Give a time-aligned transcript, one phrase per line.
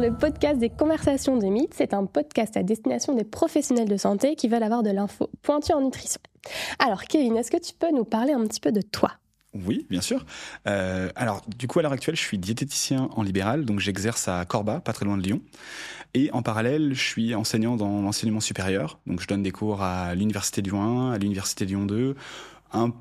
[0.00, 1.74] le podcast des conversations de mythes.
[1.74, 5.72] C'est un podcast à destination des professionnels de santé qui veulent avoir de l'info pointue
[5.72, 6.20] en nutrition.
[6.78, 9.12] Alors Kevin, est-ce que tu peux nous parler un petit peu de toi?
[9.52, 10.24] Oui, bien sûr.
[10.68, 14.44] Euh, alors, du coup, à l'heure actuelle, je suis diététicien en libéral, donc j'exerce à
[14.46, 15.42] Corba, pas très loin de Lyon.
[16.14, 20.14] Et en parallèle, je suis enseignant dans l'enseignement supérieur, donc je donne des cours à
[20.14, 22.14] l'Université Lyon 1, à l'Université Lyon 2,
[22.72, 22.92] un,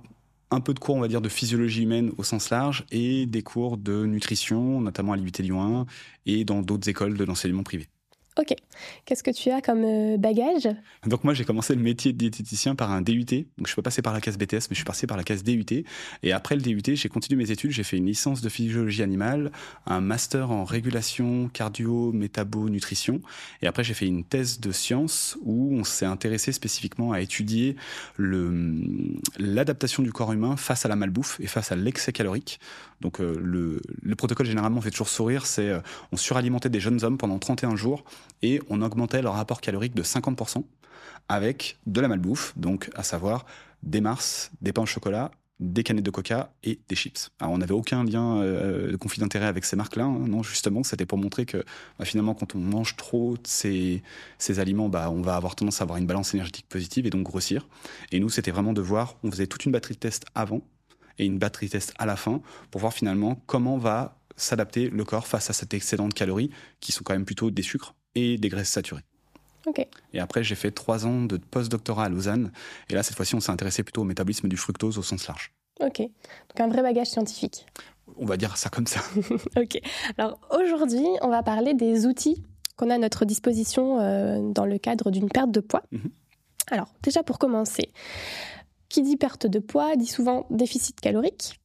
[0.52, 3.44] un peu de cours, on va dire, de physiologie humaine au sens large, et des
[3.44, 5.86] cours de nutrition, notamment à l'UT Lyon 1,
[6.26, 7.90] et dans d'autres écoles de l'enseignement privé.
[8.40, 8.56] Ok.
[9.04, 10.70] Qu'est-ce que tu as comme euh, bagage?
[11.06, 13.26] Donc moi j'ai commencé le métier de diététicien par un DUT.
[13.26, 15.26] Donc je suis pas passé par la case BTS, mais je suis passé par la
[15.26, 15.84] case DUT.
[16.24, 17.72] Et après le DUT, j'ai continué mes études.
[17.72, 19.52] J'ai fait une licence de physiologie animale,
[19.86, 23.20] un master en régulation cardio, métabo, nutrition.
[23.62, 27.76] Et après j'ai fait une thèse de sciences où on s'est intéressé spécifiquement à étudier
[28.16, 28.80] le
[29.38, 32.62] l'adaptation du corps humain face à la malbouffe et face à l'excès calorique.
[33.02, 35.80] Donc euh, le, le, protocole généralement fait toujours sourire, c'est euh,
[36.12, 38.04] on suralimentait des jeunes hommes pendant 31 jours
[38.42, 40.64] et on augmentait leur rapport calorique de 50%
[41.28, 43.46] avec de la malbouffe, donc à savoir
[43.84, 47.32] des mars, des pains au chocolat, des canettes de coca et des chips.
[47.40, 50.26] Alors on n'avait aucun lien euh, de conflit d'intérêt avec ces marques-là, hein.
[50.28, 51.58] non justement c'était pour montrer que
[51.98, 54.02] bah, finalement quand on mange trop de ces,
[54.38, 57.24] ces aliments, bah, on va avoir tendance à avoir une balance énergétique positive et donc
[57.24, 57.68] grossir.
[58.12, 60.62] Et nous c'était vraiment de voir, on faisait toute une batterie de tests avant
[61.18, 65.28] et une batterie test à la fin pour voir finalement comment va s'adapter le corps
[65.28, 66.50] face à cet excédent de calories
[66.80, 69.04] qui sont quand même plutôt des sucres et des graisses saturées.
[70.14, 72.52] Et après, j'ai fait trois ans de post-doctorat à Lausanne.
[72.90, 75.52] Et là, cette fois-ci, on s'est intéressé plutôt au métabolisme du fructose au sens large.
[75.80, 76.00] Ok.
[76.00, 77.66] Donc un vrai bagage scientifique.
[78.18, 79.02] On va dire ça comme ça.
[79.58, 79.80] ok.
[80.18, 82.44] Alors aujourd'hui, on va parler des outils
[82.76, 85.84] qu'on a à notre disposition euh, dans le cadre d'une perte de poids.
[85.92, 86.10] Mhm.
[86.72, 87.92] Alors déjà pour commencer,
[88.90, 91.60] qui dit perte de poids dit souvent déficit calorique.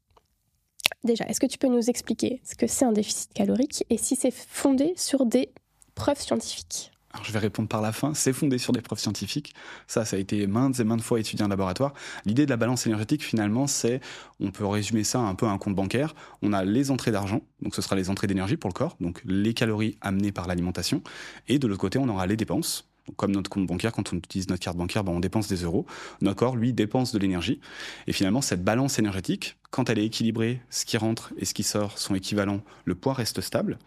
[1.02, 4.16] Déjà, est-ce que tu peux nous expliquer ce que c'est un déficit calorique et si
[4.16, 5.50] c'est fondé sur des
[5.94, 8.12] preuves scientifiques alors je vais répondre par la fin.
[8.12, 9.54] C'est fondé sur des preuves scientifiques.
[9.86, 11.94] Ça, ça a été maintes et maintes fois étudié en laboratoire.
[12.26, 14.00] L'idée de la balance énergétique, finalement, c'est,
[14.40, 16.16] on peut résumer ça un peu à un compte bancaire.
[16.42, 19.22] On a les entrées d'argent, donc ce sera les entrées d'énergie pour le corps, donc
[19.24, 21.02] les calories amenées par l'alimentation.
[21.46, 24.48] Et de l'autre côté, on aura les dépenses, comme notre compte bancaire, quand on utilise
[24.48, 25.86] notre carte bancaire, ben on dépense des euros.
[26.20, 27.60] Notre corps, lui, dépense de l'énergie.
[28.08, 31.62] Et finalement, cette balance énergétique, quand elle est équilibrée, ce qui rentre et ce qui
[31.62, 33.78] sort sont équivalents, le poids reste stable.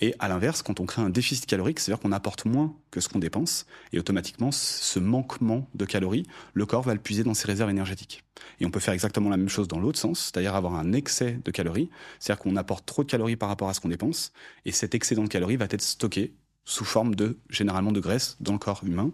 [0.00, 3.08] Et à l'inverse, quand on crée un déficit calorique, c'est-à-dire qu'on apporte moins que ce
[3.08, 6.24] qu'on dépense, et automatiquement, ce manquement de calories,
[6.54, 8.24] le corps va le puiser dans ses réserves énergétiques.
[8.60, 11.38] Et on peut faire exactement la même chose dans l'autre sens, c'est-à-dire avoir un excès
[11.44, 14.32] de calories, c'est-à-dire qu'on apporte trop de calories par rapport à ce qu'on dépense,
[14.64, 16.32] et cet excédent de calories va être stocké
[16.70, 19.10] sous forme de généralement de graisse dans le corps humain.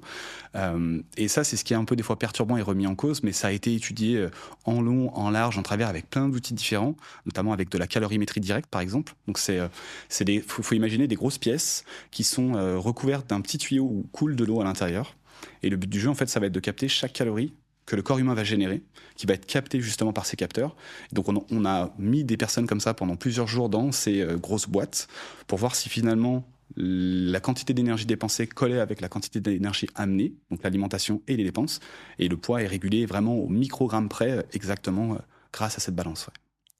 [0.56, 2.94] Euh, et ça, c'est ce qui est un peu des fois perturbant et remis en
[2.94, 4.30] cause, mais ça a été étudié euh,
[4.66, 8.40] en long, en large, en travers, avec plein d'outils différents, notamment avec de la calorimétrie
[8.40, 9.14] directe, par exemple.
[9.26, 9.68] Donc c'est, euh,
[10.10, 14.36] c'est des, faut, imaginer des grosses pièces qui sont recouvertes d'un petit tuyau où coule
[14.36, 15.16] de l'eau à l'intérieur.
[15.62, 17.54] Et le but du jeu, en fait, ça va être de capter chaque calorie
[17.86, 18.82] que le corps humain va générer,
[19.16, 20.76] qui va être capté justement par ces capteurs.
[21.12, 25.08] Donc on, a mis des personnes comme ça pendant plusieurs jours dans ces grosses boîtes
[25.46, 26.44] pour voir si finalement
[26.74, 31.80] la quantité d'énergie dépensée collait avec la quantité d'énergie amenée, donc l'alimentation et les dépenses,
[32.18, 35.18] et le poids est régulé vraiment au microgramme près, euh, exactement euh,
[35.52, 36.28] grâce à cette balance.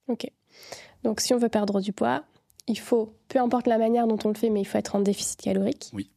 [0.09, 0.29] Ok.
[1.05, 2.25] Donc si on veut perdre du poids,
[2.67, 5.01] il faut, peu importe la manière dont on le fait, mais il faut être en
[5.01, 5.91] déficit calorique.
[5.93, 6.11] Oui.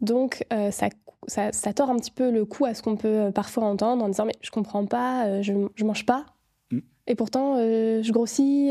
[0.00, 0.88] Donc euh, ça,
[1.26, 4.08] ça, ça, tord un petit peu le coup à ce qu'on peut parfois entendre en
[4.08, 6.26] disant mais je comprends pas, je, je mange pas,
[6.70, 6.78] mm.
[7.08, 8.68] et pourtant je grossis,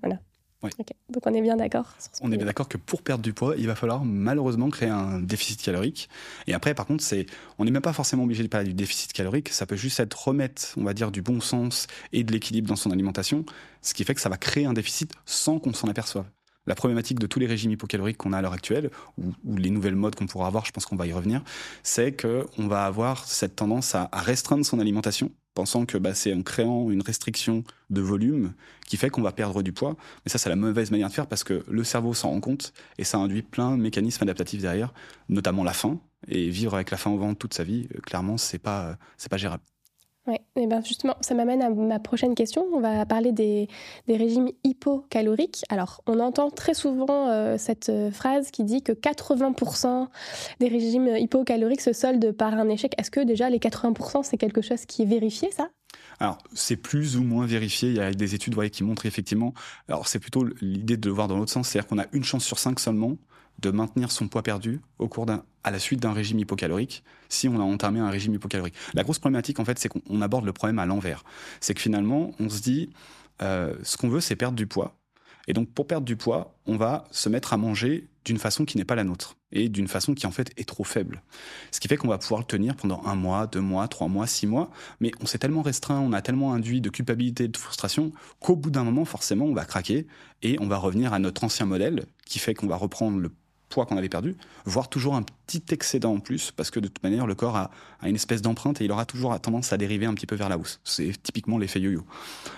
[0.00, 0.20] voilà.
[0.62, 1.86] Donc on est bien d'accord.
[2.20, 5.20] On est bien d'accord que pour perdre du poids, il va falloir malheureusement créer un
[5.20, 6.08] déficit calorique.
[6.46, 7.26] Et après, par contre, c'est,
[7.58, 9.48] on n'est même pas forcément obligé de parler du déficit calorique.
[9.48, 12.76] Ça peut juste être remettre, on va dire, du bon sens et de l'équilibre dans
[12.76, 13.44] son alimentation,
[13.80, 16.26] ce qui fait que ça va créer un déficit sans qu'on s'en aperçoive.
[16.66, 19.70] La problématique de tous les régimes hypocaloriques qu'on a à l'heure actuelle, ou, ou, les
[19.70, 21.42] nouvelles modes qu'on pourra avoir, je pense qu'on va y revenir,
[21.82, 26.32] c'est qu'on va avoir cette tendance à, à restreindre son alimentation pensant que bah, c'est
[26.34, 28.54] en créant une restriction de volume
[28.86, 29.96] qui fait qu'on va perdre du poids.
[30.24, 32.72] Mais ça, c'est la mauvaise manière de faire parce que le cerveau s'en rend compte
[32.98, 34.92] et ça induit plein de mécanismes adaptatifs derrière,
[35.28, 36.00] notamment la faim.
[36.28, 38.94] Et vivre avec la faim au ventre toute sa vie, euh, clairement, c'est pas, euh,
[39.16, 39.62] c'est pas gérable.
[40.30, 42.64] Oui, et ben justement, ça m'amène à ma prochaine question.
[42.72, 43.66] On va parler des,
[44.06, 45.64] des régimes hypocaloriques.
[45.70, 50.06] Alors, on entend très souvent euh, cette euh, phrase qui dit que 80%
[50.60, 52.94] des régimes hypocaloriques se soldent par un échec.
[52.96, 55.68] Est-ce que déjà les 80% c'est quelque chose qui est vérifié, ça?
[56.20, 57.88] Alors, c'est plus ou moins vérifié.
[57.88, 59.52] Il y a des études qui montrent effectivement.
[59.88, 62.44] Alors, c'est plutôt l'idée de le voir dans l'autre sens, c'est-à-dire qu'on a une chance
[62.44, 63.16] sur cinq seulement
[63.60, 67.48] de maintenir son poids perdu au cours d'un, à la suite d'un régime hypocalorique si
[67.48, 68.74] on a entamé un régime hypocalorique.
[68.94, 71.24] La grosse problématique, en fait, c'est qu'on aborde le problème à l'envers.
[71.60, 72.90] C'est que finalement, on se dit,
[73.42, 74.96] euh, ce qu'on veut, c'est perdre du poids.
[75.46, 78.76] Et donc, pour perdre du poids, on va se mettre à manger d'une façon qui
[78.76, 81.22] n'est pas la nôtre et d'une façon qui en fait est trop faible.
[81.72, 84.26] Ce qui fait qu'on va pouvoir le tenir pendant un mois, deux mois, trois mois,
[84.26, 84.70] six mois,
[85.00, 88.70] mais on s'est tellement restreint, on a tellement induit de culpabilité, de frustration, qu'au bout
[88.70, 90.06] d'un moment, forcément, on va craquer
[90.42, 93.32] et on va revenir à notre ancien modèle qui fait qu'on va reprendre le
[93.70, 94.36] poids qu'on avait perdu,
[94.66, 97.70] voire toujours un petit excédent en plus, parce que de toute manière, le corps a,
[98.02, 100.58] une espèce d'empreinte et il aura toujours tendance à dériver un petit peu vers la
[100.58, 100.80] hausse.
[100.84, 102.04] C'est typiquement l'effet yo-yo.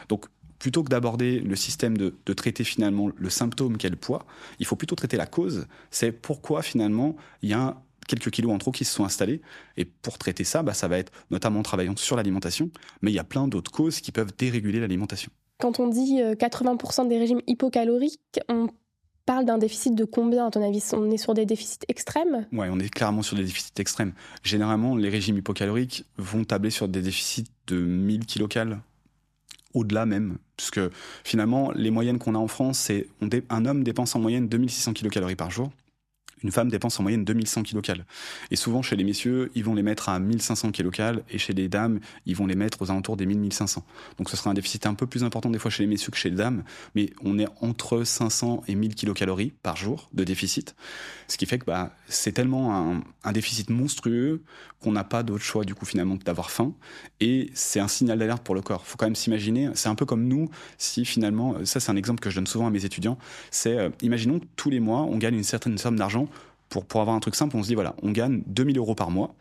[0.09, 0.27] Donc,
[0.59, 4.25] plutôt que d'aborder le système de, traiter finalement le symptôme qu'est le poids,
[4.59, 5.67] il faut plutôt traiter la cause.
[5.91, 9.43] C'est pourquoi finalement il y a quelques kilos en trop qui se sont installés.
[9.77, 12.71] Et pour traiter ça, bah, ça va être notamment en travaillant sur l'alimentation,
[13.01, 15.31] mais il y a plein d'autres causes qui peuvent déréguler l'alimentation.
[15.59, 18.69] Quand on dit 80% euh, des régimes hypocaloriques, on
[19.27, 20.83] parle d'un déficit de combien, à ton avis?
[20.93, 22.47] On est sur des déficits extrêmes?
[22.53, 24.13] Oui, on est clairement sur des déficits extrêmes.
[24.43, 28.79] Généralement, les régimes hypocaloriques vont tabler sur des déficits de 1000 kilocalories
[29.75, 30.81] au-delà même, puisque
[31.25, 33.07] finalement, les moyennes qu'on a en France, c'est
[33.49, 35.71] un homme dépense en moyenne 2600 kilocalories par jour.
[36.43, 38.05] Une femme dépense en moyenne 2100 kilocalories.
[38.51, 41.69] Et souvent, chez les messieurs, ils vont les mettre à 1500 kilocalories, et chez les
[41.69, 43.79] dames, ils vont les mettre aux alentours des 1000-1500.
[44.19, 46.17] Donc ce sera un déficit un peu plus important des fois chez les messieurs que
[46.17, 50.75] chez les dames, mais on est entre 500 et 1000 kilocalories par jour de déficit.
[51.29, 54.43] Ce qui fait que bah, c'est tellement un, déficit monstrueux
[54.81, 56.75] qu'on n'a pas d'autre choix, du coup, finalement, que d'avoir faim.
[57.21, 58.85] Et c'est un signal d'alerte pour le corps.
[58.85, 62.21] faut quand même s'imaginer, c'est un peu comme nous, si finalement, ça c'est un exemple
[62.21, 63.17] que je donne souvent à mes étudiants,
[63.51, 66.29] c'est, euh, imaginons que tous les mois, on gagne une certaine somme d'argent
[66.81, 69.35] pour, avoir un truc simple, on se dit, voilà, on gagne 2000 euros par mois.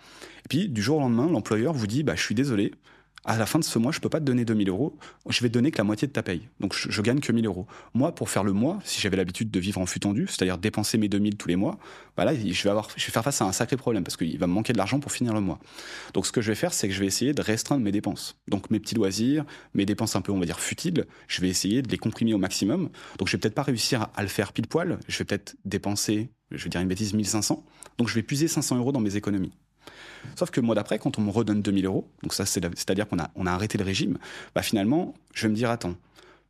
[0.45, 2.73] Et puis, du jour au lendemain, l'employeur vous dit, bah, je suis désolé,
[3.23, 4.97] à la fin de ce mois, je peux pas te donner 2000 euros,
[5.29, 6.47] je vais te donner que la moitié de ta paye.
[6.59, 7.67] Donc je, gagne que 1000 euros.
[7.93, 10.97] Moi, pour faire le mois, si j'avais l'habitude de vivre en flux tendu, c'est-à-dire dépenser
[10.97, 11.77] mes 2000 tous les mois,
[12.17, 14.37] bah là, je vais, avoir, je vais faire face à un sacré problème parce qu'il
[14.39, 15.59] va me manquer de l'argent pour finir le mois.
[16.13, 18.37] Donc ce que je vais faire, c'est que je vais essayer de restreindre mes dépenses.
[18.47, 19.45] Donc mes petits loisirs,
[19.75, 22.39] mes dépenses un peu, on va dire, futiles, je vais essayer de les comprimer au
[22.39, 22.89] maximum.
[23.19, 26.31] Donc je vais peut-être pas réussir à, le faire pile poil, je vais peut-être dépenser,
[26.49, 27.63] je vais dire une bêtise, 1500.
[27.97, 29.53] Donc je vais puiser 500 euros dans mes économies.
[30.35, 33.17] Sauf que le mois d'après, quand on me redonne 2000 euros, donc ça, c'est-à-dire qu'on
[33.19, 34.17] a, arrêté le régime,
[34.55, 35.95] bah finalement, je vais me dire, attends,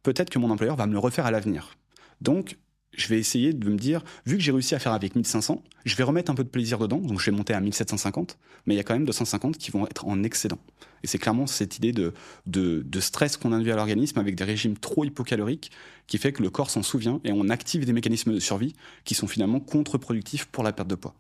[0.04, 1.78] peut-être que mon employeur va me le refaire à l'avenir.
[2.22, 2.58] Donc,
[2.94, 5.96] je vais essayer de me dire, vu que j'ai réussi à faire avec 1500, je
[5.96, 8.78] vais remettre un peu de plaisir dedans, donc je vais monter à 1750, mais il
[8.78, 10.60] y a quand même 250 qui vont être en excédent.
[11.04, 15.06] Et c'est clairement cette idée de stress qu'on induit à l'organisme avec des régimes trop
[15.06, 15.72] hypocaloriques
[16.06, 18.76] qui fait que le corps s'en souvient et on active des mécanismes de survie
[19.06, 21.16] qui sont finalement contre-productifs pour la perte de poids.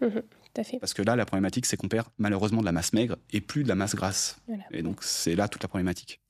[0.00, 0.18] Mmh
[0.62, 0.78] fait.
[0.78, 3.64] Parce que là, la problématique, c'est qu'on perd malheureusement de la masse maigre et plus
[3.64, 4.38] de la masse grasse.
[4.70, 6.20] Et donc, c'est là toute la problématique.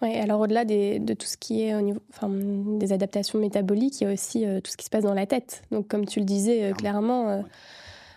[0.00, 4.04] Oui, alors au-delà de tout ce qui est au niveau enfin, des adaptations métaboliques, il
[4.04, 5.62] y a aussi euh, tout ce qui se passe dans la tête.
[5.70, 7.42] Donc, comme tu le disais euh, clairement, euh,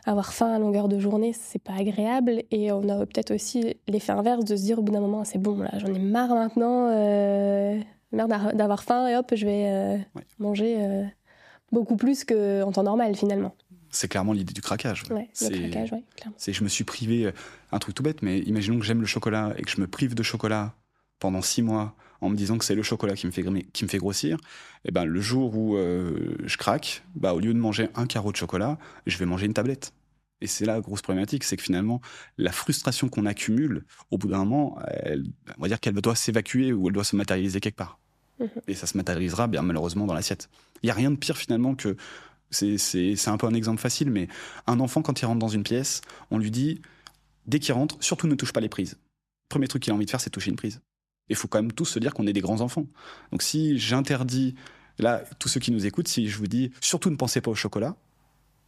[0.05, 2.43] avoir faim à longueur de journée, c'est pas agréable.
[2.49, 5.37] Et on a peut-être aussi l'effet inverse de se dire au bout d'un moment, c'est
[5.37, 6.87] bon, là, j'en ai marre maintenant,
[8.11, 9.99] marre d'avoir faim et hop, je vais
[10.39, 11.05] manger
[11.71, 13.55] beaucoup plus qu'en temps normal finalement
[13.95, 15.03] c'est clairement l'idée du craquage.
[15.33, 15.71] c'est,
[16.37, 17.31] c'est je me suis privé, euh,
[17.71, 20.15] un truc tout bête, mais imaginons que j'aime le chocolat et que je me prive
[20.15, 20.75] de chocolat
[21.19, 23.43] pendant six mois en me disant que c'est le chocolat qui me fait,
[23.73, 27.39] qui me fait grossir, et eh ben le jour où euh, je craque, bah, au
[27.39, 29.93] lieu de manger un carreau de chocolat, je vais manger une tablette.
[30.41, 32.01] Et c'est là la grosse problématique, c'est que finalement,
[32.37, 34.77] la frustration qu'on accumule, au bout d'un moment,
[35.57, 37.99] on va dire qu'elle doit s'évacuer ou elle doit se matérialiser quelque part.
[38.39, 38.49] Mhm.
[38.67, 40.49] Et ça se matérialisera bien malheureusement dans l'assiette.
[40.83, 41.95] Il n'y a rien de pire finalement que
[42.51, 44.27] c'est un peu un exemple facile, mais
[44.67, 46.81] un enfant, quand il rentre dans une pièce, on lui dit,
[47.47, 48.97] dès qu'il rentre, surtout ne touche pas les prises.
[49.49, 50.81] premier truc qu'il a envie de faire, c'est toucher une prise.
[51.29, 52.85] Il faut quand même tous se dire qu'on est des grands enfants.
[53.31, 54.55] Donc si j'interdis,
[54.99, 57.55] là, tous ceux qui nous écoutent, si je vous dis, surtout ne pensez pas au
[57.55, 57.95] chocolat,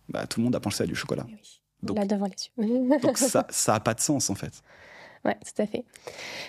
[0.10, 1.28] bah, tout le monde a pensé à du chocolat.
[1.30, 3.00] Eh donc, là devant les yeux.
[3.02, 4.64] donc ça n'a pas de sens en fait.
[5.26, 5.84] Oui, tout à fait.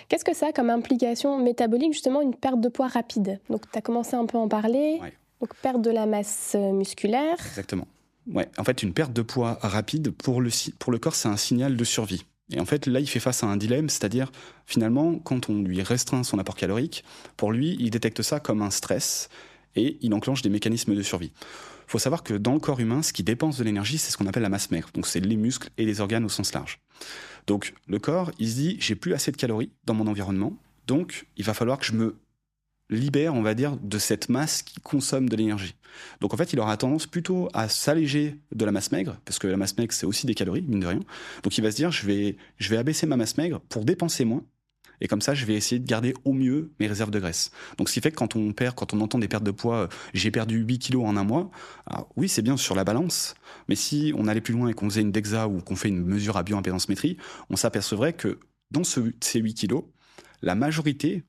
[0.07, 3.39] Qu'est-ce que ça a comme implication métabolique, justement, une perte de poids rapide?
[3.49, 4.99] Donc, tu as commencé un peu à en parler.
[5.41, 7.37] Donc perte de la masse euh, musculaire.
[7.45, 7.87] Exactement.
[8.27, 8.49] Ouais.
[8.57, 12.25] En fait, une perte de poids rapide pour le, corps, c'est un signal de survie.
[12.51, 14.31] Et en fait, là, il fait face à un dilemme, c'est-à-dire,
[14.65, 17.03] finalement, quand on lui restreint son apport calorique,
[17.37, 19.29] pour lui, il détecte ça comme un stress
[19.75, 21.31] et il enclenche des mécanismes de survie.
[21.35, 24.17] Il faut savoir que dans le corps humain, ce qui dépense de l'énergie, c'est ce
[24.17, 24.89] qu'on appelle la masse maigre.
[24.93, 26.79] Donc, c'est les muscles et les organes au sens large.
[27.47, 30.55] Donc, le corps, il se dit, j'ai plus assez de calories dans mon environnement,
[30.87, 32.15] donc il va falloir que je me
[32.89, 35.75] libère, on va dire, de cette masse qui consomme de l'énergie.
[36.21, 39.47] Donc en fait, il aura tendance plutôt à s'alléger de la masse maigre, parce que
[39.47, 41.01] la masse maigre, c'est aussi des calories, mine de rien.
[41.43, 44.25] Donc il va se dire, je vais, je vais abaisser ma masse maigre pour dépenser
[44.25, 44.43] moins.
[45.01, 47.51] Et comme ça, je vais essayer de garder au mieux mes réserves de graisse.
[47.77, 49.75] Donc, ce qui fait que quand on perd, quand on entend des pertes de poids,
[49.75, 51.51] euh, j'ai perdu 8 kilos en un mois,
[52.15, 53.33] oui, c'est bien sur la balance,
[53.67, 56.03] mais si on allait plus loin et qu'on faisait une DEXA ou qu'on fait une
[56.03, 57.17] mesure à bioimpédance-métrie,
[57.49, 58.39] on s'apercevrait que
[58.71, 59.83] dans ce, ces 8 kilos,
[60.41, 61.23] la majorité,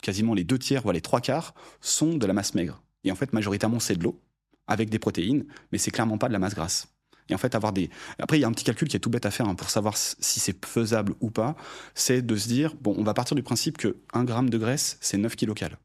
[0.00, 2.82] quasiment les deux tiers, voire les trois quarts, sont de la masse maigre.
[3.04, 4.20] Et en fait, majoritairement, c'est de l'eau.
[4.68, 6.86] avec des protéines, mais c'est clairement pas de la masse grasse.
[7.28, 7.90] Et en fait, avoir des.
[8.18, 9.70] Après, il y a un petit calcul qui est tout bête à faire hein, pour
[9.70, 11.56] savoir si c'est faisable ou pas.
[11.94, 14.98] C'est de se dire bon, on va partir du principe que 1 gramme de graisse,
[15.00, 15.78] c'est 9 kcal.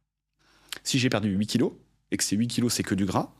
[0.83, 1.71] Si j'ai perdu 8 kg
[2.11, 3.33] et que ces 8 kg, c'est que du gras,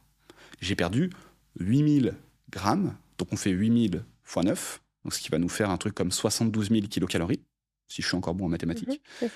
[0.59, 1.11] j'ai perdu
[1.59, 2.15] 8000
[2.49, 2.95] grammes.
[3.17, 6.11] Donc, on fait 8000 fois 9, donc ce qui va nous faire un truc comme
[6.11, 7.41] 72 000 kilocalories,
[7.87, 9.01] si je suis encore bon en mathématiques.
[9.21, 9.29] Mhm,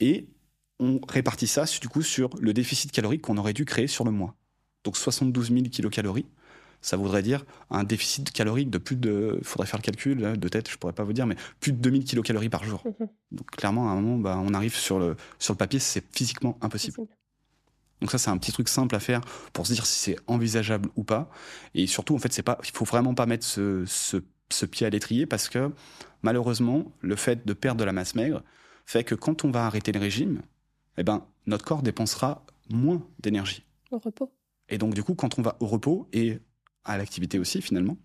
[0.00, 0.28] et
[0.80, 4.10] on répartit ça, du coup, sur le déficit calorique qu'on aurait dû créer sur le
[4.10, 4.34] mois.
[4.84, 6.26] Donc, 72 000 kilocalories
[6.84, 10.48] ça voudrait dire un déficit calorique de plus de, il faudrait faire le calcul de
[10.48, 12.82] tête, je pourrais pas vous dire, mais plus de 2000 kilocalories par jour.
[12.84, 13.08] Mhm.
[13.32, 16.58] Donc clairement, à un moment, bah, on arrive sur le, sur le papier, c'est physiquement
[16.60, 16.98] impossible.
[18.02, 19.22] Donc ça, c'est un petit truc simple à faire
[19.54, 21.30] pour se dire si c'est envisageable ou pas.
[21.74, 24.18] Et surtout, en fait, c'est pas, il faut vraiment pas mettre ce, ce,
[24.66, 25.72] pied à l'étrier parce que
[26.22, 28.42] malheureusement, le fait de perdre de la masse maigre
[28.86, 30.42] fait que quand on va arrêter le régime,
[30.96, 33.64] eh ben, notre corps dépensera moins d'énergie.
[33.90, 34.32] Au repos.
[34.68, 36.38] Et donc, du coup, quand on va au repos et
[36.84, 37.96] à l'activité aussi finalement.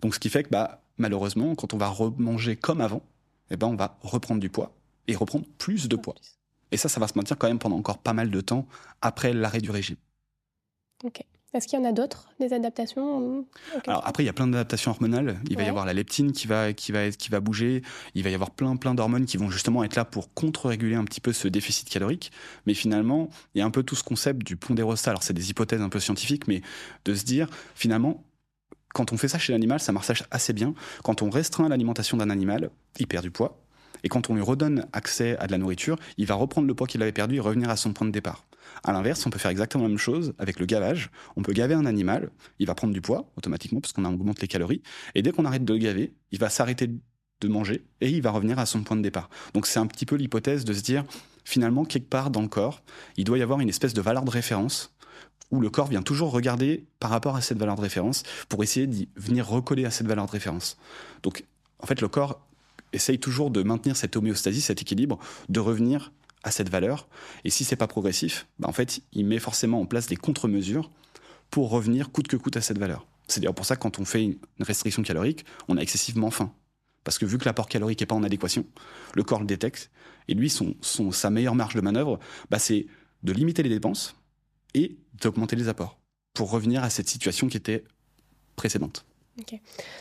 [0.00, 3.02] Donc ce qui fait que bah, malheureusement, quand on va remanger comme avant,
[3.50, 4.74] eh ben, on va reprendre du poids
[5.06, 6.16] et reprendre plus de poids.
[6.70, 8.66] Et ça, ça va se maintenir quand même pendant encore pas mal de temps
[9.00, 9.96] après l'arrêt du régime.
[11.04, 11.22] Ok.
[11.54, 13.46] Est-ce qu'il y en a d'autres, des adaptations
[13.86, 15.40] Alors après, il y a plein d'adaptations hormonales.
[15.48, 17.82] Il va y avoir la leptine qui va, qui, va, qui va bouger.
[18.14, 21.04] Il va y avoir plein, plein d'hormones qui vont justement être là pour contre-réguler un
[21.04, 22.32] petit peu ce déficit calorique.
[22.66, 25.10] Mais finalement, il y a un peu tout ce concept du pondérostat.
[25.10, 26.60] Alors c'est des hypothèses un peu scientifiques, mais
[27.06, 28.24] de se dire, finalement,
[28.92, 30.74] quand on fait ça chez l'animal, ça marche assez bien.
[31.02, 33.64] Quand on restreint l'alimentation d'un animal, il perd du poids.
[34.04, 36.86] Et quand on lui redonne accès à de la nourriture, il va reprendre le poids
[36.86, 38.47] qu'il avait perdu et revenir à son point de départ.
[38.84, 41.10] À l'inverse, on peut faire exactement la même chose avec le gavage.
[41.36, 44.48] On peut gaver un animal, il va prendre du poids automatiquement parce qu'on augmente les
[44.48, 44.82] calories.
[45.14, 46.90] Et dès qu'on arrête de le gaver, il va s'arrêter
[47.40, 49.30] de manger et il va revenir à son point de départ.
[49.54, 51.04] Donc c'est un petit peu l'hypothèse de se dire,
[51.44, 52.82] finalement, quelque part dans le corps,
[53.16, 54.94] il doit y avoir une espèce de valeur de référence
[55.50, 58.86] où le corps vient toujours regarder par rapport à cette valeur de référence pour essayer
[58.86, 60.76] d'y venir recoller à cette valeur de référence.
[61.22, 61.44] Donc
[61.78, 62.40] en fait, le corps
[62.92, 67.08] essaye toujours de maintenir cette homéostasie, cet équilibre, de revenir à cette valeur.
[67.44, 70.90] Et si c'est pas progressif, bah en fait, il met forcément en place des contre-mesures
[71.50, 73.06] pour revenir coûte que coûte à cette valeur.
[73.26, 76.52] C'est d'ailleurs pour ça que quand on fait une restriction calorique, on a excessivement faim.
[77.04, 78.64] Parce que vu que l'apport calorique n'est pas en adéquation,
[79.14, 79.90] le corps le détecte.
[80.28, 82.18] Et lui, son, son sa meilleure marge de manœuvre,
[82.50, 82.86] bah c'est
[83.22, 84.16] de limiter les dépenses
[84.74, 85.98] et d'augmenter les apports
[86.34, 87.84] pour revenir à cette situation qui était
[88.56, 89.04] précédente.
[89.38, 89.52] Ok.
[89.52, 89.60] Donc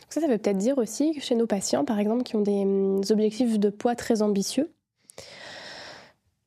[0.09, 2.61] ça, ça veut peut-être dire aussi que chez nos patients, par exemple, qui ont des
[2.63, 4.71] hum, objectifs de poids très ambitieux,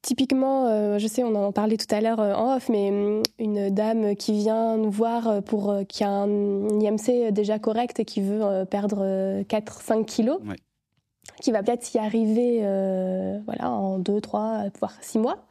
[0.03, 3.23] Typiquement, euh, je sais, on en parlait tout à l'heure euh, en off, mais hum,
[3.39, 8.07] une dame qui vient nous voir euh, pour qui a un IMC déjà correct et
[8.07, 10.41] qui veut perdre 4-5 kilos,
[11.43, 12.61] qui va peut-être y arriver
[13.45, 15.45] voilà, en 2, 3, voire 6 mois,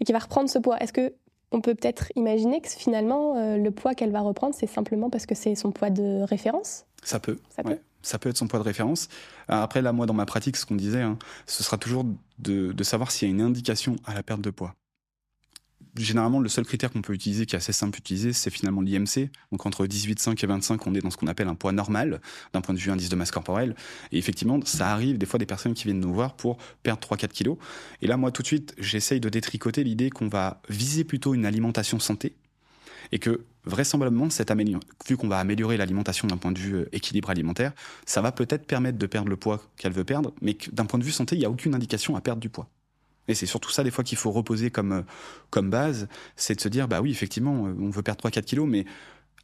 [0.00, 0.78] et qui va reprendre ce poids.
[0.78, 1.14] Est-ce que
[1.52, 5.34] on peut peut-être imaginer que finalement, le poids qu'elle va reprendre, c'est simplement parce que
[5.34, 6.84] c'est son poids de référence?
[7.02, 7.38] Ça peut.
[7.50, 9.08] Ça peut ça peut être son poids de référence.
[9.48, 12.06] Après, là, moi, dans ma pratique, ce qu'on disait, hein, ce sera toujours
[12.38, 14.74] de, savoir s'il y a une indication à la perte de poids.
[15.96, 18.82] Généralement, le seul critère qu'on peut utiliser, qui est assez simple à utiliser, c'est finalement
[18.82, 19.30] l'IMC.
[19.50, 22.20] Donc entre 18,5 et 25, on est dans ce qu'on appelle un poids normal,
[22.52, 23.74] d'un point de vue indice de masse corporelle.
[24.12, 27.28] Et effectivement, ça arrive des fois des personnes qui viennent nous voir pour perdre 3-4
[27.28, 27.56] kilos.
[28.02, 31.46] Et là, moi, tout de suite, j'essaye de détricoter l'idée qu'on va viser plutôt une
[31.46, 32.36] alimentation santé,
[33.12, 34.28] et que vraisemblablement,
[35.08, 37.72] vu qu'on va améliorer l'alimentation d'un point de vue euh, équilibre alimentaire,
[38.06, 41.04] ça va peut-être permettre de perdre le poids qu'elle veut perdre, mais d'un point de
[41.04, 42.68] vue santé, il n'y a aucune indication à perdre du poids.
[43.28, 45.02] Et c'est surtout ça, des fois, qu'il faut reposer comme, euh,
[45.50, 48.68] comme base, c'est de se dire, bah oui, effectivement, euh, on veut perdre 3-4 kilos,
[48.68, 48.84] mais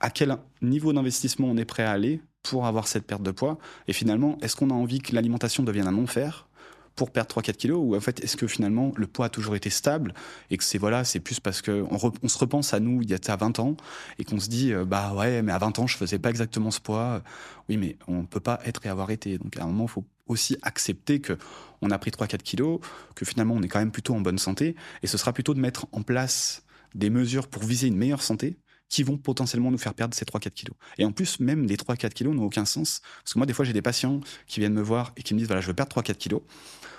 [0.00, 3.58] à quel niveau d'investissement on est prêt à aller pour avoir cette perte de poids?
[3.88, 6.48] Et finalement, est-ce qu'on a envie que l'alimentation devienne un non-faire
[6.94, 9.70] pour perdre 3-4 kilos ou en fait est-ce que finalement le poids a toujours été
[9.70, 10.14] stable
[10.50, 13.14] et que c'est voilà c'est plus parce que on, se repense à nous il y
[13.14, 13.76] a 20 ans
[14.18, 16.70] et qu'on se dit euh, bah ouais mais à 20 ans je faisais pas exactement
[16.70, 17.22] ce poids.
[17.68, 19.38] Oui mais on peut pas être et avoir été.
[19.38, 21.38] Donc à un moment il faut aussi accepter que
[21.80, 22.80] on a pris 3-4 kilos
[23.14, 25.60] que finalement on est quand même plutôt en bonne santé et ce sera plutôt de
[25.60, 26.62] mettre en place
[26.94, 28.56] des mesures pour viser une meilleure santé
[28.92, 30.76] qui vont potentiellement nous faire perdre ces 3-4 kilos.
[30.98, 33.00] Et en plus, même les 3-4 kilos n'ont aucun sens.
[33.24, 35.38] Parce que moi, des fois, j'ai des patients qui viennent me voir et qui me
[35.38, 36.42] disent, voilà, je veux perdre 3-4 kilos.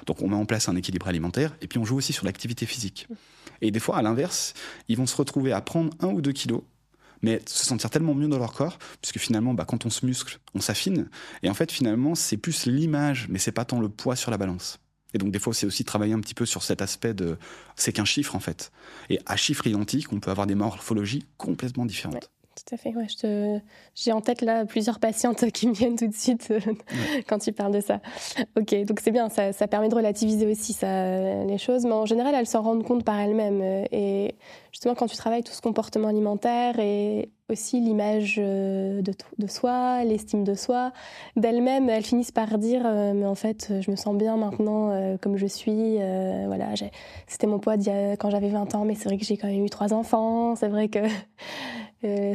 [0.07, 2.65] Donc, on met en place un équilibre alimentaire et puis on joue aussi sur l'activité
[2.65, 3.07] physique.
[3.61, 4.55] Et des fois, à l'inverse,
[4.87, 6.63] ils vont se retrouver à prendre 1 ou 2 kilos
[7.21, 10.39] mais se sentir tellement mieux dans leur corps, puisque finalement, bah, quand on se muscle,
[10.55, 11.07] on s'affine.
[11.41, 14.37] Et en fait, finalement, c'est plus l'image, mais c'est pas tant le poids sur la
[14.37, 14.82] balance.
[15.13, 17.37] Et donc des fois, c'est aussi travailler un petit peu sur cet aspect de
[17.75, 18.71] c'est qu'un chiffre en fait.
[19.09, 22.29] Et à chiffre identique, on peut avoir des morphologies complètement différentes.
[22.55, 22.93] Tout à fait.
[22.95, 23.07] Ouais,
[23.95, 26.59] J'ai en tête là plusieurs patientes qui me viennent tout de suite euh,
[27.27, 27.99] quand tu parles de ça.
[28.57, 32.05] Ok, donc c'est bien, ça, ça, permet de relativiser aussi ça, les choses, mais en
[32.05, 33.61] général, elles s'en rendent compte par elles-mêmes.
[33.61, 34.35] Euh, et
[34.71, 39.01] justement quand tu travailles tout ce comportement alimentaire et aussi l'image de,
[39.37, 40.91] de, soi, l'estime de soi,
[41.35, 42.83] d'elle-même, elles finissent par dire
[43.13, 45.97] mais en fait je me sens bien maintenant comme je suis.
[46.47, 46.69] voilà,
[47.27, 47.75] c'était mon poids
[48.17, 50.55] quand j'avais 20 ans, mais c'est vrai que j'ai quand même eu trois enfants.
[50.55, 50.99] C'est vrai que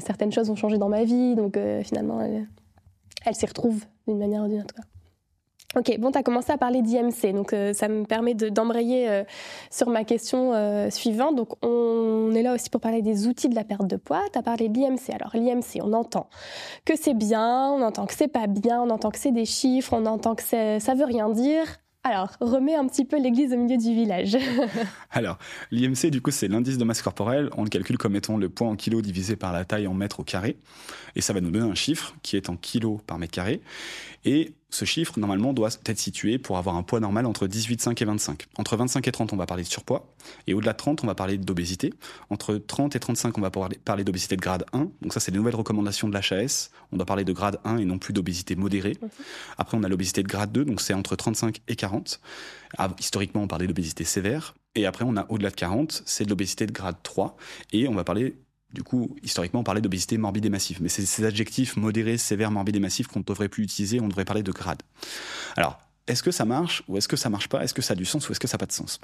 [0.00, 4.48] certaines choses ont changé dans ma vie, donc finalement elle, s'y retrouve d'une manière ou
[4.48, 4.74] d'une autre.
[5.76, 9.24] Ok, bon, tu as commencé à parler d'IMC, donc euh, ça me permet d'embrayer euh,
[9.70, 11.36] sur ma question euh, suivante.
[11.36, 14.22] Donc on est là aussi pour parler des outils de la perte de poids.
[14.32, 15.10] Tu as parlé de l'IMC.
[15.12, 16.30] Alors l'IMC, on entend
[16.86, 19.92] que c'est bien, on entend que c'est pas bien, on entend que c'est des chiffres,
[19.92, 21.66] on entend que ça veut rien dire.
[22.10, 24.34] Alors, remets un petit peu l'église au milieu du village.
[25.10, 25.38] Alors,
[25.70, 27.50] l'IMC, du coup, c'est l'indice de masse corporelle.
[27.54, 30.20] On le calcule comme étant le poids en kilos divisé par la taille en mètres
[30.20, 30.56] au carré.
[31.16, 33.60] Et ça va nous donner un chiffre qui est en kilos par mètre carré.
[34.24, 38.04] Et ce chiffre, normalement, doit être situé pour avoir un poids normal entre 18,5 et
[38.04, 38.46] 25.
[38.58, 40.14] Entre 25 et 30, on va parler de surpoids.
[40.46, 41.94] Et au-delà de 30, on va parler d'obésité.
[42.28, 44.90] Entre 30 et 35, on va parler d'obésité de grade 1.
[45.00, 46.70] Donc ça, c'est les nouvelles recommandations de l'HAS.
[46.92, 48.96] On doit parler de grade 1 et non plus d'obésité modérée.
[49.56, 52.20] Après, on a l'obésité de grade 2, donc c'est entre 35 et 40.
[52.76, 54.54] Ah, historiquement, on parlait d'obésité sévère.
[54.74, 57.36] Et après, on a au-delà de 40, c'est de l'obésité de grade 3.
[57.72, 58.36] Et on va parler
[58.72, 60.82] du coup, historiquement, on parlait d'obésité morbide et massive.
[60.82, 64.08] Mais c'est ces adjectifs modérés, sévères, morbides et massifs qu'on ne devrait plus utiliser, on
[64.08, 64.82] devrait parler de grade.
[65.56, 67.62] Alors, est-ce que ça marche ou est-ce que ça marche pas?
[67.62, 69.00] Est-ce que ça a du sens ou est-ce que ça n'a pas de sens?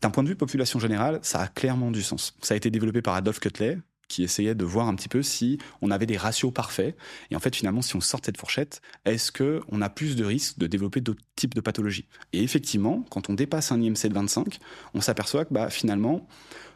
[0.00, 2.34] D'un point de vue population générale, ça a clairement du sens.
[2.42, 5.58] Ça a été développé par Adolf Cutlet, qui essayait de voir un petit peu si
[5.82, 6.96] on avait des ratios parfaits.
[7.30, 10.24] Et en fait, finalement, si on sort de cette fourchette, est-ce qu'on a plus de
[10.24, 12.06] risques de développer d'autres types de pathologies?
[12.32, 14.58] Et effectivement, quand on dépasse un IMC de 25,
[14.94, 16.26] on s'aperçoit que bah, finalement,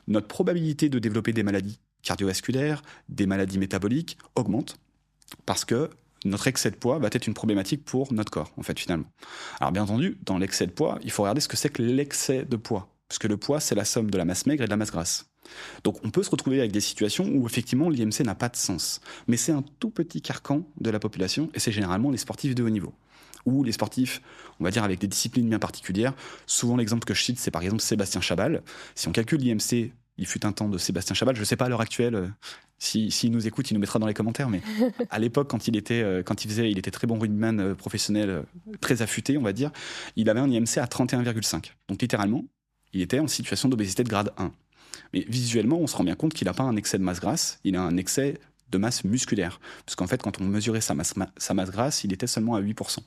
[0.08, 4.76] notre probabilité de développer des maladies cardiovasculaires, des maladies métaboliques augmentent
[5.46, 5.90] parce que
[6.24, 9.06] notre excès de poids va être une problématique pour notre corps, en fait, finalement.
[9.60, 12.44] Alors, bien entendu, dans l'excès de poids, il faut regarder ce que c'est que l'excès
[12.44, 12.88] de poids.
[13.08, 15.26] Puisque le poids, c'est la somme de la masse maigre et de la masse grasse.
[15.84, 19.00] Donc, on peut se retrouver avec des situations où, effectivement, l'IMC n'a pas de sens.
[19.26, 22.62] Mais c'est un tout petit carcan de la population, et c'est généralement les sportifs de
[22.62, 22.94] haut niveau.
[23.44, 24.22] Ou les sportifs,
[24.60, 26.14] on va dire, avec des disciplines bien particulières.
[26.46, 28.62] Souvent, l'exemple que je cite, c'est par exemple Sébastien Chabal.
[28.94, 31.34] Si on calcule l'IMC il fut un temps de Sébastien Chabal.
[31.34, 32.28] Je ne sais pas à l'heure actuelle, euh,
[32.78, 34.48] s'il si, nous écoute, il nous mettra dans les commentaires.
[34.48, 34.60] Mais
[35.10, 37.74] à l'époque, quand il était, euh, quand il faisait, il était très bon rugbyman euh,
[37.74, 38.44] professionnel,
[38.80, 39.70] très affûté, on va dire.
[40.16, 41.72] Il avait un IMC à 31,5.
[41.88, 42.44] Donc littéralement,
[42.92, 44.52] il était en situation d'obésité de grade 1.
[45.14, 47.58] Mais visuellement, on se rend bien compte qu'il n'a pas un excès de masse grasse,
[47.64, 48.38] il a un excès
[48.70, 49.60] de masse musculaire.
[49.84, 52.60] Parce qu'en fait, quand on mesurait sa masse, sa masse grasse, il était seulement à
[52.62, 52.98] 8%.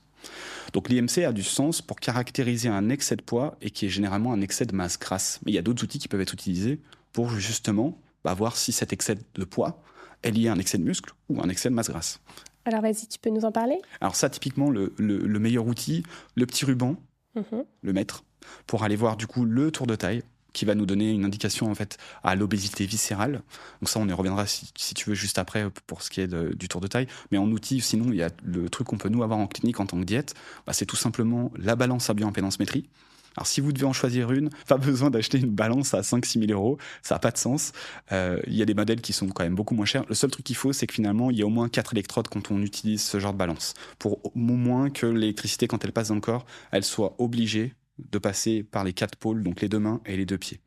[0.73, 4.33] Donc l'IMC a du sens pour caractériser un excès de poids et qui est généralement
[4.33, 5.39] un excès de masse grasse.
[5.45, 6.79] Mais il y a d'autres outils qui peuvent être utilisés
[7.15, 9.81] pour justement bah, voir si cet excès de poids
[10.21, 12.19] est lié à un excès de muscle ou un excès de masse grasse.
[12.65, 13.77] Alors vas-y, tu peux nous en parler?
[14.01, 16.03] Alors ça, typiquement, le, meilleur outil,
[16.35, 16.97] le petit ruban,
[17.35, 17.63] mhm.
[17.83, 18.25] le mettre,
[18.67, 21.71] pour aller voir du coup le tour de taille qui va nous donner une indication
[21.71, 23.43] en fait à l'obésité viscérale.
[23.79, 26.67] Donc ça, on y reviendra si, tu veux juste après pour ce qui est du
[26.67, 27.07] tour de taille.
[27.31, 29.79] Mais en outil, sinon, il y a le truc qu'on peut nous avoir en clinique
[29.79, 30.33] en tant que diète,
[30.67, 32.89] bah, c'est tout simplement la balance à bioimpédance métrie.
[33.37, 36.51] Alors si vous devez en choisir une, pas besoin d'acheter une balance à 5-6 000
[36.51, 37.71] euros, ça n'a pas de sens.
[38.11, 40.05] Euh, il y a des modèles qui sont quand même beaucoup moins chers.
[40.07, 42.27] Le seul truc qu'il faut, c'est que finalement, il y a au moins 4 électrodes
[42.27, 43.73] quand on utilise ce genre de balance.
[43.99, 48.17] Pour au moins que l'électricité, quand elle passe dans le corps, elle soit obligée de
[48.17, 50.59] passer par les quatre pôles, donc les deux mains et les deux pieds.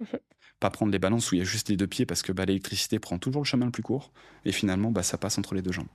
[0.61, 2.45] Pas prendre les balances où il y a juste les deux pieds parce que bah,
[2.45, 4.11] l'électricité prend toujours le chemin le plus court
[4.45, 5.87] et finalement bah, ça passe entre les deux jambes.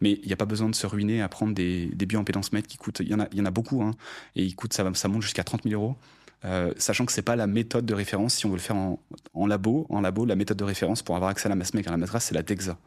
[0.00, 2.68] Mais il n'y a pas besoin de se ruiner à prendre des, des bioimpédance mètres
[2.68, 3.92] qui coûtent, il y en a, y en a beaucoup hein,
[4.36, 5.96] et ils coûtent, ça, ça monte jusqu'à 30 000 euros.
[6.44, 9.00] Euh, sachant que c'est pas la méthode de référence si on veut le faire en,
[9.34, 9.86] en, labo.
[9.88, 12.06] En labo, la méthode de référence pour avoir accès à la masse maigre à la
[12.06, 12.78] grasse, c'est la DEXA,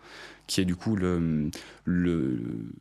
[0.48, 1.50] qui est du coup le,
[1.84, 2.72] le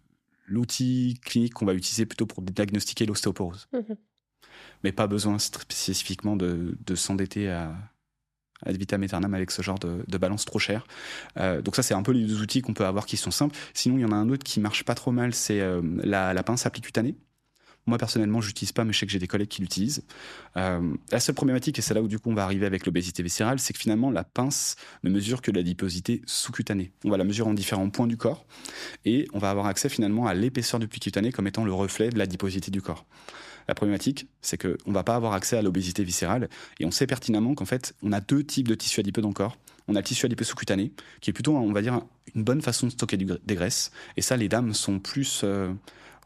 [0.47, 3.69] l'outil clinique qu'on va utiliser plutôt pour diagnostiquer l'ostéoporose.
[3.73, 3.97] Mhm
[4.85, 7.75] mais pas besoin spécifiquement de, s'endetter à,
[8.65, 10.87] ad vitam aeternam avec ce genre de, balance trop cher.
[11.39, 13.57] Euh, donc ça, c'est un peu les deux outils qu'on peut avoir qui sont simples.
[13.75, 16.43] Sinon, il y en a un autre qui marche pas trop mal, c'est euh, la,
[16.43, 17.17] pince applicutanée.
[17.87, 20.05] Moi, personnellement, je l'utilise pas, mais je sais que j'ai des collègues qui l'utilisent.
[20.59, 23.23] Euh, la seule problématique, et c'est là où du coup on va arriver avec l'obésité
[23.23, 26.93] viscérale, c'est que finalement, la pince ne mesure que l'adiposité sous-cutanée.
[27.05, 28.45] On va la mesurer en différents points du corps,
[29.07, 32.11] et on va avoir accès finalement à l'épaisseur du pli cutané comme étant le reflet
[32.11, 33.07] de l'adiposité du corps.
[33.69, 36.49] La problématique, c'est qu'on ne va pas avoir accès à l'obésité viscérale.
[36.81, 39.35] Et on sait pertinemment qu'en fait, on a deux types de tissus adipeux dans le
[39.35, 39.59] corps.
[39.89, 42.01] On a le tissu adipeux sous-cutané, qui est plutôt, on va dire,
[42.35, 43.93] une bonne façon de stocker des graisses.
[44.17, 45.43] Et ça, les dames sont plus.
[45.45, 45.73] Euh,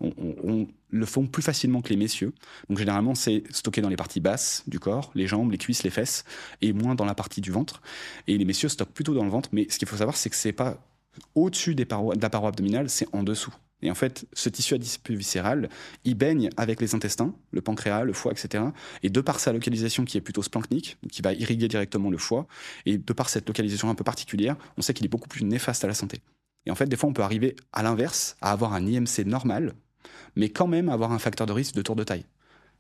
[0.01, 2.33] on, le font plus facilement que les messieurs.
[2.69, 5.91] Donc généralement, c'est stocké dans les parties basses du corps, les jambes, les cuisses, les
[5.91, 6.25] fesses,
[6.61, 7.81] et moins dans la partie du ventre.
[8.27, 9.49] Et les messieurs stockent plutôt dans le ventre.
[9.53, 10.77] Mais ce qu'il faut savoir, c'est que c'est pas
[11.35, 11.87] au-dessus de
[12.21, 13.55] la paroi abdominale, c'est en dessous.
[13.83, 15.69] Et en fait, ce tissu adipeux viscéral,
[16.05, 18.65] il baigne avec les intestins, le pancréas, le foie, etc.
[19.03, 22.47] Et de par sa localisation qui est plutôt splanchnique, qui va irriguer directement le foie,
[22.87, 25.85] et de par cette localisation un peu particulière, on sait qu'il est beaucoup plus néfaste
[25.85, 26.21] à la santé.
[26.65, 29.75] Et en fait, des fois, on peut arriver à l'inverse, à avoir un IMC normal,
[30.37, 32.25] mais quand même avoir un facteur de risque de tour de taille.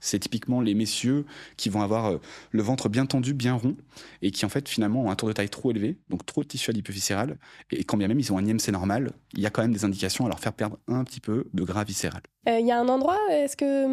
[0.04, 1.24] C'est typiquement les messieurs
[1.56, 2.18] qui vont avoir euh,
[2.50, 3.76] le ventre bien tendu, bien rond,
[4.20, 6.48] et qui en fait finalement ont un tour de taille trop élevé, donc trop de
[6.48, 7.38] tissu adipeux viscéral,
[7.70, 9.84] et quand bien même ils ont un IMC normal, il y a quand même des
[9.84, 12.20] indications à leur faire perdre un petit peu de gras viscéral.
[12.48, 13.84] Euh, il y a un endroit est-ce que,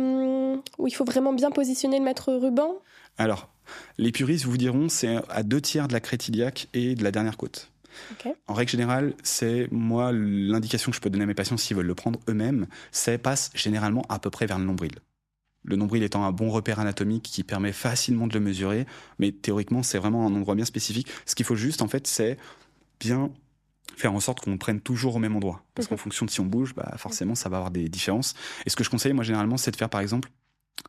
[0.56, 2.74] hum, où il faut vraiment bien positionner le maître ruban?
[3.20, 3.50] Alors,
[4.00, 7.12] les puristes vous diront c'est à deux tiers de la crête iliaque et de la
[7.12, 7.72] dernière côte.
[8.48, 11.86] En règle générale, c'est moi l'indication que je peux donner à mes patients s'ils veulent
[11.86, 14.92] le prendre eux-mêmes, c'est passe généralement à peu près vers le nombril.
[15.64, 18.86] Le nombril étant un bon repère anatomique qui permet facilement de le mesurer,
[19.18, 21.08] mais théoriquement, c'est vraiment un endroit bien spécifique.
[21.26, 22.38] Ce qu'il faut juste, en fait, c'est
[23.00, 23.32] bien
[23.98, 25.64] faire en sorte qu'on prenne toujours au même endroit.
[25.76, 28.34] Parce qu'en fonction de si on bouge, bah, forcément, ça va avoir des différences.
[28.66, 30.30] Et ce que je conseille, moi, généralement, c'est de faire, par exemple,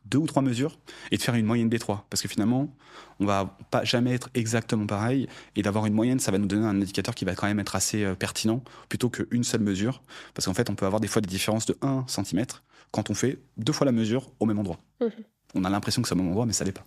[0.05, 0.79] deux ou trois mesures
[1.11, 2.05] et de faire une moyenne des trois.
[2.09, 2.73] Parce que finalement,
[3.19, 5.27] on va pas jamais être exactement pareil.
[5.55, 7.75] Et d'avoir une moyenne, ça va nous donner un indicateur qui va quand même être
[7.75, 10.01] assez euh, pertinent plutôt qu'une seule mesure.
[10.33, 12.45] Parce qu'en fait, on peut avoir des fois des différences de 1 cm
[12.91, 14.79] quand on fait deux fois la mesure au même endroit.
[14.99, 15.11] Mhm.
[15.55, 16.85] On a l'impression que c'est au même endroit, mais ça l'est pas.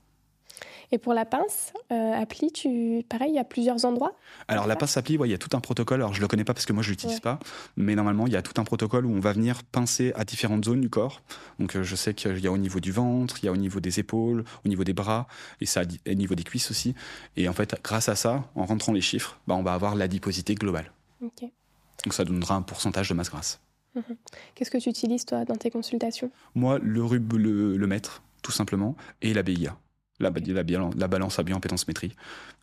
[0.93, 3.05] Et pour la pince, euh, appli, tu...
[3.09, 4.17] pareil, il y a plusieurs endroits?
[4.49, 6.01] Alors la pince appli, il y a tout un protocole.
[6.01, 7.39] Alors je le connais pas parce que moi je l'utilise pas,
[7.77, 10.65] mais normalement il y a tout un protocole où on va venir pincer à différentes
[10.65, 11.23] zones du corps.
[11.59, 13.57] Donc euh, je sais qu'il y a au niveau du ventre, il y a au
[13.57, 15.27] niveau des épaules, au niveau des bras,
[15.61, 16.95] et ça au niveau des cuisses aussi.
[17.37, 20.55] Et en fait, grâce à ça, en rentrant les chiffres, bah, on va avoir l'adiposité
[20.55, 20.93] globale.
[21.21, 23.61] Donc ça donnera un pourcentage de masse grasse.
[23.95, 24.17] Mhm.
[24.55, 26.31] Qu'est-ce que tu utilises, toi, dans tes consultations?
[26.55, 29.79] Moi, le, rub, le, le mètre, tout simplement, et la BIA.
[30.21, 30.63] La, la,
[30.97, 32.15] la balance à métrie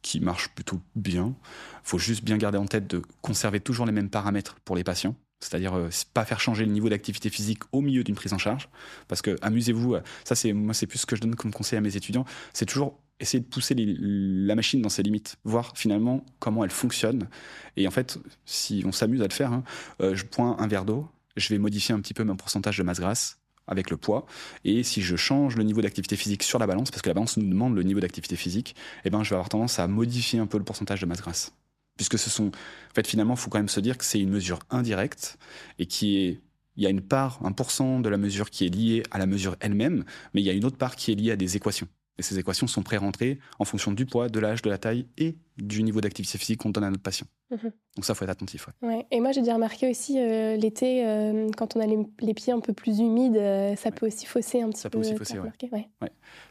[0.02, 1.36] qui marche plutôt bien.
[1.36, 4.86] Il faut juste bien garder en tête de conserver toujours les mêmes paramètres pour les
[4.86, 5.16] patients.
[5.42, 8.70] C'est-à-dire euh, pas faire changer le niveau d'activité physique au milieu d'une prise en charge.
[9.08, 11.78] Parce que amusez-vous, euh, ça c'est moi c'est plus ce que je donne comme conseil
[11.78, 16.26] à mes étudiants, c'est toujours essayer de pousser la machine dans ses limites, voir finalement
[16.40, 17.28] comment elle fonctionne.
[17.76, 19.64] Et en fait, si on s'amuse à le faire, hein,
[20.02, 22.84] euh, je pointe un verre d'eau, je vais modifier un petit peu mon pourcentage de
[22.84, 24.26] masse grasse avec le poids.
[24.66, 27.38] Et si je change le niveau d'activité physique sur la balance, parce que la balance
[27.38, 30.48] nous demande le niveau d'activité physique, eh ben, je vais avoir tendance à modifier un
[30.48, 31.54] peu le pourcentage de masse grasse.
[31.96, 34.30] Puisque ce sont, en fait, finalement, il faut quand même se dire que c'est une
[34.30, 35.38] mesure indirecte
[35.80, 36.42] et qui est
[36.78, 39.26] il y a une part, un pourcent de la mesure qui est liée à la
[39.26, 41.88] mesure elle-même, mais il y a une autre part qui est liée à des équations.
[42.22, 45.38] Et ces équations sont pré-rentrées en fonction du poids, de l'âge, de la taille et
[45.58, 47.26] du niveau d'activité physique qu'on donne à notre patient.
[47.50, 47.72] Mhm.
[47.96, 48.70] Donc ça, faut être attentif.
[48.84, 49.08] Ouais.
[49.10, 52.60] Et moi, j'ai déjà remarqué aussi euh, l'été, euh, quand on a les, pieds un
[52.60, 54.82] peu plus humides, euh, ça peut aussi fausser un petit peu.
[54.82, 55.90] Ça peut aussi fausser, ouais.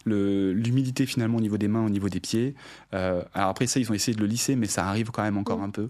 [0.04, 2.56] L'humidité finalement au niveau des mains, au niveau des pieds.
[2.90, 5.58] alors après ça, ils ont essayé de le lisser, mais ça arrive quand même encore
[5.58, 5.64] mhm.
[5.64, 5.88] un peu.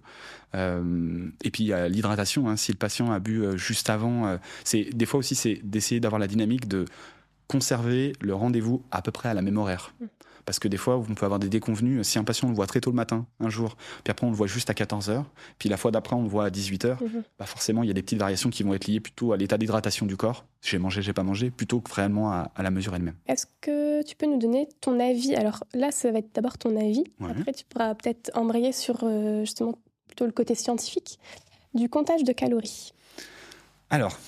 [1.43, 2.51] et puis il y a l'hydratation.
[2.51, 2.57] Hein.
[2.57, 6.27] si le patient a bu juste avant, c'est des fois aussi c'est d'essayer d'avoir la
[6.27, 6.85] dynamique de
[7.51, 9.93] conserver le rendez-vous à peu près à la même horaire.
[10.01, 10.07] Mm.
[10.47, 12.07] Parce que des fois, on peut avoir des déconvenus.
[12.07, 14.31] Si un patient, on le voit très tôt le matin, un jour, puis après, on
[14.31, 15.25] le voit juste à 14h,
[15.59, 17.23] puis la fois d'après, on le voit à 18h, mm-hmm.
[17.39, 19.59] bah forcément, il y a des petites variations qui vont être liées plutôt à l'état
[19.59, 20.45] d'hydratation du corps.
[20.63, 23.17] J'ai mangé, j'ai pas mangé, plutôt que réellement à, la mesure elle-même.
[23.27, 25.35] Est-ce que tu peux nous donner ton avis?
[25.35, 27.05] Alors là, ça va être d'abord ton avis.
[27.21, 31.19] Après, tu pourras peut-être embrayer sur euh, justement plutôt le côté scientifique
[31.75, 32.93] du comptage de calories.
[33.91, 34.19] Alors,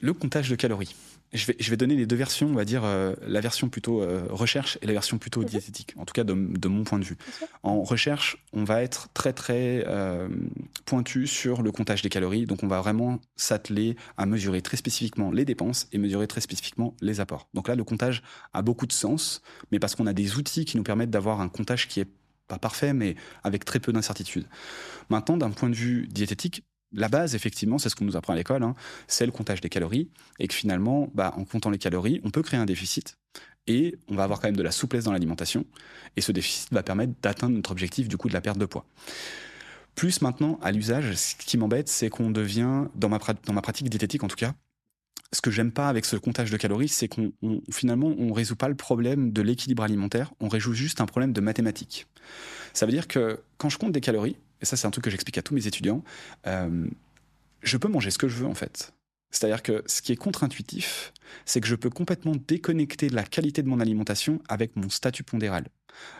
[0.00, 0.94] le comptage de calories
[1.32, 4.02] je vais, je vais donner les deux versions, on va dire euh, la version plutôt
[4.02, 7.04] euh, recherche et la version plutôt diététique, en tout cas de, de mon point de
[7.04, 7.16] vue.
[7.62, 10.28] En recherche, on va être très très euh,
[10.86, 15.30] pointu sur le comptage des calories, donc on va vraiment s'atteler à mesurer très spécifiquement
[15.30, 17.48] les dépenses et mesurer très spécifiquement les apports.
[17.54, 20.76] Donc là, le comptage a beaucoup de sens, mais parce qu'on a des outils qui
[20.76, 22.08] nous permettent d'avoir un comptage qui est
[22.48, 23.14] pas parfait, mais
[23.44, 24.44] avec très peu d'incertitude.
[25.08, 28.36] Maintenant, d'un point de vue diététique, la base, effectivement, c'est ce qu'on nous apprend à
[28.36, 28.74] l'école, hein,
[29.06, 32.42] c'est le comptage des calories, et que finalement, bah, en comptant les calories, on peut
[32.42, 33.16] créer un déficit,
[33.66, 35.64] et on va avoir quand même de la souplesse dans l'alimentation,
[36.16, 38.84] et ce déficit va permettre d'atteindre notre objectif du coup de la perte de poids.
[39.94, 43.88] Plus maintenant, à l'usage, ce qui m'embête, c'est qu'on devient, dans ma, dans ma pratique
[43.88, 44.54] diététique en tout cas,
[45.32, 47.32] ce que j'aime pas avec ce comptage de calories, c'est qu'on
[47.70, 51.40] finalement on résout pas le problème de l'équilibre alimentaire, on résout juste un problème de
[51.40, 52.06] mathématiques.
[52.72, 55.10] Ça veut dire que quand je compte des calories, et ça c'est un truc que
[55.10, 56.02] j'explique à tous mes étudiants,
[56.46, 56.86] euh,
[57.62, 58.92] je peux manger ce que je veux en fait.
[59.30, 61.12] C'est-à-dire que ce qui est contre-intuitif,
[61.44, 65.68] c'est que je peux complètement déconnecter la qualité de mon alimentation avec mon statut pondéral.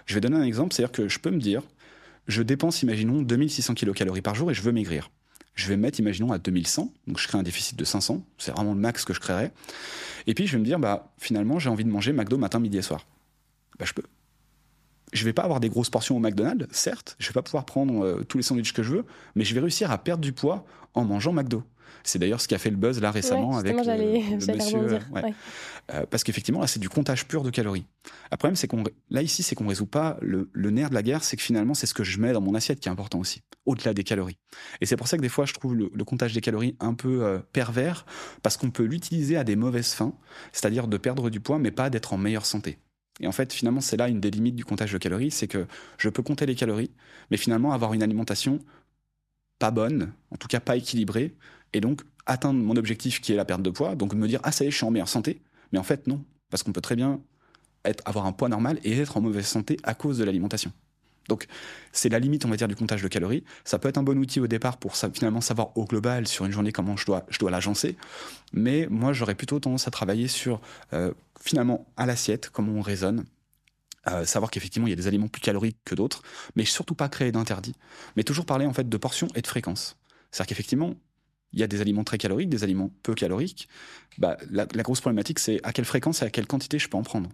[0.06, 1.62] Je vais donner un exemple, c'est-à-dire que je peux me dire,
[2.28, 5.10] je dépense, imaginons, 2600 kcal par jour et je veux maigrir.
[5.54, 8.52] Je vais me mettre, imaginons, à 2100, donc je crée un déficit de 500, c'est
[8.52, 9.52] vraiment le max que je créerais.
[10.26, 12.78] Et puis je vais me dire, bah, finalement, j'ai envie de manger McDo matin, midi
[12.78, 13.06] et soir.
[13.78, 14.02] Bah, je peux
[15.12, 18.04] je vais pas avoir des grosses portions au McDonald's, certes, je vais pas pouvoir prendre
[18.04, 20.64] euh, tous les sandwichs que je veux, mais je vais réussir à perdre du poids
[20.94, 21.62] en mangeant McDo.
[22.02, 24.98] C'est d'ailleurs ce qui a fait le buzz là récemment avec le, le monsieur.
[25.94, 27.84] Euh, parce qu'effectivement, là, c'est du comptage pur de calories.
[28.30, 31.24] Le problème, c'est qu'on, là, ici, c'est qu'on résout pas le, nerf de la guerre,
[31.24, 33.42] c'est que finalement, c'est ce que je mets dans mon assiette qui est important aussi,
[33.66, 34.38] au-delà des calories.
[34.80, 37.24] Et c'est pour ça que des fois, je trouve le, comptage des calories un peu
[37.24, 38.06] euh, pervers,
[38.42, 40.14] parce qu'on peut l'utiliser à des mauvaises fins,
[40.52, 42.78] c'est-à-dire de perdre du poids, mais pas d'être en meilleure santé.
[43.20, 45.66] Et en fait, finalement, c'est là une des limites du comptage de calories, c'est que
[45.98, 46.90] je peux compter les calories,
[47.30, 48.60] mais finalement avoir une alimentation
[49.58, 51.34] pas bonne, en tout cas pas équilibrée,
[51.72, 54.52] et donc atteindre mon objectif qui est la perte de poids, donc me dire ah
[54.52, 55.40] ça y est, je suis en meilleure santé,
[55.72, 57.20] mais en fait non, parce qu'on peut très bien
[57.84, 60.72] être, avoir un poids normal et être en mauvaise santé à cause de l'alimentation.
[61.28, 61.46] Donc
[61.92, 63.44] c'est la limite, on va dire, du comptage de calories.
[63.64, 66.50] Ça peut être un bon outil au départ pour finalement savoir au global sur une
[66.50, 67.96] journée comment je dois, je dois l'agencer.
[68.52, 70.60] Mais moi, j'aurais plutôt tendance à travailler sur
[70.92, 73.24] euh, finalement à l'assiette, comment on raisonne.
[74.08, 76.22] Euh, savoir qu'effectivement il y a des aliments plus caloriques que d'autres,
[76.56, 77.74] mais surtout pas créer d'interdits,
[78.16, 79.98] mais toujours parler en fait de portions et de fréquences.
[80.30, 80.94] C'est-à-dire qu'effectivement,
[81.52, 83.68] il y a des aliments très caloriques, des aliments peu caloriques.
[84.18, 87.02] Bah, la, grosse problématique, c'est à quelle fréquence et à quelle quantité je peux en
[87.02, 87.30] prendre.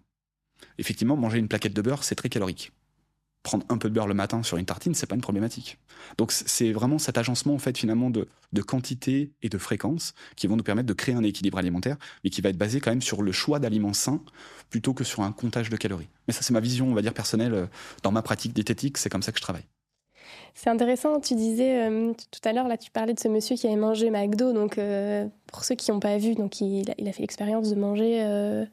[0.79, 2.73] Effectivement, manger une plaquette de beurre, c'est très calorique
[3.47, 5.79] prendre un peu de beurre le matin sur une tartine, c'est pas une problématique.
[6.19, 8.27] Donc c'est vraiment cet agencement en fait finalement de,
[8.63, 12.41] quantité et de fréquence qui vont nous permettre de créer un équilibre alimentaire, mais qui
[12.41, 14.21] va être basé quand même sur le choix d'aliments sains
[14.69, 16.09] plutôt que sur un comptage de calories.
[16.27, 17.67] Mais ça c'est ma vision, on va dire personnelle euh,
[18.03, 19.67] dans ma pratique diététique, c'est comme ça que je travaille.
[20.55, 23.67] C'est intéressant, tu disais euh, tout à l'heure, là tu parlais de ce monsieur qui
[23.67, 27.23] avait mangé McDo, donc euh, pour ceux qui n'ont pas vu, donc il, a fait
[27.23, 28.67] l'expérience de manger,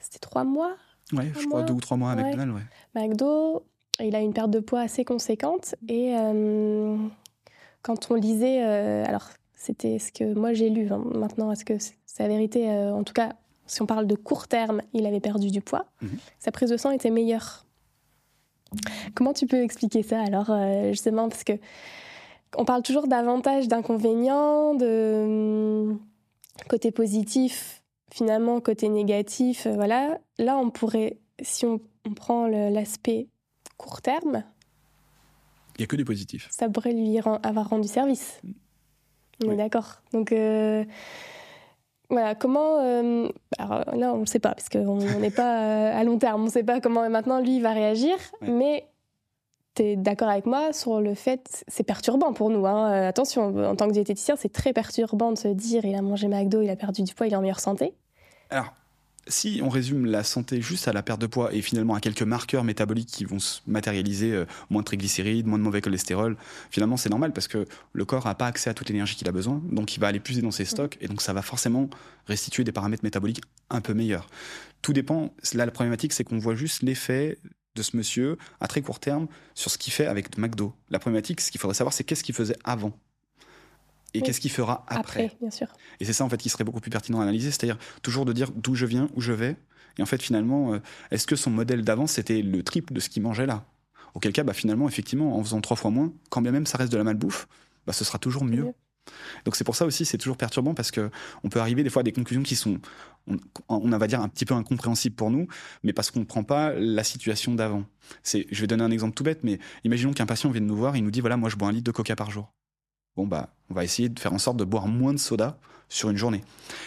[0.00, 0.74] c'était trois mois?
[1.12, 3.00] Ouais, je crois deux ou trois mois à McDonald's, ouais.
[3.00, 3.64] McDo,
[4.00, 5.74] il a une perte de poids assez conséquente.
[5.88, 6.96] Et euh,
[7.82, 11.78] quand on lisait, euh, alors c'était ce que moi j'ai lu, hein, maintenant est-ce que
[11.78, 13.34] c'est la vérité euh, En tout cas,
[13.66, 15.86] si on parle de court terme, il avait perdu du poids.
[16.00, 16.18] Mhm.
[16.38, 17.64] Sa prise de sang était meilleure.
[19.14, 20.50] Comment tu peux expliquer ça alors,
[20.90, 21.28] justement?
[21.28, 21.52] Parce que
[22.56, 25.94] on parle toujours d'avantages, d'inconvénients, de
[26.68, 27.82] côté positif,
[28.12, 29.66] finalement, côté négatif.
[29.66, 30.18] voilà.
[30.38, 31.80] Là, on pourrait, si on
[32.14, 33.28] prend l'aspect
[33.76, 34.44] court terme.
[35.76, 36.48] Il n'y a que du positif.
[36.50, 38.40] Ça pourrait lui avoir rendu service.
[39.44, 40.02] On est d'accord.
[40.12, 40.84] Donc, euh,
[42.12, 42.78] voilà, comment.
[42.80, 46.42] Euh, alors là, on ne sait pas, parce qu'on n'est pas euh, à long terme.
[46.42, 48.14] On ne sait pas comment maintenant lui va réagir.
[48.42, 48.86] Mais
[49.74, 52.66] tu es d'accord avec moi sur le fait, c'est perturbant pour nous.
[52.66, 53.06] Hein.
[53.06, 56.60] Attention, en tant que diététicien, c'est très perturbant de se dire il a mangé McDo,
[56.60, 57.94] il a perdu du poids, il est en meilleure santé.
[58.50, 58.74] Alors,
[59.28, 62.22] si on résume la santé juste à la perte de poids et finalement à quelques
[62.22, 66.36] marqueurs métaboliques qui vont se matérialiser, euh, moins de triglycérides, moins de mauvais cholestérol,
[66.70, 69.32] finalement c'est normal parce que le corps n'a pas accès à toute l'énergie qu'il a
[69.32, 71.88] besoin, donc il va aller puiser dans ses stocks et donc ça va forcément
[72.26, 74.28] restituer des paramètres métaboliques un peu meilleurs.
[74.82, 77.38] Tout dépend, là la problématique c'est qu'on voit juste l'effet
[77.74, 80.74] de ce monsieur à très court terme sur ce qu'il fait avec McDo.
[80.90, 82.92] La problématique, ce qu'il faudrait savoir, c'est qu'est-ce qu'il faisait avant
[84.14, 85.32] et qu'est-ce qu'il fera après.
[85.40, 85.68] bien sûr.
[86.00, 88.32] Et c'est ça en fait qui serait beaucoup plus pertinent à analyser, c'est-à-dire toujours de
[88.32, 89.56] dire d'où je viens, où je vais,
[89.98, 90.78] et en fait finalement, euh,
[91.10, 93.64] est-ce que son modèle d'avant c'était le triple de ce qu'il mangeait là?
[94.14, 96.92] Auquel cas, bah, finalement, effectivement, en faisant trois fois moins, quand bien même ça reste
[96.92, 97.48] de la malbouffe,
[97.86, 98.72] bah, ce sera toujours mieux.
[99.44, 101.10] Donc c'est pour ça aussi, c'est toujours perturbant parce que
[101.42, 102.78] on peut arriver des fois à des conclusions qui sont,
[103.26, 105.48] on, on va dire un petit peu incompréhensibles pour nous,
[105.82, 107.84] mais parce qu'on ne prend pas la situation d'avant.
[108.22, 110.96] C'est, je vais donner un exemple tout bête, mais imaginons qu'un patient vienne nous voir,
[110.96, 112.52] il nous dit voilà, moi je bois un litre de coca par jour
[113.16, 116.10] bon bah on va essayer de faire en sorte de boire moins de soda sur
[116.10, 116.42] une journée.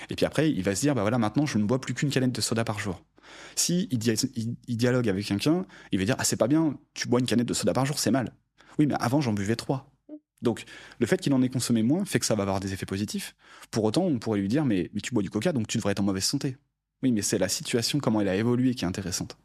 [0.09, 2.09] Et puis après, il va se dire bah voilà, maintenant je ne bois plus qu'une
[2.09, 3.03] canette de soda par jour.
[3.55, 7.25] Si il, dialogue avec quelqu'un, il va dire ah c'est pas bien, tu bois une
[7.25, 8.33] canette de soda par jour, c'est mal.
[8.79, 9.89] Oui, mais avant j'en buvais trois.
[10.41, 10.65] Donc
[10.99, 13.35] le fait qu'il en ait consommé moins fait que ça va avoir des effets positifs.
[13.71, 15.91] Pour autant, on pourrait lui dire mais, mais tu bois du coca donc tu devrais
[15.91, 16.57] être en mauvaise santé.
[17.03, 19.37] Oui, mais c'est la situation, comment elle a évolué qui est intéressante.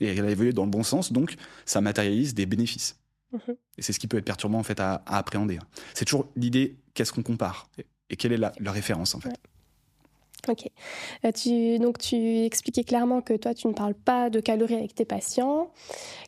[0.00, 2.98] Et elle a évolué dans le bon sens, donc ça matérialise des bénéfices.
[3.32, 3.56] Mhm.
[3.76, 5.58] Et c'est ce qui peut être perturbant en fait à, appréhender.
[5.94, 7.68] C'est toujours l'idée qu'est-ce qu'on compare
[8.10, 9.34] et, quelle est la, référence en fait.
[10.48, 10.70] Ok.
[11.24, 14.94] Euh, tu, donc tu expliquais clairement que toi tu ne parles pas de calories avec
[14.94, 15.70] tes patients.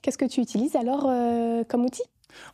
[0.02, 2.02] Qu'est-ce que tu utilises alors euh, comme outil?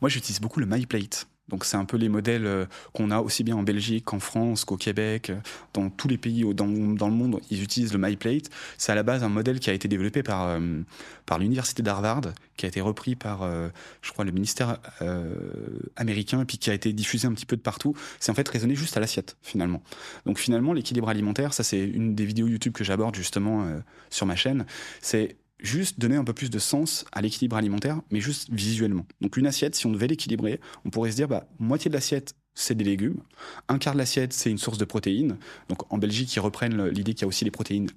[0.00, 1.26] Moi j'utilise beaucoup le MyPlate.
[1.48, 4.64] Donc c'est un peu les modèles euh, qu'on a aussi bien en Belgique qu'en France,
[4.64, 5.36] qu'au Québec, euh,
[5.74, 8.50] dans tous les pays dans, le monde, ils utilisent le MyPlate.
[8.78, 10.80] C'est à la base un modèle qui a été développé par, euh,
[11.24, 12.22] par l'université d'Harvard,
[12.56, 13.48] qui a été repris par,
[14.00, 14.78] je crois, le ministère
[15.96, 17.94] américain, et puis qui a été diffusé un petit peu de partout.
[18.18, 19.82] C'est en fait raisonné juste à l'assiette, finalement.
[20.24, 23.66] Donc finalement, l'équilibre alimentaire, ça c'est une des vidéos YouTube que j'aborde justement
[24.08, 24.64] sur ma chaîne,
[25.00, 29.06] c'est juste donner un peu plus de sens à l'équilibre alimentaire, mais juste visuellement.
[29.20, 32.34] Donc une assiette, si on devait l'équilibrer, on pourrait se dire, bah, moitié de l'assiette,
[32.54, 33.20] c'est des légumes,
[33.68, 35.36] un quart de l'assiette, c'est une source de protéines.
[35.68, 37.90] Donc en Belgique, ils reprennent l'idée qu'il y a aussi les protéines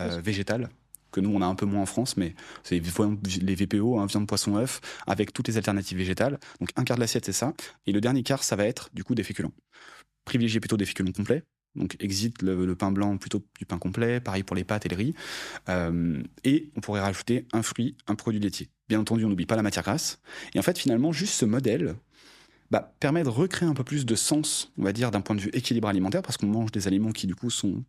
[0.00, 0.68] euh, végétales
[1.12, 4.28] que nous on a un peu moins en France, mais c'est les VPO, hein, viande,
[4.28, 6.38] poisson, œuf, avec toutes les alternatives végétales.
[6.60, 7.52] Donc un quart de l'assiette c'est ça,
[7.86, 9.50] et le dernier quart ça va être du coup des féculents
[10.24, 11.42] privilégier plutôt des féculents complets.
[11.76, 14.96] Donc exit le, pain blanc plutôt du pain complet, pareil pour les pâtes et le
[14.96, 15.14] riz.
[15.68, 18.68] Euh, et on pourrait rajouter un fruit, un produit laitier.
[18.88, 20.20] Bien entendu, on n'oublie pas la matière grasse.
[20.54, 21.94] Et en fait, finalement, juste ce modèle
[22.70, 25.40] bah, permet de recréer un peu plus de sens, on va dire, d'un point de
[25.40, 27.84] vue équilibre alimentaire, parce qu'on mange des aliments qui, du coup, sont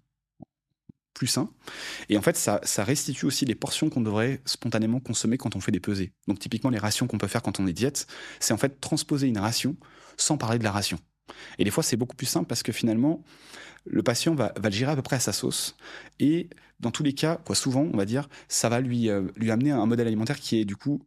[1.13, 1.49] plus sains.
[2.09, 5.59] Et en fait, ça, ça restitue aussi les portions qu'on devrait spontanément consommer quand on
[5.59, 6.13] fait des pesées.
[6.27, 8.07] Donc, typiquement, les rations qu'on peut faire quand on est diète,
[8.39, 9.75] c'est en fait transposer une ration
[10.17, 10.99] sans parler de la ration.
[11.57, 13.23] Et des fois, c'est beaucoup plus simple parce que finalement,
[13.85, 15.75] le patient va, le gérer à peu près à sa sauce.
[16.19, 19.51] Et dans tous les cas, quoi, souvent, on va dire, ça va lui, euh, lui
[19.51, 21.01] amener un modèle alimentaire qui est du coup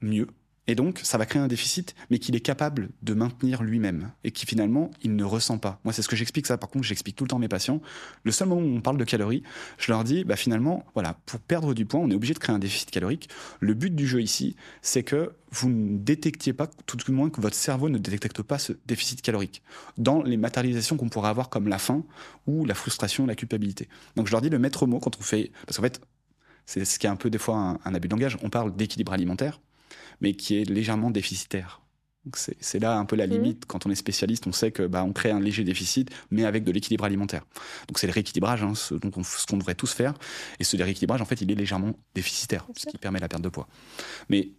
[0.00, 0.26] mieux,
[0.68, 4.30] et donc, ça va créer un déficit, mais qu'il est capable de maintenir lui-même et
[4.30, 5.80] qui finalement, il ne ressent pas.
[5.82, 6.56] Moi, c'est ce que j'explique ça.
[6.56, 7.80] Par contre, j'explique tout le temps à mes patients.
[8.22, 9.42] Le seul moment où on parle de calories,
[9.78, 12.54] je leur dis, bah finalement, voilà, pour perdre du poids, on est obligé de créer
[12.54, 13.28] un déficit calorique.
[13.58, 17.40] Le but du jeu ici, c'est que vous ne détectiez pas, tout du moins que
[17.40, 19.62] votre cerveau ne détecte pas ce déficit calorique
[19.98, 22.04] dans les matérialisations qu'on pourrait avoir comme la faim
[22.46, 23.88] ou la frustration, la culpabilité.
[24.14, 26.00] Donc, je leur dis le maître mot quand on fait, parce qu'en fait,
[26.66, 28.38] c'est ce qui est un peu des fois un, un abus de langage.
[28.42, 29.60] On parle d'équilibre alimentaire
[30.20, 31.82] mais qui est légèrement déficitaire.
[32.36, 33.30] C'est là un peu la mmh.
[33.30, 33.66] limite.
[33.66, 36.62] Quand on est spécialiste, on sait que bah, on crée un léger déficit, mais avec
[36.62, 37.44] de l'équilibre alimentaire.
[37.88, 40.14] Donc c'est le rééquilibrage, hein, ce, qu'on devrait tous faire.
[40.60, 43.48] Et ce rééquilibrage, en fait, il est légèrement déficitaire, ce qui permet la perte de
[43.48, 43.66] poids.
[44.28, 44.52] Mais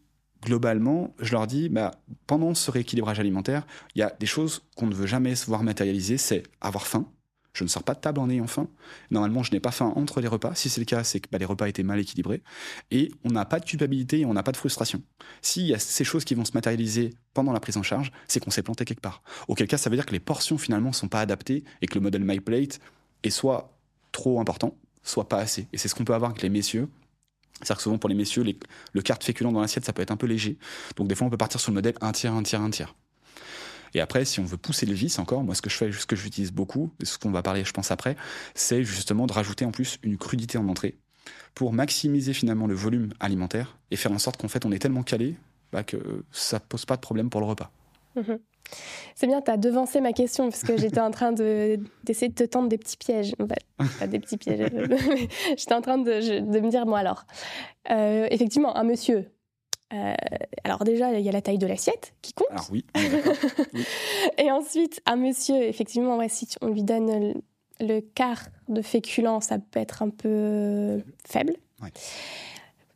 [0.44, 1.92] globalement, je leur dis, bah,
[2.28, 3.66] pendant ce rééquilibrage alimentaire,
[3.96, 7.08] il y a des choses qu'on ne veut jamais se voir matérialiser, c'est avoir faim,
[7.54, 8.68] je ne sors pas de table en ayant faim.
[9.12, 10.56] Normalement, je n'ai pas faim entre les repas.
[10.56, 12.42] Si c'est le cas, c'est que bah, les repas étaient mal équilibrés.
[12.90, 15.02] Et on n'a pas de culpabilité et on n'a pas de frustration.
[15.42, 18.40] S'il y a ces choses qui vont se matérialiser pendant la prise en charge, c'est
[18.40, 19.22] qu'on s'est planté quelque part.
[19.48, 21.96] Auquel cas, ça veut dire que les portions finalement ne sont pas adaptées et que
[21.96, 22.80] le modèle MyPlate
[23.22, 23.78] est soit
[24.12, 25.68] trop important, soit pas assez.
[25.74, 26.90] Et c'est ce qu'on peut avoir avec les messieurs.
[27.60, 28.44] C'est-à-dire que souvent pour les messieurs,
[28.94, 30.58] le quart de féculent dans l'assiette, ça peut être un peu léger.
[30.96, 32.96] Donc des fois, on peut partir sur le modèle un tiers, un tiers, un tiers.
[33.94, 36.06] Et après, si on veut pousser le vice encore, moi, ce que je fais, ce
[36.06, 38.16] que j'utilise beaucoup, ce qu'on va parler, je pense, après,
[38.56, 40.98] c'est justement de rajouter en plus une crudité en entrée
[41.54, 45.04] pour maximiser finalement le volume alimentaire et faire en sorte qu'en fait, on est tellement
[45.04, 45.36] calé
[45.72, 45.98] bah, que
[46.32, 47.72] ça pose pas de problème pour le repas.
[48.16, 48.40] Mhm.
[49.16, 52.44] C'est bien, tu as devancé ma question parce que j'étais en train d'essayer de, te
[52.44, 53.36] tendre des petits pièges.
[54.00, 54.72] pas des petits pièges.
[55.58, 57.26] j'étais en train de, me dire, moi alors,
[57.92, 59.26] euh, effectivement, un monsieur,
[59.94, 60.14] euh,
[60.64, 62.48] alors déjà, il y a la taille de l'assiette qui compte.
[62.50, 62.86] Alors oui.
[64.38, 67.42] Et ensuite, un monsieur, effectivement, si on lui donne
[67.80, 71.56] le, quart de féculent, ça peut être un peu faible.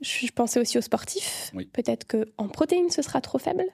[0.01, 1.51] Je, pensais aussi aux sportifs.
[1.73, 3.65] Peut-être qu'en protéines, ce sera trop faible?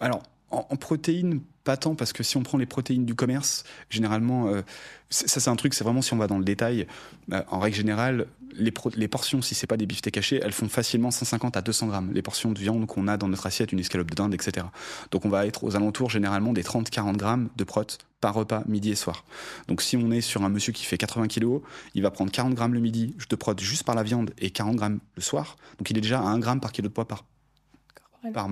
[0.00, 4.48] Alors, en, protéines, pas tant, parce que si on prend les protéines du commerce, généralement,
[4.48, 4.62] euh,
[5.08, 6.88] ça c'est un truc, c'est vraiment si on va dans le détail,
[7.32, 11.12] euh, en règle générale, les, portions, si c'est pas des beefsteaks cachés, elles font facilement
[11.12, 12.10] 150 à 200 grammes.
[12.12, 14.66] Les portions de viande qu'on a dans notre assiette, une escalope de dinde, etc.
[15.12, 17.86] Donc on va être aux alentours généralement des 30-40 grammes de prot
[18.20, 19.24] par repas midi et soir.
[19.68, 21.62] Donc si on est sur un monsieur qui fait 80 kilos,
[21.94, 24.74] il va prendre 40 grammes le midi de prot juste par la viande et 40
[24.74, 25.56] grammes le soir.
[25.78, 27.24] Donc il est déjà à 1 gramme par kilo de poids par
[28.32, 28.48] par,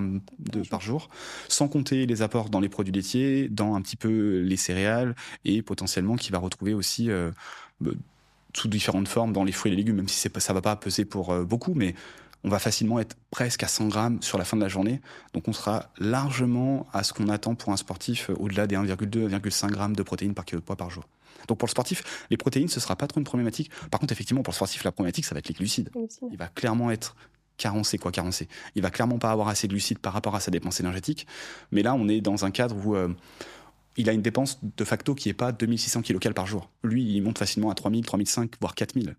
[0.69, 1.09] par jour,
[1.47, 5.61] sans compter les apports dans les produits laitiers, dans un petit peu les céréales et
[5.61, 7.31] potentiellement qui va retrouver aussi euh,
[7.81, 7.91] bah,
[8.55, 11.05] sous différentes formes dans les fruits et les légumes, même si ça va pas peser
[11.05, 11.95] pour euh, beaucoup, mais
[12.43, 15.01] on va facilement être presque à 100 grammes sur la fin de la journée.
[15.33, 19.29] Donc on sera largement à ce qu'on attend pour un sportif euh, au-delà des 1,2,
[19.29, 21.03] 1,5 grammes de protéines par kilo de poids par jour.
[21.47, 23.71] Donc pour le sportif, les protéines, ce sera pas trop une problématique.
[23.91, 25.89] Par contre, effectivement, pour le sportif, la problématique, ça va être les glucides.
[26.31, 27.15] Il va clairement être
[27.59, 28.47] carencé, quoi, carencé.
[28.73, 31.27] Il va clairement pas avoir assez de glucides par rapport à sa dépense énergétique.
[31.71, 33.09] Mais là, on est dans un cadre où euh,
[33.97, 36.71] il a une dépense de facto qui est pas 2600 kcal par jour.
[36.83, 39.15] Lui, il monte facilement à 3000, 3005, voire 4000.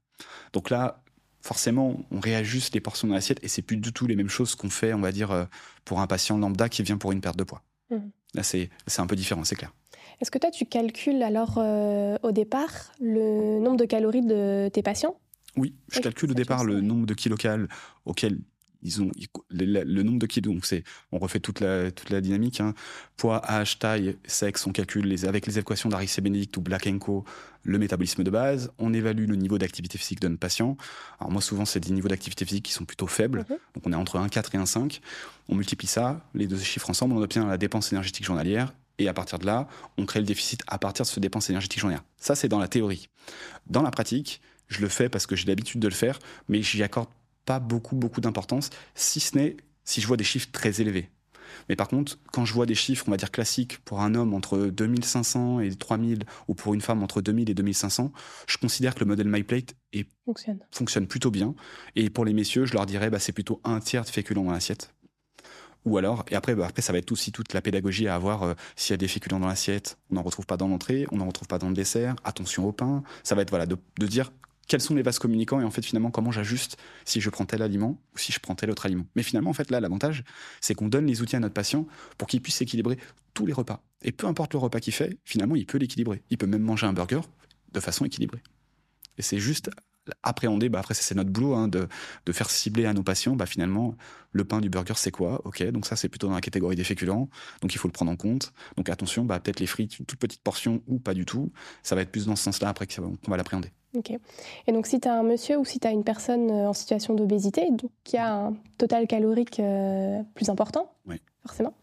[0.52, 1.02] Donc là,
[1.40, 4.54] forcément, on réajuste les portions de l'assiette et c'est plus du tout les mêmes choses
[4.54, 5.44] qu'on fait, on va dire, euh,
[5.84, 7.62] pour un patient lambda qui vient pour une perte de poids.
[7.90, 7.96] Mmh.
[8.34, 9.72] Là, c'est un peu différent, c'est clair.
[10.20, 14.82] Est-ce que toi, tu calcules alors euh, au départ le nombre de calories de tes
[14.82, 15.16] patients?
[15.56, 17.68] Oui, je calcule au départ le nombre de kilocales
[18.04, 18.38] auquel
[18.82, 19.10] ils ont
[19.50, 20.54] le, nombre de kilos.
[20.54, 22.60] Donc c'est, on refait toute la toute la dynamique.
[22.60, 22.74] Hein.
[23.16, 24.66] Poids, âge, taille, sexe.
[24.66, 27.24] On calcule les, avec les équations d'Harris et Benedict ou Black Co.
[27.62, 28.72] Le métabolisme de base.
[28.78, 30.76] On évalue le niveau d'activité physique notre patient.
[31.18, 33.40] Alors moi souvent c'est des niveaux d'activité physique qui sont plutôt faibles.
[33.40, 33.56] Mhm.
[33.74, 35.00] Donc on est entre 1,4 et 1,5.
[35.48, 38.72] On multiplie ça, les deux chiffres ensemble, on obtient la dépense énergétique journalière.
[38.98, 41.80] Et à partir de là, on crée le déficit à partir de ce dépense énergétique
[41.80, 42.04] journalière.
[42.18, 43.08] Ça, c'est dans la théorie.
[43.66, 46.18] Dans la pratique, je le fais parce que j'ai l'habitude de le faire,
[46.48, 47.08] mais j'y accorde
[47.44, 51.10] pas beaucoup, beaucoup d'importance, si ce n'est si je vois des chiffres très élevés.
[51.68, 54.34] Mais par contre, quand je vois des chiffres, on va dire classiques, pour un homme
[54.34, 58.12] entre 2500 et 3000, ou pour une femme entre 2000 et 2500,
[58.46, 60.06] je considère que le modèle MyPlate est,
[60.70, 61.06] fonctionne.
[61.08, 61.54] plutôt bien.
[61.96, 64.52] Et pour les messieurs, je leur dirais, bah, c'est plutôt un tiers de féculents dans
[64.52, 64.94] l'assiette.
[65.86, 68.42] Ou alors, et après, bah, après, ça va être aussi toute la pédagogie à avoir.
[68.42, 71.16] euh, S'il y a des féculents dans l'assiette, on n'en retrouve pas dans l'entrée, on
[71.16, 72.14] n'en retrouve pas dans le dessert.
[72.22, 73.02] Attention au pain.
[73.24, 74.30] Ça va être voilà de, de dire
[74.70, 77.60] quels sont les vases communicants et en fait finalement comment j'ajuste si je prends tel
[77.60, 79.04] aliment ou si je prends tel autre aliment.
[79.16, 80.22] Mais finalement en fait là l'avantage
[80.60, 82.96] c'est qu'on donne les outils à notre patient pour qu'il puisse équilibrer
[83.34, 83.82] tous les repas.
[84.02, 86.22] Et peu importe le repas qu'il fait, finalement il peut l'équilibrer.
[86.30, 87.22] Il peut même manger un burger
[87.72, 88.44] de façon équilibrée.
[89.18, 89.70] Et c'est juste
[90.22, 91.86] appréhender, bah après c'est notre boulot hein, de,
[92.26, 93.94] de faire cibler à nos patients, bah finalement
[94.32, 95.40] le pain du burger c'est quoi?
[95.44, 97.28] Ok, donc ça c'est plutôt dans la catégorie des féculents,
[97.60, 98.52] donc il faut le prendre en compte.
[98.76, 101.52] Donc attention, bah peut-être les frites, une toute petite portion ou pas du tout.
[101.82, 103.70] Ça va être plus dans ce sens-là après qu'on va l'appréhender.
[103.96, 104.12] Ok.
[104.68, 106.72] Et donc, si tu as un monsieur ou si tu as une personne euh, en
[106.72, 111.20] situation d'obésité, donc qui a un total calorique euh, plus important, Oui.
[111.44, 111.74] forcément,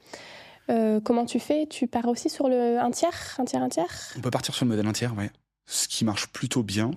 [0.70, 1.68] euh, comment tu fais?
[1.68, 4.13] Tu pars aussi sur le un tiers, un tiers, un tiers?
[4.18, 5.30] On peut partir sur le modèle entier, ouais.
[5.70, 6.91] Ce qui marche plutôt bien.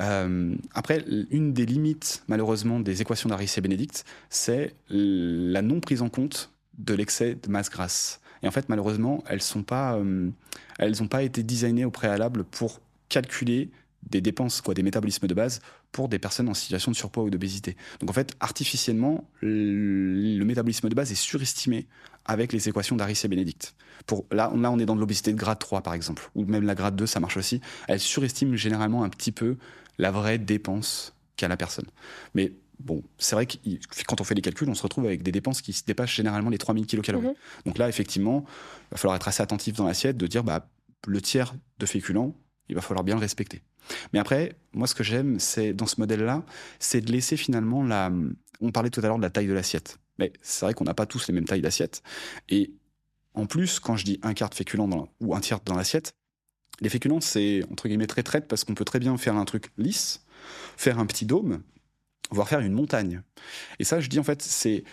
[0.00, 6.02] Euh, après, une des limites, malheureusement, des équations d'Harris et Bénédicte, c'est la non prise
[6.02, 8.20] en compte de l'excès de masse grasse.
[8.42, 10.30] Et en fait, malheureusement, elles sont pas, euh,
[10.80, 13.70] n'ont pas été designées au préalable pour calculer
[14.10, 15.60] des dépenses, quoi, des métabolismes de base
[15.92, 17.76] pour des personnes en situation de surpoids ou d'obésité.
[18.00, 21.86] Donc en fait, artificiellement, le, le métabolisme de base est surestimé
[22.26, 23.74] avec les équations d'Harris et Bénédicte.
[24.06, 26.44] Pour, là, on, là, on est dans de l'obésité de grade 3, par exemple, ou
[26.44, 27.60] même la grade 2, ça marche aussi.
[27.88, 29.56] Elle surestime généralement un petit peu
[29.98, 31.86] la vraie dépense qu'a la personne.
[32.34, 33.56] Mais bon, c'est vrai que
[34.06, 36.50] quand on fait les calculs, on se retrouve avec des dépenses qui se dépassent généralement
[36.50, 37.26] les 3000 kilocalories.
[37.26, 37.34] Mhm.
[37.66, 40.68] Donc là, effectivement, il va falloir être assez attentif dans l'assiette, de dire, bah,
[41.06, 42.34] le tiers de féculents,
[42.68, 43.62] il va falloir bien le respecter.
[44.12, 46.42] Mais après, moi, ce que j'aime, c'est dans ce modèle-là,
[46.80, 48.10] c'est de laisser finalement la.
[48.60, 49.98] On parlait tout à l'heure de la taille de l'assiette.
[50.18, 52.02] Mais c'est vrai qu'on n'a pas tous les mêmes tailles d'assiette.
[52.48, 52.72] Et
[53.34, 54.80] en plus, quand je dis un quart de féculent
[55.20, 56.14] ou un tiers dans l'assiette,
[56.80, 59.70] les féculents, c'est entre guillemets très traite parce qu'on peut très bien faire un truc
[59.78, 60.24] lisse,
[60.76, 61.62] faire un petit dôme,
[62.30, 63.22] voire faire une montagne.
[63.78, 64.84] Et ça, je dis en fait, c'est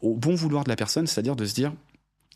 [0.00, 1.72] au bon vouloir de la personne, c'est-à-dire de se dire,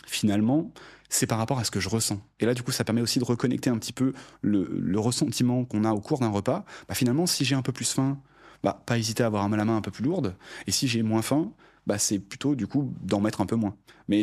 [0.07, 0.73] finalement,
[1.09, 2.21] c'est par rapport à ce que je ressens.
[2.41, 4.13] Et là, du coup, ça permet aussi de reconnecter un petit peu
[4.43, 6.65] le, le ressentiment qu'on a au cours d'un repas.
[6.89, 8.21] Bah, finalement, si j'ai un peu plus faim,
[8.63, 10.37] bah, pas hésiter à avoir la main un peu plus lourde.
[10.67, 11.53] Et si j'ai moins faim,
[11.89, 13.75] bah, c'est plutôt du coup d'en mettre un peu moins.
[14.09, 14.23] Mais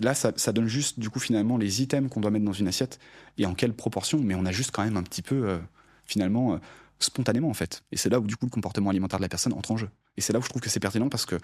[0.00, 2.98] là, ça, donne juste du coup finalement les items qu'on doit mettre dans une assiette
[3.38, 4.20] et en quelle proportion.
[4.20, 5.58] Mais on a juste quand même un petit peu euh,
[6.04, 6.58] finalement euh,
[6.98, 7.82] spontanément en fait.
[7.90, 9.88] Et c'est là où du coup le comportement alimentaire de la personne entre en jeu.
[10.18, 11.36] Et c'est là où je trouve que c'est pertinent parce que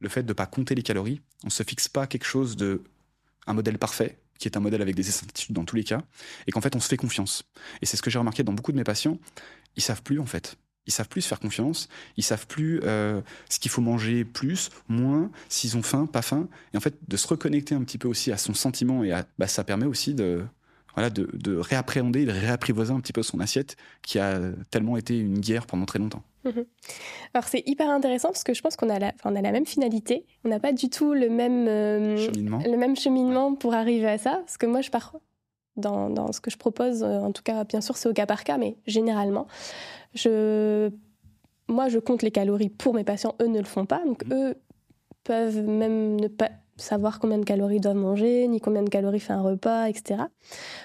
[0.00, 2.84] le fait de ne pas compter les calories, on se fixe pas quelque chose de
[3.46, 6.02] un modèle parfait qui est un modèle avec des incertitudes dans tous les cas,
[6.46, 7.42] et qu'en fait on se fait confiance.
[7.82, 9.18] Et c'est ce que j'ai remarqué dans beaucoup de mes patients,
[9.74, 10.56] ils savent plus en fait.
[10.88, 14.70] Ils savent plus se faire confiance, ils savent plus euh, ce qu'il faut manger plus,
[14.88, 16.48] moins, s'ils ont faim, pas faim.
[16.72, 19.26] Et en fait, de se reconnecter un petit peu aussi à son sentiment, et à,
[19.38, 20.42] bah, ça permet aussi de,
[20.94, 25.18] voilà, de, de réappréhender, de réapprivoiser un petit peu son assiette qui a tellement été
[25.18, 26.24] une guerre pendant très longtemps.
[26.44, 26.50] Mmh.
[27.34, 29.66] Alors c'est hyper intéressant parce que je pense qu'on a la, on a la même
[29.66, 32.62] finalité, on n'a pas du tout le même, euh, cheminement.
[32.64, 34.40] le même cheminement pour arriver à ça.
[34.44, 35.12] Parce que moi, je pars
[35.78, 38.44] dans, dans ce que je propose, en tout cas, bien sûr, c'est au cas par
[38.44, 39.46] cas, mais généralement,
[40.14, 40.90] je,
[41.68, 44.34] moi, je compte les calories pour mes patients, eux ne le font pas, donc mmh.
[44.34, 44.54] eux
[45.24, 49.20] peuvent même ne pas savoir combien de calories ils doivent manger, ni combien de calories
[49.20, 50.22] fait un repas, etc.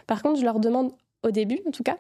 [0.08, 0.92] Par contre, je leur demande
[1.24, 1.98] au début, en tout cas,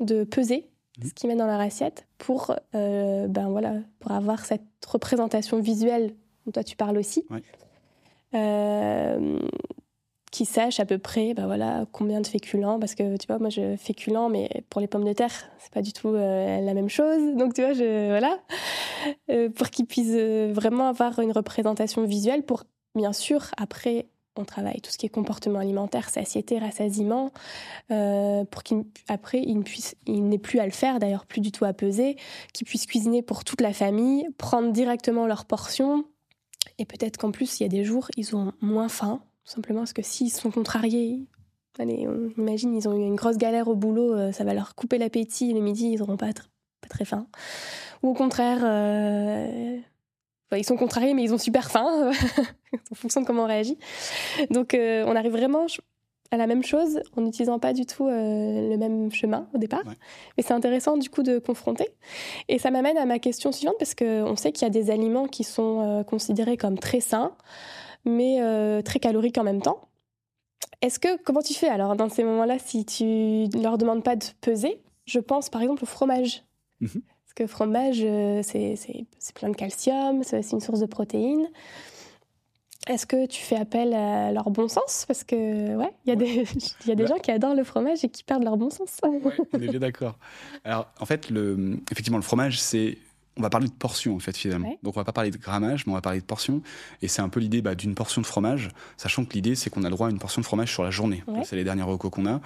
[0.00, 0.68] de peser
[1.04, 6.14] ce qu'ils mettent dans leur assiette pour, euh, ben voilà, pour avoir cette représentation visuelle
[6.44, 7.24] dont toi tu parles aussi.
[7.30, 7.42] Ouais.
[8.34, 9.38] Euh,
[10.30, 13.48] qui sachent à peu près ben voilà, combien de féculents, parce que tu vois, moi
[13.48, 16.88] je féculents, mais pour les pommes de terre, c'est pas du tout euh, la même
[16.88, 17.36] chose.
[17.36, 18.38] Donc tu vois, voilà,
[19.30, 20.16] euh, pour qu'ils puissent
[20.52, 22.64] vraiment avoir une représentation visuelle pour,
[22.94, 24.08] bien sûr, après
[24.38, 27.30] on travaille tout ce qui est comportement alimentaire, satiété, rassasiement,
[27.90, 29.64] euh, pour qu'après il,
[30.06, 32.16] il n'ait plus à le faire, d'ailleurs plus du tout à peser,
[32.52, 36.04] qu'ils puissent cuisiner pour toute la famille, prendre directement leurs portions,
[36.78, 39.92] et peut-être qu'en plus il y a des jours ils ont moins faim, simplement parce
[39.92, 41.24] que s'ils sont contrariés,
[41.78, 44.74] allez, on imagine ils ont eu une grosse galère au boulot, euh, ça va leur
[44.74, 47.26] couper l'appétit, le midi ils n'auront pas, pas très faim,
[48.02, 48.60] ou au contraire...
[48.62, 49.78] Euh,
[50.48, 52.12] Enfin, ils sont contrariés, mais ils ont super faim,
[52.92, 53.78] en fonction de comment on réagit.
[54.50, 55.66] Donc, euh, on arrive vraiment
[56.30, 59.84] à la même chose en n'utilisant pas du tout euh, le même chemin au départ.
[59.86, 59.94] Ouais.
[60.36, 61.88] Mais c'est intéressant, du coup, de confronter.
[62.48, 65.26] Et ça m'amène à ma question suivante, parce qu'on sait qu'il y a des aliments
[65.26, 67.32] qui sont euh, considérés comme très sains,
[68.06, 69.88] mais euh, très caloriques en même temps.
[70.80, 74.16] Est-ce que, comment tu fais alors dans ces moments-là, si tu ne leur demandes pas
[74.16, 74.80] de peser?
[75.04, 76.44] Je pense par exemple au fromage.
[76.80, 77.02] Mm -hmm
[77.36, 78.76] que fromage, euh, c'est
[79.34, 81.46] plein de calcium, c'est aussi une source de protéines.
[82.88, 85.04] Est-ce que tu fais appel à leur bon sens?
[85.06, 86.44] Parce que, ouais, il y a ouais.
[86.44, 86.48] des,
[86.86, 87.08] y a des bah.
[87.10, 88.98] gens qui adorent le fromage et qui perdent leur bon sens.
[89.02, 89.20] Ouais,
[89.52, 90.18] on est bien d'accord.
[90.64, 92.96] Alors, en fait, le, effectivement, le fromage, c'est
[93.36, 94.78] on va parler de portion en fait finalement.
[94.82, 96.62] Donc on va pas parler de grammage, mais on va parler de portion.
[97.02, 99.82] Et c'est un peu l'idée bah, d'une portion de fromage, sachant que l'idée c'est qu'on
[99.84, 101.22] a le droit à une portion de fromage sur la journée.
[101.44, 102.40] C'est les derniers recos qu'on a,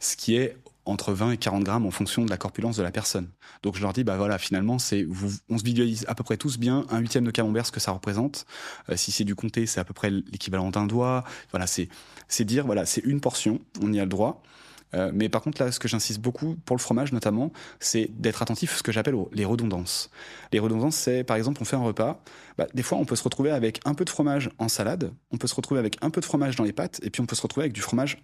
[0.00, 2.90] ce qui est entre 20 et 40 grammes en fonction de la corpulence de la
[2.90, 3.28] personne.
[3.62, 5.06] Donc je leur dis bah voilà finalement c'est
[5.48, 7.92] on se visualise à peu près tous bien un huitième de camembert ce que ça
[7.92, 8.46] représente.
[8.88, 11.24] Euh, si c'est du comté c'est à peu près l'équivalent d'un doigt.
[11.52, 11.88] Voilà c'est
[12.26, 14.42] c'est dire voilà c'est une portion on y a le droit.
[14.94, 18.42] Euh, mais par contre, là, ce que j'insiste beaucoup pour le fromage notamment, c'est d'être
[18.42, 20.10] attentif à ce que j'appelle les redondances.
[20.52, 22.22] Les redondances, c'est par exemple, on fait un repas,
[22.58, 25.38] bah, des fois on peut se retrouver avec un peu de fromage en salade, on
[25.38, 27.36] peut se retrouver avec un peu de fromage dans les pâtes, et puis on peut
[27.36, 28.22] se retrouver avec du fromage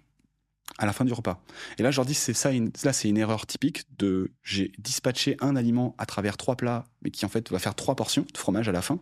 [0.77, 1.41] à la fin du repas.
[1.77, 2.51] Et là, je leur dis, c'est ça,
[2.83, 7.11] là, c'est une erreur typique de, j'ai dispatché un aliment à travers trois plats, mais
[7.11, 8.99] qui en fait va faire trois portions de fromage à la fin.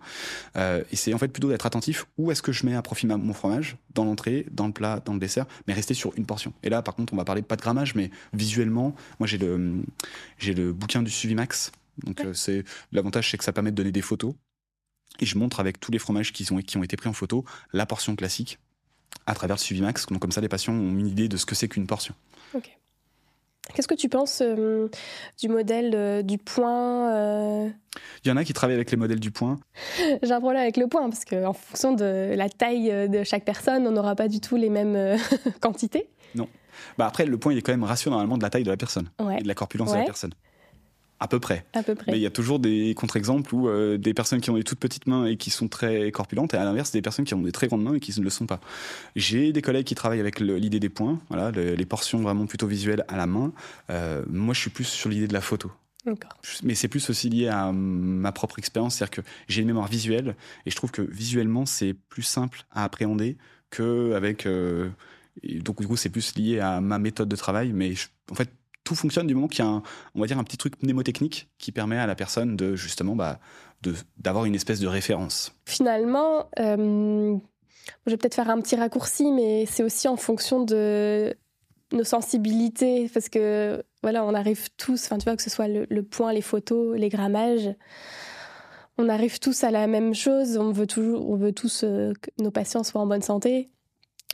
[0.55, 3.05] Euh, et c'est en fait plutôt d'être attentif où est-ce que je mets à profit
[3.05, 6.53] mon fromage, dans l'entrée, dans le plat, dans le dessert, mais rester sur une portion.
[6.63, 9.83] Et là, par contre, on va parler pas de grammage, mais visuellement, moi j'ai le,
[10.37, 11.71] j'ai le bouquin du Suvimax.
[12.03, 14.33] Donc euh, c'est l'avantage, c'est que ça permet de donner des photos.
[15.19, 17.45] Et je montre avec tous les fromages qui ont, qui ont été pris en photo
[17.73, 18.59] la portion classique
[19.25, 20.05] à travers le suivi max.
[20.07, 22.13] Donc comme ça, les patients ont une idée de ce que c'est qu'une portion.
[22.53, 22.77] Ok.
[23.73, 24.87] Qu'est-ce que tu penses euh,
[25.39, 27.69] du modèle euh, du point euh?
[28.23, 29.59] Il y en a qui travaillent avec les modèles du point.
[30.23, 33.85] J'ai un problème avec le point parce qu'en fonction de la taille de chaque personne,
[33.85, 35.17] on n'aura pas du tout les mêmes
[35.59, 36.09] quantités.
[36.35, 36.47] Non.
[36.97, 38.77] Bah après, le point, il est quand même ratio normalement de la taille de la
[38.77, 40.33] personne et de la corpulence de la personne.
[41.19, 41.65] À peu près.
[41.73, 42.11] À peu près.
[42.11, 44.79] Mais il y a toujours des contre-exemples où euh, des personnes qui ont des toutes
[44.79, 47.51] petites mains et qui sont très corpulentes, et à l'inverse, des personnes qui ont des
[47.51, 48.59] très grandes mains et qui ne le sont pas.
[49.15, 53.03] J'ai des collègues qui travaillent avec l'idée des points, voilà, les portions vraiment plutôt visuelles
[53.07, 53.51] à la main.
[53.89, 55.71] Euh, moi, je suis plus sur l'idée de la photo.
[56.63, 60.35] Mais c'est plus aussi lié à ma propre expérience, c'est-à-dire que j'ai une mémoire visuelle
[60.65, 63.37] et je trouve que visuellement, c'est plus simple à appréhender
[63.71, 64.45] qu'avec.
[64.45, 64.89] Euh,
[65.43, 67.93] donc, du coup, c'est plus lié à ma méthode de travail, mais
[68.31, 68.49] en fait,
[68.87, 69.83] tout fonctionne du moment qu'il y a un,
[70.15, 73.39] on va dire un petit truc mnémotechnique qui permet à la personne de justement bah,
[74.17, 75.51] d'avoir une espèce de référence.
[75.65, 77.35] Finalement, euh,
[78.05, 81.35] je vais peut-être faire un petit raccourci, mais c'est aussi en fonction de
[81.91, 86.01] nos sensibilités, parce que voilà, on arrive tous, enfin tu vois que ce soit le,
[86.03, 87.69] point, les photos, les grammages,
[88.97, 90.57] on arrive tous à la même chose.
[90.57, 93.69] On veut toujours, on veut tous euh, que nos patients soient en bonne santé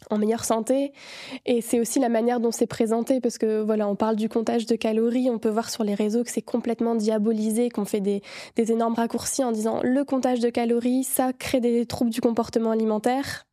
[0.10, 0.94] en meilleure santé.
[1.46, 4.66] Et c'est aussi la manière dont c'est présenté, parce que voilà, on parle du comptage
[4.66, 8.22] de calories, on peut voir sur les réseaux que c'est complètement diabolisé, qu'on fait des,
[8.58, 13.46] énormes raccourcis en disant le comptage de calories, ça crée des troubles du comportement alimentaire.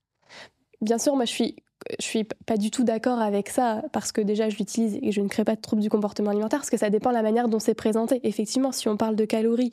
[0.80, 1.56] Bien sûr, moi je suis
[1.98, 5.20] je suis pas du tout d'accord avec ça parce que déjà je l'utilise et je
[5.20, 7.48] ne crée pas de troubles du comportement alimentaire parce que ça dépend de la manière
[7.48, 8.20] dont c'est présenté.
[8.22, 9.70] Effectivement, si on parle de calories,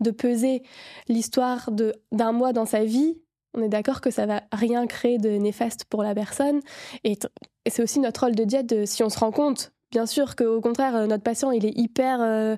[0.00, 0.62] de peser
[1.08, 1.70] l'histoire
[2.12, 3.18] d'un mois dans sa vie,
[3.56, 6.60] on est d'accord que ça va rien créer de néfaste pour la personne.
[7.04, 7.18] Et,
[7.68, 10.94] c'est aussi notre rôle de diète, si on se rend compte, bien sûr qu'au contraire,
[10.94, 12.56] euh, notre patient, il est hyper, euh,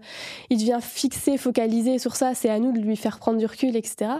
[0.50, 2.34] il devient fixé, focalisé sur ça.
[2.34, 4.10] C'est à nous de lui faire prendre du recul, etc.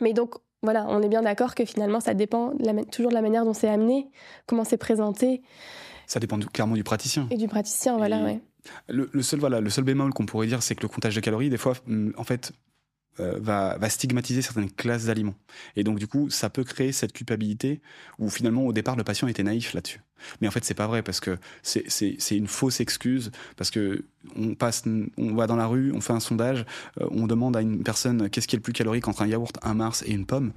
[0.00, 2.52] Mais donc, voilà, on est bien d'accord que finalement, ça dépend
[2.92, 4.08] toujours de la manière dont c'est amené,
[4.46, 5.42] comment c'est présenté.
[6.06, 7.26] Ça dépend clairement du praticien.
[7.30, 8.40] Et du praticien, voilà, ouais.
[8.88, 11.20] Le, le, seul, voilà, le seul bémol qu'on pourrait dire, c'est que le comptage de
[11.20, 12.52] calories, des fois, mm, en fait,
[13.20, 15.34] euh, va, va, stigmatiser certaines classes d'aliments.
[15.76, 17.80] Et donc, du coup, ça peut créer cette culpabilité
[18.18, 20.00] où finalement, au départ, le patient était naïf là-dessus.
[20.40, 24.04] Mais en fait, c'est pas vrai parce que c'est une fausse excuse parce que
[24.36, 24.84] on passe,
[25.16, 26.64] on va dans la rue, on fait un sondage,
[27.00, 29.56] euh, on demande à une personne qu'est-ce qui est le plus calorique entre un yaourt,
[29.62, 30.52] un Mars et une pomme.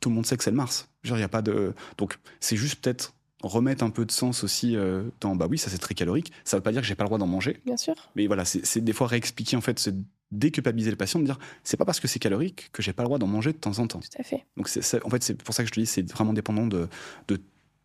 [0.00, 0.88] Tout le monde sait que c'est le Mars.
[1.02, 1.74] Genre, y a pas de.
[1.98, 5.68] Donc, c'est juste peut-être remettre un peu de sens aussi euh, dans bah oui ça
[5.68, 7.76] c'est très calorique ça veut pas dire que j'ai pas le droit d'en manger bien
[7.76, 9.90] sûr mais voilà c'est des fois réexpliquer en fait ce
[10.38, 13.08] déculpabiliser le patient, de dire c'est pas parce que c'est calorique que j'ai pas le
[13.08, 14.00] droit d'en manger de temps en temps.
[14.00, 14.44] Tout à fait.
[14.56, 16.88] Donc c'est, en fait c'est pour ça que je te dis c'est vraiment dépendant de,
[17.28, 17.40] de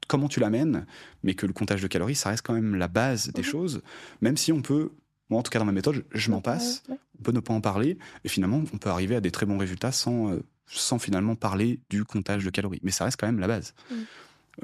[0.07, 0.85] comment tu l'amènes,
[1.23, 3.47] mais que le comptage de calories ça reste quand même la base des mhm.
[3.47, 3.81] choses,
[4.21, 4.91] même si on peut
[5.29, 6.83] moi en tout cas dans ma méthode je, m'en passe,
[7.19, 9.57] on peut ne pas en parler et finalement on peut arriver à des très bons
[9.57, 13.39] résultats sans euh, sans finalement parler du comptage de calories, mais ça reste quand même
[13.39, 13.73] la base.
[13.91, 14.05] Mhm.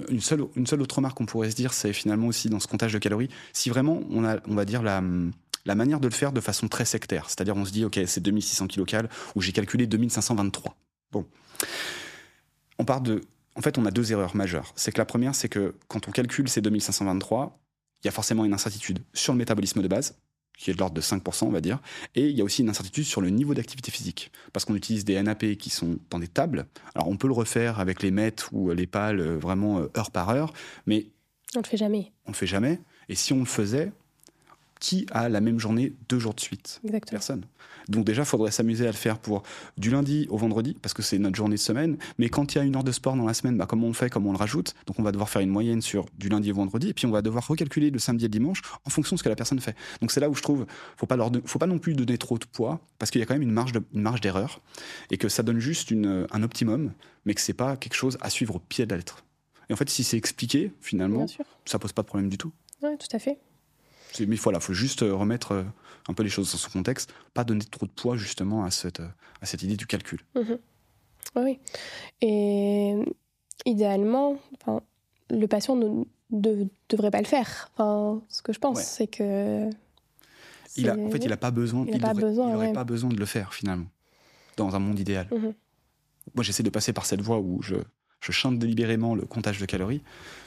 [0.09, 2.67] Une seule, une seule autre remarque qu'on pourrait se dire, c'est finalement aussi dans ce
[2.67, 5.01] comptage de calories, si vraiment on a, on va dire, la,
[5.65, 7.29] la manière de le faire de façon très sectaire.
[7.29, 10.77] C'est-à-dire, on se dit, OK, c'est 2600 kilocales, ou j'ai calculé 2523.
[11.11, 11.25] Bon.
[12.77, 13.21] On part de.
[13.55, 14.73] En fait, on a deux erreurs majeures.
[14.75, 17.57] C'est que la première, c'est que quand on calcule ces 2523,
[18.03, 20.19] il y a forcément une incertitude sur le métabolisme de base,
[20.57, 21.79] qui est de l'ordre de 5%, on va dire.
[22.15, 24.31] Et il y a aussi une incertitude sur le niveau d'activité physique.
[24.51, 26.67] Parce qu'on utilise des NAP qui sont dans des tables.
[26.93, 30.11] Alors, on peut le refaire avec les mètres ou les pales euh, vraiment euh, heure
[30.11, 30.53] par heure,
[30.85, 31.07] mais.
[31.55, 32.11] On ne le fait jamais.
[32.25, 32.81] On ne le fait jamais.
[33.07, 33.93] Et si on le faisait,
[34.79, 37.11] qui a la même journée deux jours de suite Exactement.
[37.11, 37.45] Personne.
[37.87, 39.43] Donc déjà, il faudrait s'amuser à le faire pour
[39.77, 41.97] du lundi au vendredi, parce que c'est notre journée de semaine.
[42.17, 43.93] Mais quand il y a une heure de sport dans la semaine, bah, comment on
[43.93, 46.51] fait, comment on le rajoute Donc on va devoir faire une moyenne sur du lundi
[46.51, 49.15] au vendredi, et puis on va devoir recalculer le samedi et le dimanche en fonction
[49.15, 49.75] de ce que la personne fait.
[50.01, 50.65] Donc c'est là où je trouve,
[50.97, 53.27] faut pas leur, faut pas non plus donner trop de poids, parce qu'il y a
[53.27, 54.61] quand même une marge, de, une marge d'erreur,
[55.11, 56.91] et que ça donne juste une, un optimum,
[57.25, 59.23] mais que c'est pas quelque chose à suivre au pied de la lettre.
[59.69, 61.25] Et en fait, si c'est expliqué, finalement,
[61.65, 62.51] ça pose pas de problème du tout.
[62.83, 63.39] Oui, tout à fait.
[64.19, 65.63] Mais voilà, il faut juste euh, remettre euh,
[66.07, 68.99] un peu les choses dans son contexte, pas donner trop de poids justement à cette,
[68.99, 69.07] euh,
[69.41, 70.21] à cette idée du calcul.
[70.35, 70.57] Mhm.
[71.35, 71.59] Oui.
[72.21, 72.95] Et
[73.65, 74.37] idéalement,
[75.29, 77.71] le patient ne devrait pas le faire.
[77.73, 79.69] Enfin, ce que je pense, c'est que.
[80.77, 81.85] Il a, en fait, il n'a pas besoin.
[81.87, 83.87] Il n'aurait pas besoin de le faire finalement,
[84.57, 85.27] dans un monde idéal.
[85.31, 85.53] Mhm.
[86.33, 87.75] Moi, j'essaie de passer par cette voie où je,
[88.25, 90.01] je chante délibérément le comptage de calories,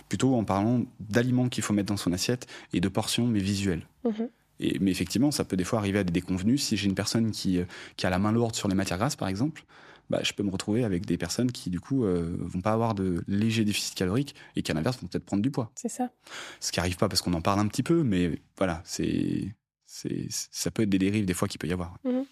[0.09, 3.87] plutôt en parlant d'aliments qu'il faut mettre dans son assiette et de portions, mais visuelles.
[4.05, 4.29] Mhm.
[4.61, 6.63] Et, mais effectivement, ça peut des fois arriver à des déconvenus.
[6.63, 7.65] Si j'ai une personne qui, euh,
[7.97, 9.65] qui a la main lourde sur les matières grasses, par exemple,
[10.11, 12.95] bah, je peux me retrouver avec des personnes qui, du coup, euh, vont pas avoir
[12.95, 15.71] de léger déficit calorique et qui, à l'inverse, vont peut-être prendre du poids.
[15.77, 16.11] C'est ça.
[16.59, 19.55] Ce qui arrive pas parce qu'on en parle un petit peu, mais voilà, c'est
[19.89, 21.97] ça peut être des dérives des fois qu'il peut y avoir.
[22.05, 22.25] Mhm.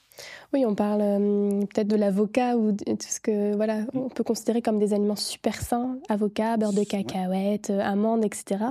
[0.53, 3.89] Oui, on parle euh, peut-être de l'avocat ou de tout ce que voilà, mm.
[3.95, 8.65] on peut considérer comme des aliments super sains, avocat, beurre de cacahuète, euh, amandes, etc.,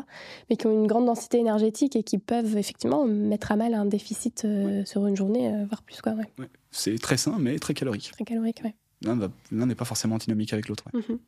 [0.49, 3.85] mais qui ont une grande densité énergétique et qui peuvent effectivement mettre à mal un
[3.85, 6.13] déficit euh, sur une journée, voire plus quoi.
[6.13, 6.47] Ouais.
[6.71, 8.11] C'est très sain, mais très calorique.
[8.11, 8.73] Très calorique, oui.
[9.05, 10.85] L'un n'est pas forcément antinomique avec l'autre.
[10.93, 11.19] Mhm.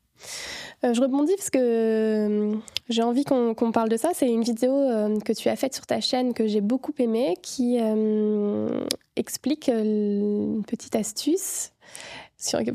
[0.84, 2.56] Euh, je rebondis parce que euh,
[2.90, 4.12] j'ai envie qu'on parle de ça.
[4.14, 7.36] C'est une vidéo euh, que tu as faite sur ta chaîne que j'ai beaucoup aimée
[7.42, 7.78] qui
[9.16, 11.72] explique une petite astuce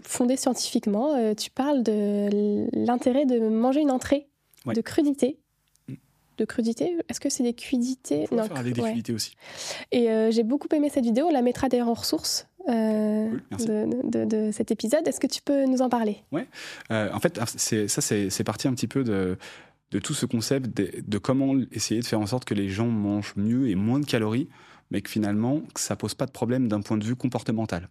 [0.05, 1.35] fondée scientifiquement.
[1.35, 4.27] tu parles de l'intérêt de manger une entrée
[4.67, 5.39] de crudité
[6.39, 6.97] de crudité?
[7.11, 8.27] Est-ce que c'est des crudités?
[8.33, 9.35] Non, faire des crudités aussi.
[9.93, 11.27] Et j'ai beaucoup aimé cette vidéo.
[11.29, 15.07] On la mettra d'ailleurs en ressources euh, de, cet épisode.
[15.07, 16.19] Est-ce que tu peux nous en parler?
[16.31, 16.47] Ouais.
[16.91, 19.37] Euh, en fait, ça, c'est parti un petit peu de,
[19.93, 23.35] de tout ce concept de, comment essayer de faire en sorte que les gens mangent
[23.37, 24.49] mieux et moins de calories,
[24.91, 27.89] mais que finalement, ça pose pas de problème d'un point de vue comportemental.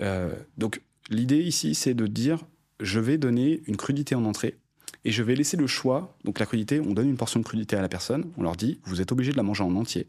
[0.00, 2.44] Euh, donc, l'idée ici, c'est de dire
[2.80, 4.58] je vais donner une crudité en entrée
[5.04, 6.16] et je vais laisser le choix.
[6.24, 8.80] Donc, la crudité, on donne une portion de crudité à la personne, on leur dit
[8.84, 10.08] vous êtes obligé de la manger en entier.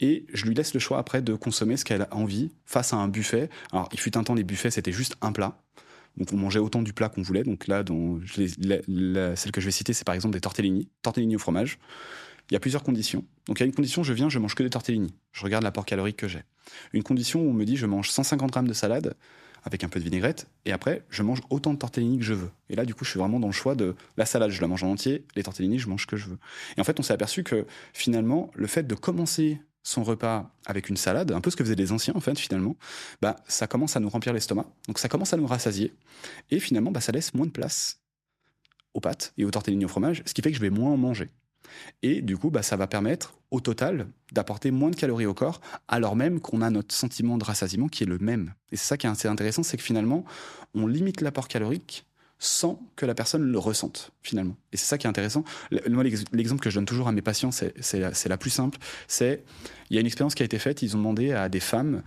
[0.00, 2.96] Et je lui laisse le choix après de consommer ce qu'elle a envie face à
[2.96, 3.50] un buffet.
[3.72, 5.60] Alors, il fut un temps, les buffets, c'était juste un plat.
[6.16, 7.44] Donc on mangeait autant du plat qu'on voulait.
[7.44, 7.84] Donc là,
[9.36, 11.78] celle que je vais citer, c'est par exemple des tortellini, tortellini au fromage.
[12.50, 13.24] Il y a plusieurs conditions.
[13.46, 15.14] Donc il y a une condition, je viens, je mange que des tortellini.
[15.32, 16.42] Je regarde l'apport calorique que j'ai.
[16.92, 19.14] Une condition où on me dit, je mange 150 grammes de salade
[19.64, 22.50] avec un peu de vinaigrette, et après, je mange autant de tortellini que je veux.
[22.70, 24.68] Et là, du coup, je suis vraiment dans le choix de la salade, je la
[24.68, 26.38] mange en entier, les tortellini, je mange ce que je veux.
[26.76, 30.88] Et en fait, on s'est aperçu que finalement, le fait de commencer son repas avec
[30.88, 32.76] une salade, un peu ce que faisaient les anciens en fait finalement,
[33.22, 35.94] bah ça commence à nous remplir l'estomac, donc ça commence à nous rassasier,
[36.50, 38.00] et finalement bah, ça laisse moins de place
[38.92, 40.96] aux pâtes et aux tortellini au fromage, ce qui fait que je vais moins en
[40.96, 41.30] manger.
[42.02, 45.60] Et du coup, bah, ça va permettre au total d'apporter moins de calories au corps,
[45.88, 48.54] alors même qu'on a notre sentiment de rassasiement qui est le même.
[48.72, 50.24] Et c'est ça qui est intéressant, c'est que finalement,
[50.74, 52.04] on limite l'apport calorique
[52.38, 54.56] sans que la personne le ressente finalement.
[54.72, 55.44] Et c'est ça qui est intéressant.
[55.88, 58.78] Moi, l'exemple que je donne toujours à mes patients, c'est la plus simple.
[59.08, 59.42] C'est
[59.90, 60.82] il y a une expérience qui a été faite.
[60.82, 62.02] Ils ont demandé à des femmes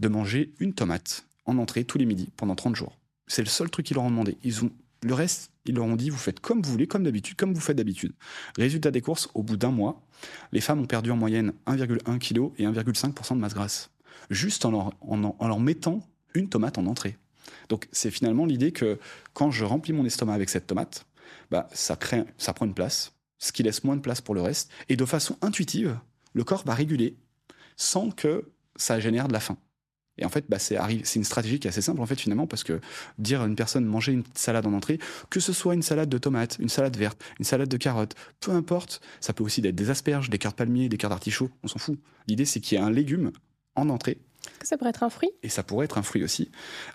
[0.00, 2.96] de manger une tomate en entrée tous les midis pendant 30 jours.
[3.26, 4.38] C'est le seul truc qu'ils leur ont demandé.
[4.42, 4.70] Ils ont
[5.04, 7.60] le reste, ils leur ont dit vous faites comme vous voulez, comme d'habitude, comme vous
[7.60, 8.12] faites d'habitude.
[8.56, 10.02] Résultat des courses, au bout d'un mois,
[10.52, 13.90] les femmes ont perdu en moyenne 1,1 kg et 1,5% de masse grasse,
[14.30, 14.92] juste en
[15.40, 16.00] leur mettant
[16.34, 17.18] une tomate en entrée.
[17.68, 18.98] Donc c'est finalement l'idée que
[19.34, 21.06] quand je remplis mon estomac avec cette tomate,
[21.50, 24.40] bah, ça, crée, ça prend une place, ce qui laisse moins de place pour le
[24.40, 24.70] reste.
[24.88, 25.98] Et de façon intuitive,
[26.32, 27.16] le corps va réguler
[27.76, 29.58] sans que ça génère de la faim.
[30.18, 30.76] Et en fait, bah, c'est
[31.16, 32.80] une stratégie qui est assez simple en fait finalement parce que
[33.18, 34.98] dire à une personne manger une salade en entrée,
[35.30, 38.52] que ce soit une salade de tomates, une salade verte, une salade de carottes, peu
[38.52, 41.78] importe, ça peut aussi être des asperges, des cartes palmiers, des cartes d'artichaut, on s'en
[41.78, 41.98] fout.
[42.28, 43.32] L'idée c'est qu'il y ait un légume
[43.74, 45.30] en entrée est-ce que ça pourrait être un fruit?
[45.42, 46.50] Et ça pourrait être un fruit aussi,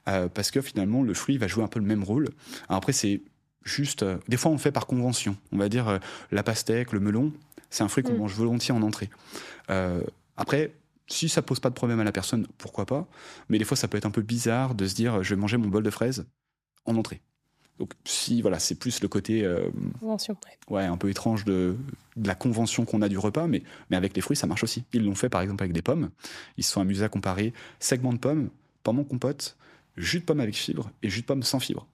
[0.08, 2.30] euh, parce que finalement, le fruit va jouer un peu le même rôle.
[2.68, 3.22] Alors après, c'est
[3.64, 4.04] juste.
[4.04, 5.36] Euh, des fois, on le fait par convention.
[5.52, 5.98] On va dire euh,
[6.32, 7.34] la pastèque, le melon,
[7.70, 8.18] c'est un fruit qu'on mm.
[8.18, 9.10] mange volontiers en entrée.
[10.38, 10.72] après,
[11.10, 13.08] si ça pose pas de problème à la personne, pourquoi pas
[13.50, 15.58] Mais des fois, ça peut être un peu bizarre de se dire je vais manger
[15.58, 16.26] mon bol de fraises
[16.86, 17.22] en entrée.
[17.80, 19.70] Donc si voilà, c'est plus le côté euh,
[20.02, 20.36] convention,
[20.70, 20.84] ouais.
[20.84, 21.78] un peu étrange de,
[22.18, 24.84] la convention qu'on a du repas, mais mais avec les fruits ça marche aussi.
[24.92, 26.10] Ils l'ont fait par exemple avec des pommes.
[26.58, 28.50] Ils se sont amusés à comparer segment de pommes,
[28.84, 29.56] pomme en compote,
[29.96, 31.88] jus de pomme avec fibre et jus de pomme sans fibre.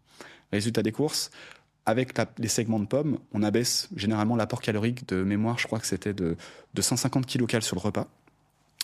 [0.52, 1.30] Résultat des courses,
[1.86, 5.60] avec les segments de pommes, on abaisse généralement l'apport calorique de mémoire.
[5.60, 6.36] Je crois que c'était de,
[6.74, 8.08] de 150 kcal sur le repas.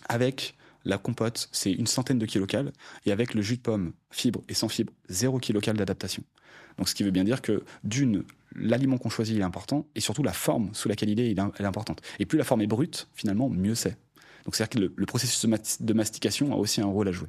[0.10, 2.72] Avec la compote, c'est une centaine de kilocales.
[3.06, 6.24] Et avec le jus de pomme, fibre et sans fibre, zéro kilocal d'adaptation.
[6.78, 8.24] Donc ce qui veut bien dire que d'une,
[8.56, 12.02] l'aliment qu'on choisit est important, et surtout la forme sous laquelle il est, est importante.
[12.20, 13.98] Et plus la forme est brute, finalement, mieux c'est.
[14.46, 15.46] Donc c'est-à-dire que le, processus
[15.80, 17.28] de mastication a aussi un rôle à jouer.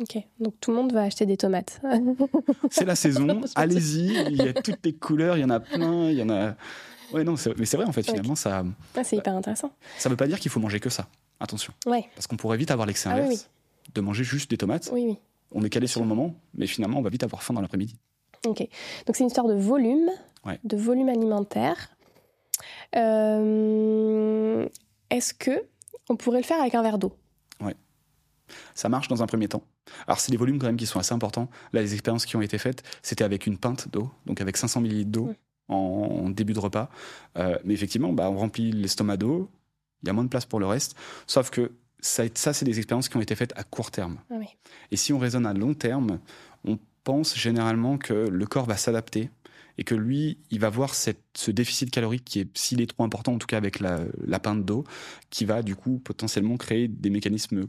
[0.00, 1.80] Ok, donc tout le monde va acheter des tomates.
[2.70, 6.08] c'est la saison, allez-y, il y a toutes les couleurs, il y en a plein,
[6.08, 6.54] il y en a...
[7.12, 8.64] Ouais, non, mais c'est vrai en fait, finalement, ça...
[8.96, 9.70] Ah, c'est hyper intéressant.
[9.98, 11.08] Ça ne veut pas dire qu'il faut manger que ça,
[11.42, 11.72] attention.
[11.86, 12.04] Ouais.
[12.14, 13.50] Parce qu'on pourrait vite avoir l'excès ah inverse,
[13.94, 14.90] de manger juste des tomates.
[14.92, 15.18] Oui, oui.
[15.54, 17.96] On est calé sur le moment, mais finalement, on va vite avoir faim dans l'après-midi.
[18.46, 20.10] Ok, donc c'est une histoire de volume,
[20.64, 21.90] de volume alimentaire.
[22.96, 24.66] Euh,
[25.10, 25.64] est-ce que
[26.08, 27.12] on pourrait le faire avec un verre d'eau?
[27.60, 27.76] Ouais.
[28.74, 29.62] Ça marche dans un premier temps.
[30.06, 31.48] Alors, c'est des volumes quand même qui sont assez importants.
[31.72, 34.80] Là, les expériences qui ont été faites, c'était avec une pinte d'eau, donc avec 500
[34.80, 35.34] ml d'eau
[35.68, 36.88] en, début de repas.
[37.38, 39.50] Euh, mais effectivement, bah, on remplit l'estomac d'eau,
[40.02, 40.96] il y a moins de place pour le reste.
[41.26, 44.18] Sauf que ça, ça c'est des expériences qui ont été faites à court terme.
[44.30, 44.34] Ah
[44.90, 46.20] Et si on raisonne à long terme,
[46.64, 49.30] on pense généralement que le corps va s'adapter
[49.78, 53.04] et que lui, il va voir cette, ce déficit calorique qui est, s'il est trop
[53.04, 54.84] important, en tout cas avec la, la pinte d'eau,
[55.30, 57.64] qui va du coup potentiellement créer des mécanismes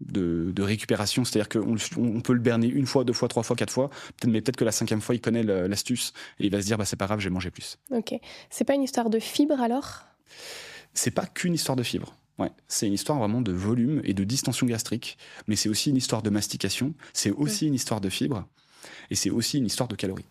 [0.00, 1.24] de, de récupération.
[1.24, 3.90] C'est-à-dire qu'on on peut le berner une fois, deux fois, trois fois, quatre fois,
[4.24, 6.84] mais peut-être que la cinquième fois, il connaît l'astuce et il va se dire, bah,
[6.84, 7.78] c'est pas grave, j'ai mangé plus.
[7.90, 8.14] Ok.
[8.48, 10.04] C'est pas une histoire de fibre alors?
[10.94, 12.16] C'est pas qu'une histoire de fibre.
[12.38, 15.96] Ouais, c'est une histoire vraiment de volume et de distension gastrique, mais c'est aussi une
[15.96, 18.46] histoire de mastication, c'est aussi une histoire de fibre,
[19.10, 20.24] et c'est aussi une histoire de calories.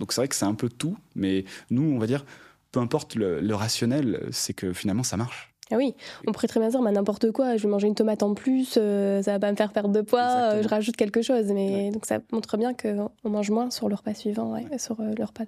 [0.00, 2.26] Donc c'est vrai que c'est un peu tout, mais nous, on va dire,
[2.72, 5.54] peu importe le, rationnel, c'est que finalement ça marche.
[5.70, 5.94] Ah oui,
[6.26, 9.22] on pourrait très bien dire n'importe quoi, je vais manger une tomate en plus, euh,
[9.22, 10.20] ça va pas me faire perdre de poids,
[10.52, 11.46] euh, je rajoute quelque chose.
[11.46, 15.14] Mais donc ça montre bien qu'on mange moins sur le repas suivant, ouais, sur euh,
[15.16, 15.44] le repas.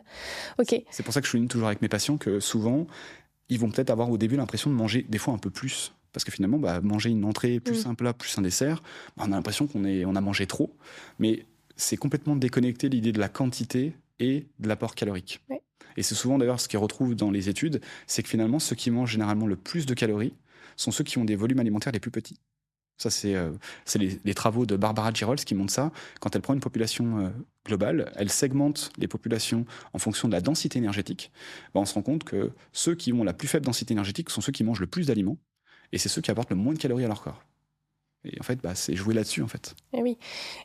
[0.58, 0.80] Ok.
[0.90, 2.86] C'est pour ça que je souligne toujours avec mes patients que souvent,
[3.48, 5.92] ils vont peut-être avoir au début l'impression de manger des fois un peu plus.
[6.12, 7.90] Parce que finalement, bah, manger une entrée plus mm.
[7.90, 8.82] un plat, plus un dessert,
[9.16, 10.74] bah, on a l'impression qu'on on a mangé trop.
[11.18, 11.44] Mais
[11.76, 15.40] c'est complètement déconnecté l'idée de la quantité et de l'apport calorique.
[15.96, 18.90] Et c'est souvent d'ailleurs ce qu'ils retrouvent dans les études, c'est que finalement ceux qui
[18.90, 20.34] mangent généralement le plus de calories
[20.76, 22.38] sont ceux qui ont des volumes alimentaires les plus petits.
[22.98, 23.50] Ça, c'est euh,
[23.96, 25.92] les, travaux de Barbara Girols qui montrent ça.
[26.20, 27.28] Quand elle prend une population euh,
[27.66, 31.30] globale, elle segmente les populations en fonction de la densité énergétique.
[31.74, 34.40] Ben, on se rend compte que ceux qui ont la plus faible densité énergétique sont
[34.40, 35.36] ceux qui mangent le plus d'aliments,
[35.92, 37.42] et c'est ceux qui apportent le moins de calories à leur corps.
[38.24, 39.76] Et en fait, bah, c'est jouer là-dessus, en fait.
[39.92, 40.18] Et eh oui.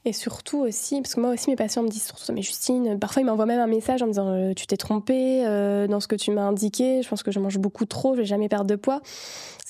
[0.05, 3.25] Et surtout aussi, parce que moi aussi, mes patients me disent, mais Justine, parfois ils
[3.25, 5.43] m'envoient même un message en me disant, euh, tu t'es trompée
[5.87, 8.25] dans ce que tu m'as indiqué, je pense que je mange beaucoup trop, je vais
[8.25, 9.01] jamais perdre de poids.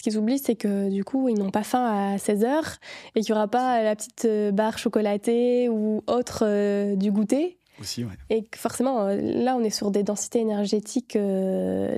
[0.01, 2.77] Ce qu'ils oublient, c'est que du coup, ils n'ont pas faim à 16 heures
[3.13, 7.59] et qu'il n'y aura pas la petite euh, barre chocolatée ou autre du goûter.
[7.79, 8.11] Aussi, ouais.
[8.31, 11.17] Et que forcément, là, on est sur des densités énergétiques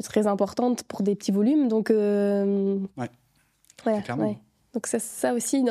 [0.03, 1.67] très importantes pour des petits volumes.
[1.69, 3.09] Donc, ouais.
[3.85, 4.35] Ouais, clairement.
[4.73, 5.63] Donc ça, ça aussi,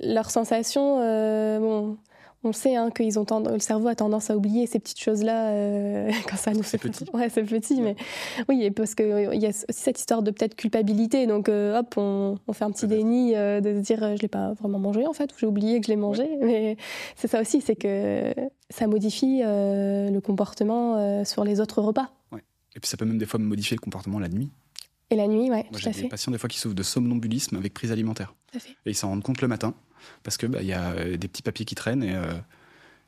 [0.00, 1.96] leur sensation, euh, bon,
[2.44, 6.10] on sait hein, qu'ils ont le cerveau a tendance à oublier ces petites choses-là euh,
[6.28, 7.04] quand ça nous fait petit.
[7.14, 7.96] Ouais, c'est petit, mais
[8.48, 11.26] oui, parce que il y a aussi cette histoire de peut-être culpabilité.
[11.26, 14.78] Donc euh, hop, on, fait un petit déni de se dire je l'ai pas vraiment
[14.78, 16.28] mangé en fait, ou j'ai oublié que je l'ai mangé.
[16.40, 16.76] Mais
[17.16, 18.34] c'est ça aussi, c'est que
[18.70, 22.10] ça modifie le comportement sur les autres repas.
[22.32, 22.42] Ouais.
[22.76, 24.50] Et puis ça peut même des fois modifier le comportement la nuit.
[25.10, 27.74] Et la nuit, ouais, Moi, j'ai des patients des fois qui souffrent de somnambulisme avec
[27.74, 28.34] prise alimentaire.
[28.50, 28.70] Tout à fait.
[28.86, 29.74] Et ils s'en rendent compte le matin
[30.22, 32.34] parce que bah, y a euh, des petits papiers qui traînent et euh,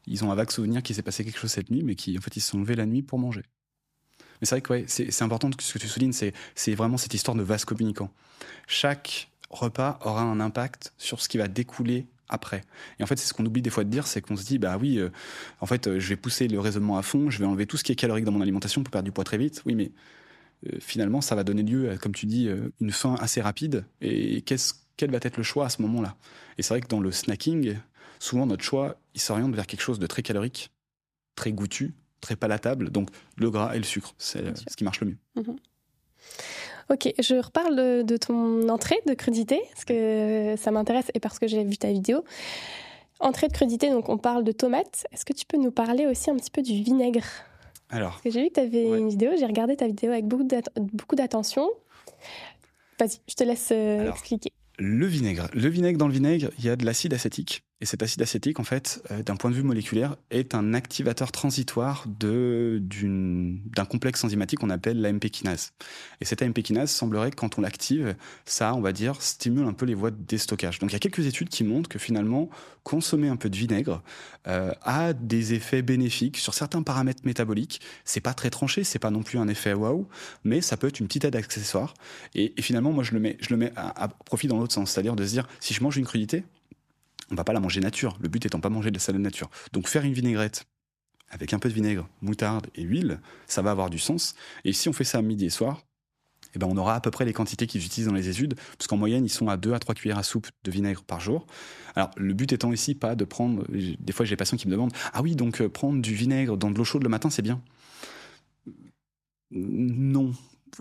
[0.06, 2.20] ils ont un vague souvenir qu'il s'est passé quelque chose cette nuit, mais qui en
[2.20, 3.42] fait ils se sont levés la nuit pour manger.
[4.40, 7.36] Mais c'est vrai que ouais, c'est important ce que tu soulignes, c'est vraiment cette histoire
[7.36, 8.10] de vase communicant.
[8.66, 12.62] Chaque repas aura un impact sur ce qui va découler après.
[12.98, 14.58] Et en fait, c'est ce qu'on oublie des fois de dire, c'est qu'on se dit,
[14.58, 15.08] bah oui, euh,
[15.60, 17.92] en fait, je vais pousser le raisonnement à fond, je vais enlever tout ce qui
[17.92, 19.62] est calorique dans mon alimentation pour perdre du poids très vite.
[19.64, 19.92] Oui, mais
[20.80, 23.86] finalement, ça va donner lieu, à, comme tu dis, une fin assez rapide.
[24.00, 24.42] Et
[24.96, 26.16] quel va être le choix à ce moment-là
[26.58, 27.76] Et c'est vrai que dans le snacking,
[28.18, 30.70] souvent notre choix, il s'oriente vers quelque chose de très calorique,
[31.34, 32.90] très goûtu, très palatable.
[32.90, 35.18] Donc le gras et le sucre, c'est ce qui marche le mieux.
[35.36, 35.56] Mhm.
[36.88, 41.48] Ok, je reparle de, ton entrée de crudité, parce que ça m'intéresse et parce que
[41.48, 42.24] j'ai vu ta vidéo.
[43.18, 45.06] Entrée de crudité, donc on parle de tomates.
[45.10, 47.24] Est-ce que tu peux nous parler aussi un petit peu du vinaigre?
[47.88, 48.20] Alors.
[48.24, 51.68] j'ai vu que tu avais une vidéo, j'ai regardé ta vidéo avec beaucoup d'attention.
[53.00, 54.52] Vas-y, je te laisse euh, expliquer.
[54.78, 55.48] Le vinaigre.
[55.54, 57.64] Le vinaigre, dans le vinaigre, il y a de l'acide acétique.
[57.82, 61.30] Et cet acide acétique, en fait, euh, d'un point de vue moléculaire, est un activateur
[61.30, 65.74] transitoire d'un complexe enzymatique qu'on appelle l'AMP kinase.
[66.22, 68.16] Et cette AMP kinase semblerait que quand on l'active,
[68.46, 70.78] ça, on va dire, stimule un peu les voies de déstockage.
[70.78, 72.48] Donc il y a quelques études qui montrent que finalement,
[72.82, 74.02] consommer un peu de vinaigre
[74.46, 77.82] euh, a des effets bénéfiques sur certains paramètres métaboliques.
[78.06, 80.08] C'est pas très tranché, c'est pas non plus un effet waouh,
[80.44, 81.92] mais ça peut être une petite aide accessoire.
[82.34, 84.92] Et, finalement, moi, je le mets, je le mets à, à profit dans l'autre sens,
[84.92, 86.44] c'est-à-dire de se dire, si je mange une crudité,
[87.30, 88.16] on va pas la manger nature.
[88.20, 89.50] Le but étant pas manger de la salade nature.
[89.72, 90.66] Donc faire une vinaigrette
[91.28, 94.34] avec un peu de vinaigre, moutarde et huile, ça va avoir du sens.
[94.64, 95.82] Et si on fait ça midi et soir,
[96.54, 98.86] eh ben on aura à peu près les quantités qu'ils utilisent dans les études, parce
[98.86, 101.46] qu'en moyenne, ils sont à 2 à 3 cuillères à soupe de vinaigre par jour.
[101.96, 103.64] Alors, le but étant ici pas de prendre.
[103.68, 106.56] Des fois, j'ai des patients qui me demandent Ah oui, donc euh, prendre du vinaigre
[106.56, 107.60] dans de l'eau chaude le matin, c'est bien?
[109.50, 110.32] Non.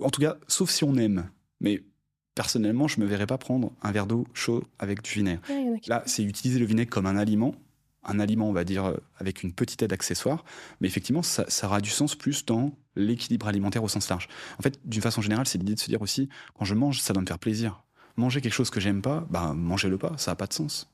[0.01, 1.29] En tout cas, sauf si on aime.
[1.59, 1.83] Mais
[2.35, 5.41] personnellement, je ne me verrais pas prendre un verre d'eau chaud avec du vinaigre.
[5.87, 7.55] Là, c'est utiliser le vinaigre comme un aliment,
[8.03, 10.43] un aliment, on va dire, euh, avec une petite aide accessoire,
[10.79, 14.27] mais effectivement, ça, aura du sens plus dans l'équilibre alimentaire au sens large.
[14.59, 17.13] En fait, d'une façon générale, c'est l'idée de se dire aussi, quand je mange, ça
[17.13, 17.83] doit me faire plaisir.
[18.17, 20.89] Manger quelque chose que j'aime pas, bah, mangez-le pas, ça n'a pas de sens.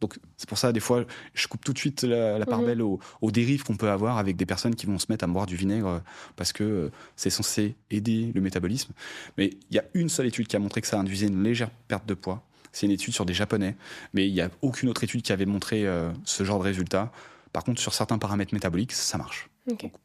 [0.00, 2.66] Donc c'est pour ça, des fois, je coupe tout de suite la, part mhm.
[2.66, 5.46] belle aux, dérives qu'on peut avoir avec des personnes qui vont se mettre à boire
[5.46, 5.98] du vinaigre euh,
[6.36, 8.92] parce que euh, c'est censé aider le métabolisme.
[9.38, 11.70] Mais il y a une seule étude qui a montré que ça induisait une légère
[11.88, 12.42] perte de poids.
[12.72, 13.74] C'est une étude sur des Japonais,
[14.12, 17.10] mais il n'y a aucune autre étude qui avait montré euh, ce genre de résultat.
[17.52, 19.48] Par contre, sur certains paramètres métaboliques, ça marche.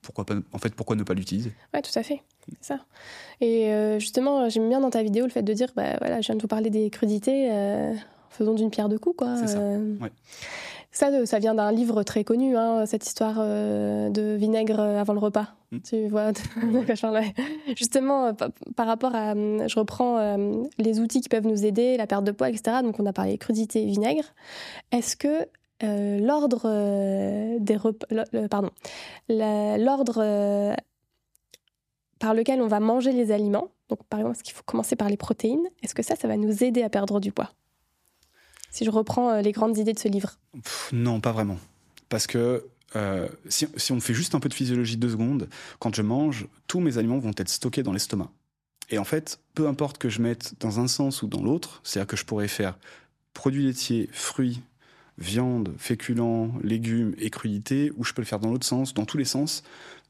[0.02, 1.52] pourquoi en fait, pourquoi ne pas l'utiliser?
[1.74, 2.22] Ouais, tout à fait.
[2.48, 2.80] C'est ça.
[3.42, 6.36] Et justement, j'aime bien dans ta vidéo le fait de dire, bah voilà, je viens
[6.36, 7.50] de vous parler des crudités
[8.32, 9.36] faisons d'une pierre deux coups, quoi.
[9.36, 9.60] Ça.
[9.60, 9.96] Euh.
[10.92, 11.26] ça.
[11.26, 15.48] ça, vient d'un livre très connu, hein, cette histoire euh, de vinaigre avant le repas.
[15.72, 15.80] Hmm.
[15.84, 16.32] Tu vois,
[17.76, 18.34] justement, euh,
[18.76, 20.38] par rapport à, je reprends
[20.78, 22.78] les outils qui peuvent nous aider, la perte de poids, etc.
[22.84, 24.26] Donc, on a parlé crudité, vinaigre.
[24.92, 25.48] Est-ce que
[25.84, 28.08] l'ordre des repas,
[28.50, 28.70] pardon,
[29.30, 30.76] l'ordre
[32.20, 35.10] par lequel on va manger les aliments, donc par exemple, est-ce qu'il faut commencer par
[35.10, 37.52] les protéines Est-ce que ça, ça va nous aider à perdre du poids?
[38.72, 40.40] Si je reprends euh, les grandes idées de ce livre
[40.92, 41.60] Non, pas vraiment.
[42.10, 42.66] Parce que
[42.96, 45.48] euh, si, on fait juste un peu de physiologie deux secondes,
[45.80, 48.30] quand je mange, tous mes aliments vont être stockés dans l'estomac.
[48.90, 52.08] Et en fait, peu importe que je mette dans un sens ou dans l'autre, c'est-à-dire
[52.08, 52.78] que je pourrais faire
[53.34, 54.62] produits laitiers, fruits,
[55.18, 59.18] viande, féculents, légumes et crudités, ou je peux le faire dans l'autre sens, dans tous
[59.18, 59.64] les sens,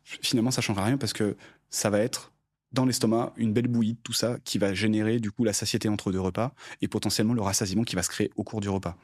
[0.03, 1.35] finalement ça ne changera rien parce que
[1.69, 2.31] ça va être
[2.73, 6.11] dans l'estomac une belle bouillie tout ça qui va générer du coup la satiété entre
[6.11, 8.97] deux repas et potentiellement le rassasiement qui va se créer au cours du repas.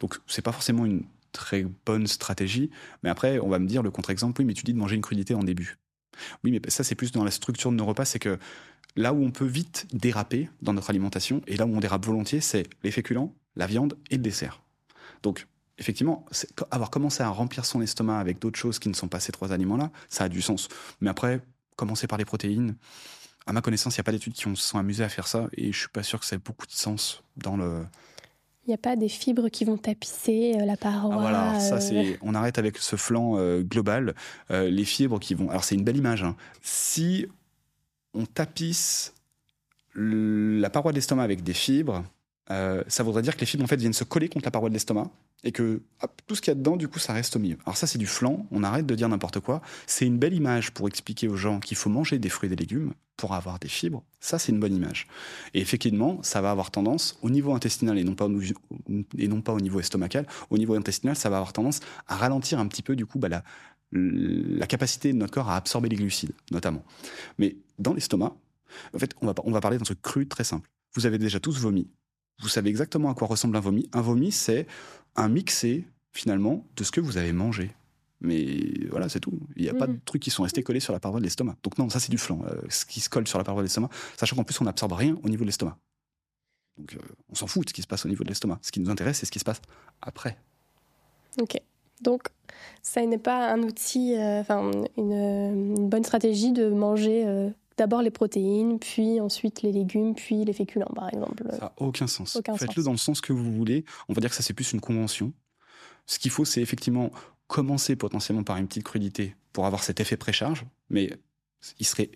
[0.00, 2.70] Donc c'est pas forcément une très bonne stratégie,
[3.02, 5.02] mais après on va me dire le contre-exemple, oui mais tu dis de manger une
[5.02, 5.78] crudité en début.
[6.44, 8.38] Oui mais ça c'est plus dans la structure de nos repas, c'est que
[8.96, 12.40] là où on peut vite déraper dans notre alimentation et là où on dérape volontiers,
[12.40, 14.62] c'est les féculents, la viande et le dessert.
[15.22, 15.46] Donc
[15.78, 16.26] effectivement,
[16.70, 19.52] avoir commencé à remplir son estomac avec d'autres choses qui ne sont pas ces trois
[19.52, 20.68] aliments-là, ça a du sens.
[21.00, 21.40] Mais après,
[21.76, 22.76] commencer par les protéines.
[23.46, 25.48] À ma connaissance, il n'y a pas d'études qui se sont amusées à faire ça
[25.56, 27.84] et je suis pas sûr que ça ait beaucoup de sens dans le.
[28.64, 31.14] Il n'y a pas des fibres qui vont tapisser euh, la paroi.
[31.16, 32.18] Ah, voilà, ça euh, c'est.
[32.22, 34.14] On arrête avec ce flanc euh, global.
[34.50, 35.50] les fibres qui vont.
[35.50, 36.22] Alors c'est une belle image.
[36.22, 36.36] Hein.
[36.60, 37.26] Si
[38.14, 39.14] on tapisse
[39.94, 42.04] la paroi de l'estomac avec des fibres,
[42.50, 44.68] euh, ça voudrait dire que les fibres en fait viennent se coller contre la paroi
[44.68, 45.10] de l'estomac
[45.44, 45.82] et que
[46.26, 47.56] tout ce qu'il y a dedans, du coup, ça reste au milieu.
[47.64, 48.46] Alors ça, c'est du flan.
[48.50, 49.60] On arrête de dire n'importe quoi.
[49.86, 52.60] C'est une belle image pour expliquer aux gens qu'il faut manger des fruits et des
[52.60, 54.02] légumes pour avoir des fibres.
[54.20, 55.06] Ça, c'est une bonne image.
[55.54, 60.26] Et effectivement, ça va avoir tendance au niveau intestinal et non pas au, niveau estomacal.
[60.50, 63.28] Au niveau intestinal, ça va avoir tendance à ralentir un petit peu du coup bah,
[63.28, 63.42] la,
[63.92, 66.84] la capacité de notre corps à absorber les glucides, notamment.
[67.38, 68.34] Mais dans l'estomac,
[68.94, 70.68] en fait, on va, on va parler d'un truc cru très simple.
[70.94, 71.88] Vous avez déjà tous vomi
[72.40, 73.88] vous savez exactement à quoi ressemble un vomi.
[73.92, 74.66] Un vomi, c'est
[75.16, 77.70] un mixé, finalement, de ce que vous avez mangé.
[78.22, 79.38] Mais voilà, c'est tout.
[79.56, 80.00] Il n'y a pas de mhm.
[80.04, 81.56] trucs qui sont restés collés sur la paroi de l'estomac.
[81.64, 83.66] Donc non, ça c'est du flan, euh, ce qui se colle sur la paroi de
[83.66, 85.76] l'estomac, sachant qu'en plus on n'absorbe rien au niveau de l'estomac.
[86.78, 86.98] Donc euh,
[87.30, 88.60] on s'en fout de ce qui se passe au niveau de l'estomac.
[88.62, 89.60] Ce qui nous intéresse, c'est ce qui se passe
[90.00, 90.38] après.
[91.40, 91.60] Ok.
[92.00, 92.28] Donc
[92.80, 97.24] ça n'est pas un outil, euh, enfin une, une, bonne stratégie de manger
[97.76, 101.44] d'abord les protéines, puis ensuite les légumes, puis les féculents, par exemple.
[101.50, 102.40] Ça n'a aucun sens.
[102.56, 103.84] Faites-le dans le sens que vous voulez.
[104.08, 105.32] On va dire que ça, c'est plus une convention.
[106.06, 107.10] Ce qu'il faut, c'est effectivement
[107.46, 111.12] commencer potentiellement par une petite crudité pour avoir cet effet précharge, mais
[111.78, 112.10] il serait,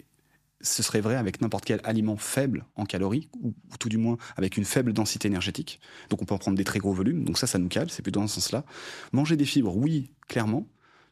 [0.61, 4.57] ce serait vrai avec n'importe quel aliment faible en calories, ou, tout du moins avec
[4.57, 5.80] une faible densité énergétique.
[6.09, 8.02] Donc on peut en prendre des très gros volumes, donc ça, ça nous cale, c'est
[8.02, 8.64] plutôt dans ce sens-là.
[9.12, 10.66] Manger des fibres, oui, clairement,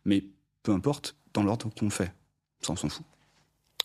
[0.04, 0.24] mais
[0.62, 2.12] peu importe dans l'ordre qu'on le fait.
[2.62, 3.04] Ça, on s'en fout.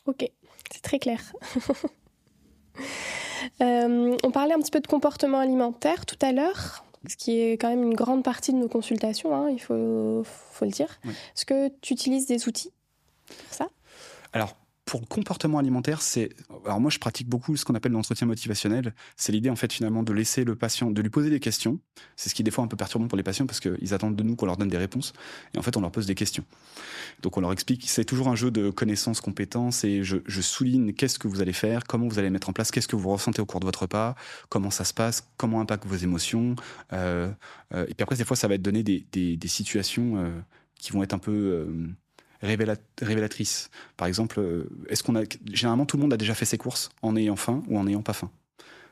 [0.06, 0.32] Ok.
[0.72, 1.20] C'est très clair.
[3.62, 6.84] Euh, on parlait un petit peu de comportement alimentaire tout à l'heure.
[7.08, 10.66] ce qui est quand même une grande partie de nos consultations, hein, il faut, faut,
[10.66, 11.00] le dire.
[11.06, 12.72] Est-ce que tu utilises des outils
[13.28, 13.70] pour ça?
[14.34, 14.56] Alors,
[14.90, 16.30] pour le comportement alimentaire, c'est.
[16.66, 18.96] Alors, moi, je pratique beaucoup ce qu'on appelle l'entretien motivationnel.
[19.18, 21.80] C'est l'idée, en fait, finalement, de laisser le patient, de lui poser des questions.
[22.16, 24.16] C'est ce qui est des fois un peu perturbant pour les patients parce qu'ils attendent
[24.16, 25.14] de nous qu'on leur donne des réponses.
[25.54, 26.44] Et en fait, on leur pose des questions.
[27.22, 27.88] Donc, on leur explique.
[27.88, 29.84] C'est toujours un jeu de connaissances, compétences.
[29.84, 32.88] Et je, souligne qu'est-ce que vous allez faire, comment vous allez mettre en place, qu'est-ce
[32.88, 34.16] que vous ressentez au cours de votre repas,
[34.50, 36.56] comment ça se passe, comment impactent vos émotions.
[36.94, 37.32] Euh,
[37.76, 40.40] euh, et puis après, des fois, ça va être des, des, des situations euh,
[40.80, 41.68] qui vont être un peu
[42.42, 43.70] révélatrice.
[43.98, 46.90] Par exemple, euh, est-ce qu'on a généralement tout le monde a déjà fait ses courses
[47.02, 48.32] en ayant faim ou en n'ayant pas faim?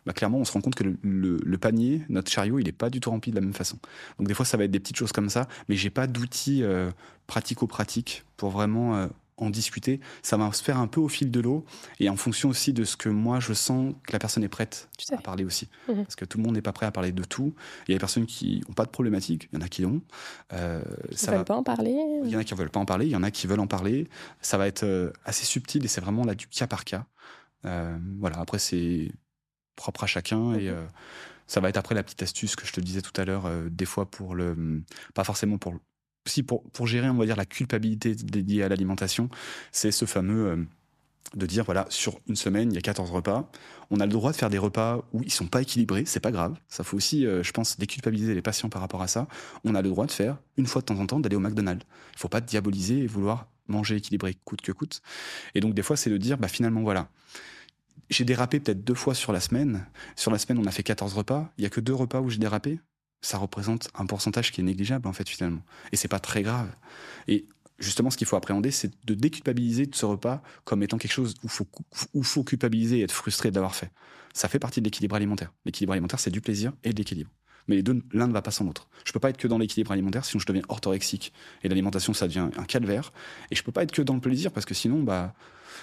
[0.08, 3.02] Bah, clairement, on se rend compte que le, panier, notre chariot, il n'est pas du
[3.02, 3.78] tout rempli de la même façon.
[4.18, 6.64] Donc des fois, ça va être des petites choses comme ça, mais j'ai pas d'outils
[6.64, 6.90] euh,
[7.28, 9.08] pratico-pratiques pour vraiment euh,
[9.38, 10.00] en discuter.
[10.24, 11.66] Ça va se faire un peu au fil de l'eau
[12.00, 14.90] et en fonction aussi de ce que moi je sens que la personne est prête
[15.12, 15.70] à parler aussi.
[15.88, 16.04] Mhm.
[16.04, 17.54] Parce que tout le monde n'est pas prêt à parler de tout.
[17.88, 19.86] Il y a des personnes qui n'ont pas de problématique, il y en a qui
[19.86, 20.02] ont.
[20.54, 20.82] Euh,
[21.12, 21.96] ça ne veulent pas en parler.
[22.24, 23.48] Il y en a qui ne veulent pas en parler, il y en a qui
[23.48, 24.08] veulent en parler.
[24.42, 27.06] Ça va être euh, assez subtil et c'est vraiment là du cas par cas.
[27.66, 29.12] Euh, voilà, après c'est
[29.76, 30.88] propre à chacun et mhm.
[31.46, 33.86] ça va être après la petite astuce que je te disais tout à l'heure, des
[33.86, 34.84] fois pour le,
[35.14, 35.76] pas forcément pour
[36.28, 39.30] aussi pour, pour gérer, on va dire, la culpabilité dédiée à l'alimentation,
[39.72, 40.58] c'est ce fameux euh,
[41.36, 43.50] de dire, voilà, sur une semaine, il y a 14 repas.
[43.90, 46.32] On a le droit de faire des repas où ils sont pas équilibrés, c'est pas
[46.32, 46.56] grave.
[46.68, 49.28] Ça faut aussi, euh, je pense, déculpabiliser les patients par rapport à ça.
[49.64, 51.86] On a le droit de faire, une fois de temps en temps, d'aller au McDonald's.
[52.14, 55.02] Il faut pas diaboliser et vouloir manger équilibré coûte que coûte.
[55.56, 57.10] Et donc, des fois, c'est de dire, bah, finalement, voilà.
[58.10, 59.86] J'ai dérapé peut-être deux fois sur la semaine.
[60.16, 61.52] Sur la semaine, on a fait 14 repas.
[61.58, 62.80] Il y a que deux repas où j'ai dérapé
[63.22, 65.62] ça représente un pourcentage qui est négligeable en fait finalement.
[65.92, 66.70] Et c'est pas très grave.
[67.28, 67.46] Et
[67.80, 71.36] justement, ce qu'il faut appréhender, c'est de déculpabiliser de ce repas comme étant quelque chose
[71.44, 71.68] où faut,
[72.14, 73.92] où faut culpabiliser et être frustré de l'avoir fait.
[74.34, 75.54] Ça fait partie de l'équilibre alimentaire.
[75.66, 77.32] L'équilibre alimentaire, c'est du plaisir et de l'équilibre.
[77.68, 78.88] Mais les deux, l'un ne va pas sans l'autre.
[79.04, 81.34] Je peux pas être que dans l'équilibre alimentaire, sinon je deviens orthorexique.
[81.64, 83.12] Et l'alimentation, ça devient un calvaire.
[83.52, 85.34] Et je peux pas être que dans le plaisir, parce que sinon, bah,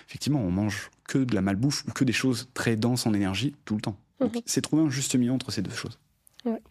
[0.09, 3.55] effectivement, on mange que de la malbouffe ou que des choses très denses en énergie
[3.65, 3.99] tout le temps.
[4.21, 4.43] Mhm.
[4.47, 5.99] c'est trouver un juste milieu entre ces deux choses.
[6.45, 6.63] Ouais.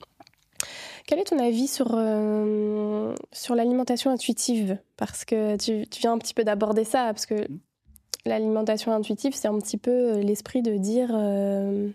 [1.06, 4.78] Quel est ton avis sur, euh, sur l'alimentation intuitive?
[4.96, 7.60] Parce que tu, viens un petit peu d'aborder ça, parce que mm.
[8.26, 11.90] l'alimentation intuitive, c'est un petit peu euh, l'esprit de dire euh,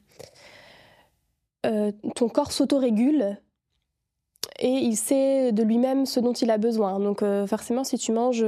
[2.14, 3.38] ton corps s'autorégule
[4.60, 6.98] et il sait de lui-même ce dont il a besoin.
[6.98, 8.44] Donc forcément, si tu manges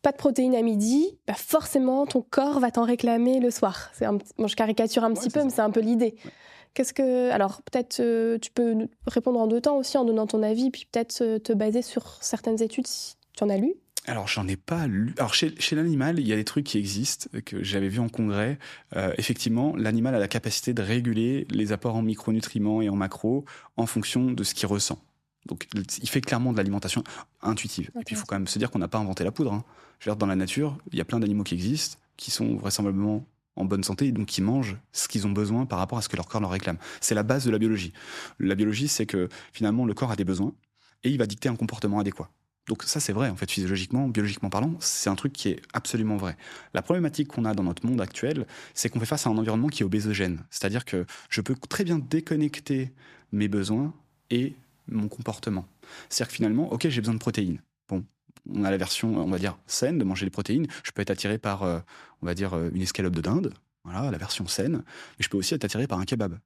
[0.00, 3.90] pas de protéines à midi, bah forcément ton corps va t'en réclamer le soir.
[3.94, 6.14] C'est je caricature un petit peu, mais c'est un peu l'idée.
[6.74, 10.42] Qu'est-ce que alors peut-être euh, tu peux répondre en deux temps aussi en donnant ton
[10.42, 13.74] avis, puis peut-être euh, te baser sur certaines études si tu en as lu.
[14.06, 15.14] Alors j'en ai pas lu.
[15.18, 18.58] Alors chez, l'animal, il y a des trucs qui existent que j'avais vu en congrès.
[18.96, 23.44] Euh, effectivement, l'animal a la capacité de réguler les apports en micronutriments et en macros
[23.76, 24.98] en fonction de ce qu'il ressent.
[25.46, 27.04] Donc il fait clairement de l'alimentation
[27.40, 27.90] intuitive.
[28.00, 29.52] Et puis il faut quand même se dire qu'on n'a pas inventé la poudre.
[29.52, 29.64] Hein.
[30.00, 32.56] Je veux dire, dans la nature, il y a plein d'animaux qui existent, qui sont
[32.56, 33.24] vraisemblablement
[33.56, 36.08] en bonne santé et donc qui mangent ce qu'ils ont besoin par rapport à ce
[36.08, 36.78] que leur corps leur réclame.
[37.00, 37.92] C'est la base de la biologie.
[38.38, 40.54] La biologie, c'est que finalement le corps a des besoins
[41.02, 42.30] et il va dicter un comportement adéquat.
[42.66, 46.16] Donc ça c'est vrai en fait physiologiquement, biologiquement parlant, c'est un truc qui est absolument
[46.16, 46.36] vrai.
[46.72, 49.68] La problématique qu'on a dans notre monde actuel, c'est qu'on fait face à un environnement
[49.68, 52.92] qui est obésogène, c'est-à-dire que je peux très bien déconnecter
[53.32, 53.92] mes besoins
[54.30, 54.56] et
[54.88, 55.66] mon comportement.
[56.08, 57.60] C'est-à-dire que finalement, ok j'ai besoin de protéines.
[57.88, 58.02] Bon,
[58.50, 60.66] on a la version, on va dire, saine de manger les protéines.
[60.82, 61.80] Je peux être attiré par, euh,
[62.22, 63.54] on va dire, euh, une escalope de dinde,
[63.84, 64.82] voilà, la version saine.
[65.18, 66.38] Mais je peux aussi être attiré par un kebab.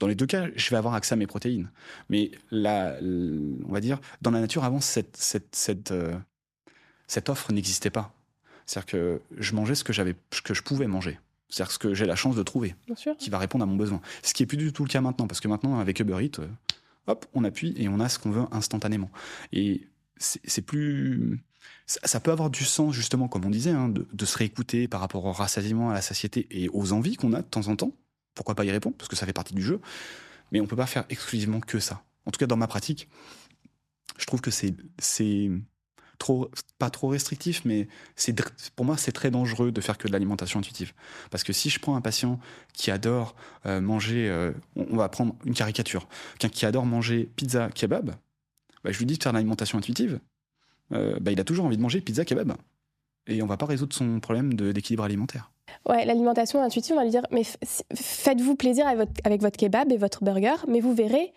[0.00, 1.70] Dans les deux cas, je vais avoir accès à mes protéines.
[2.08, 6.16] Mais là, on va dire, dans la nature, avant, cette, cette, cette, euh,
[7.06, 8.14] cette offre n'existait pas.
[8.64, 11.18] C'est-à-dire que je mangeais ce que, j'avais, que je pouvais manger.
[11.50, 12.76] C'est-à-dire ce que j'ai la chance de trouver,
[13.18, 14.00] qui va répondre à mon besoin.
[14.22, 16.40] Ce qui est plus du tout le cas maintenant, parce que maintenant, avec Uber Eats,
[17.08, 19.10] hop, on appuie et on a ce qu'on veut instantanément.
[19.52, 19.82] Et
[20.20, 21.40] c'est plus
[21.86, 25.24] ça peut avoir du sens justement comme on disait hein, de, se réécouter par rapport
[25.24, 27.92] au rassasiement à la satiété et aux envies qu'on a de temps en temps.
[28.34, 29.80] Pourquoi pas y répondre parce que ça fait partie du jeu.
[30.52, 32.04] Mais on peut pas faire exclusivement que ça.
[32.26, 33.08] En tout cas dans ma pratique
[34.18, 35.50] je trouve que c'est c'est
[36.18, 38.36] trop pas trop restrictif mais c'est
[38.76, 40.92] pour moi c'est très dangereux de faire que de l'alimentation intuitive.
[41.30, 42.38] Parce que si je prends un patient
[42.72, 43.34] qui adore
[43.66, 46.08] euh, manger euh, on, va prendre une caricature.
[46.38, 48.14] Qui adore manger pizza kebab
[48.84, 50.20] bah, je lui dis de faire l'alimentation intuitive,
[50.92, 52.54] euh, bah, il a toujours envie de manger pizza kebab.
[53.26, 55.52] Et on va pas résoudre son problème d'équilibre alimentaire.
[55.88, 57.42] Ouais, l'alimentation intuitive, on va lui dire mais
[57.94, 61.32] faites-vous plaisir avec votre, avec votre, kebab et votre burger, mais vous verrez,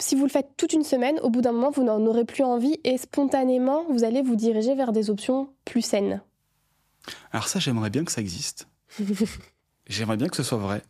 [0.00, 2.42] si vous le faites toute une semaine, au bout d'un moment, vous n'en aurez plus
[2.42, 6.22] envie et spontanément, vous allez vous diriger vers des options plus saines.
[7.30, 8.68] Alors ça, j'aimerais bien que ça existe.
[9.86, 10.82] j'aimerais bien que ce soit vrai,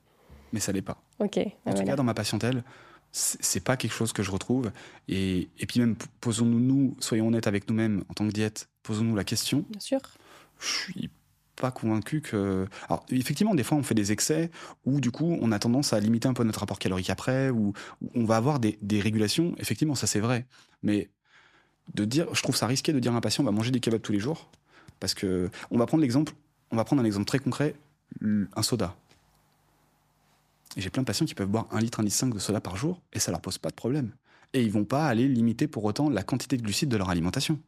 [0.53, 1.03] mais ça l'est pas.
[1.19, 1.39] Ok.
[1.67, 2.65] En tout cas, dans ma patientèle,
[3.13, 4.73] c'est pas quelque chose que je retrouve.
[5.09, 9.15] Et, et puis même, posons-nous, nous, soyons honnêtes avec nous-mêmes en tant que diète, posons-nous
[9.15, 9.67] la question.
[9.71, 10.01] Bien sûr.
[10.59, 11.11] Je suis
[11.57, 12.67] pas convaincu que.
[12.89, 14.51] Alors, effectivement, des fois, on fait des excès
[14.87, 17.75] où, du coup, on a tendance à limiter un peu notre rapport calorique après, ou
[18.15, 19.55] on va avoir des, des régulations.
[19.59, 20.47] Effectivement, ça, c'est vrai.
[20.83, 21.11] Mais
[21.95, 23.81] de dire, je trouve ça risqué de dire à un patient, on va manger des
[23.81, 24.51] kebabs tous les jours.
[25.01, 26.33] Parce que, on va prendre l'exemple,
[26.71, 27.75] on va prendre un exemple très concret,
[28.23, 28.97] un soda.
[30.77, 32.77] J'ai plein de patients qui peuvent boire un litre, un litre 5 de soda par
[32.77, 34.13] jour, et ça leur pose pas de problème.
[34.55, 37.59] Et ils vont pas aller limiter pour autant la quantité de glucides de leur alimentation.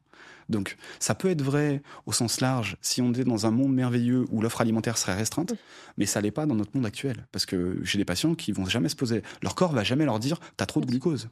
[0.49, 4.27] Donc ça peut être vrai au sens large si on était dans un monde merveilleux
[4.31, 5.55] où l'offre alimentaire serait restreinte,
[5.97, 7.27] mais ça l'est pas dans notre monde actuel.
[7.33, 10.19] Parce que j'ai des patients qui vont jamais se poser, leur corps va jamais leur
[10.19, 11.29] dire t'as trop de glucose.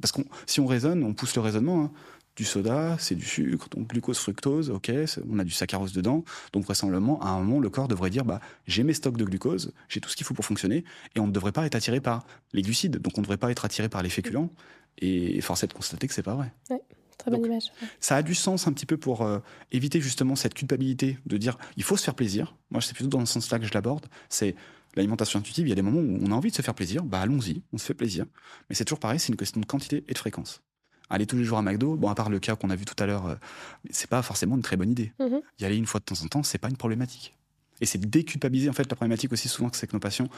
[0.00, 1.84] Parce que si on raisonne, on pousse le raisonnement.
[1.84, 1.92] Hein.
[2.34, 4.90] Du soda, c'est du sucre, donc glucose, fructose, ok,
[5.30, 6.24] on a du saccharose dedans.
[6.52, 9.72] Donc vraisemblablement, à un moment, le corps devrait dire bah, j'ai mes stocks de glucose,
[9.88, 12.24] j'ai tout ce qu'il faut pour fonctionner, et on ne devrait pas être attiré par
[12.54, 14.50] les glucides, donc on ne devrait pas être attiré par les féculents.
[14.98, 16.52] Et force est de constater que c'est pas vrai.
[17.18, 17.70] Très bonne image.
[18.00, 19.38] Ça a du sens un petit peu pour euh,
[19.70, 22.56] éviter justement cette culpabilité de dire il faut se faire plaisir.
[22.70, 24.06] Moi, c'est plutôt dans ce sens-là que je l'aborde.
[24.28, 24.56] C'est
[24.96, 25.66] l'alimentation intuitive.
[25.66, 27.04] Il y a des moments où on a envie de se faire plaisir.
[27.04, 28.26] Bah, allons-y, on se fait plaisir.
[28.68, 30.62] Mais c'est toujours pareil, c'est une question de quantité et de fréquence.
[31.12, 33.00] Aller tous les jours à McDo, bon, à part le cas qu'on a vu tout
[33.00, 33.34] à l'heure, euh,
[33.90, 35.12] c'est pas forcément une très bonne idée.
[35.20, 35.42] Mm-hmm.
[35.60, 37.36] Y aller une fois de temps en temps, c'est pas une problématique.
[37.82, 38.70] Et c'est déculpabiliser.
[38.70, 40.28] En fait, la problématique aussi souvent, c'est que nos patients,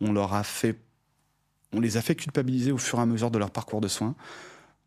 [0.00, 0.78] on leur a fait,
[1.72, 4.14] on les a fait culpabiliser au fur et à mesure de leur parcours de soins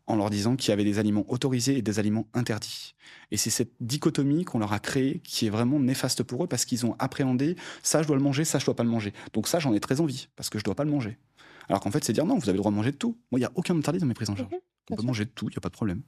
[0.06, 2.94] en leur disant qu'il y avait des aliments autorisés et des aliments interdits.
[3.30, 6.64] Et c'est cette dichotomie qu'on leur a créée qui est vraiment néfaste pour eux parce
[6.64, 9.12] qu'ils ont appréhendé ça je dois le manger, ça je dois pas le manger.
[9.32, 11.16] Donc ça j'en ai très envie parce que je dois pas le manger.
[11.68, 13.16] Alors qu'en fait c'est dire non, vous avez le droit de manger de tout.
[13.30, 14.50] Moi il n'y a aucun interdit dans mes prises en charge.
[14.50, 14.58] Mhm,
[14.90, 16.02] On peut manger de tout, il n'y a pas de problème.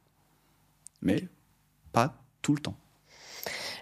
[1.03, 1.25] Mais
[1.93, 2.75] pas tout le temps.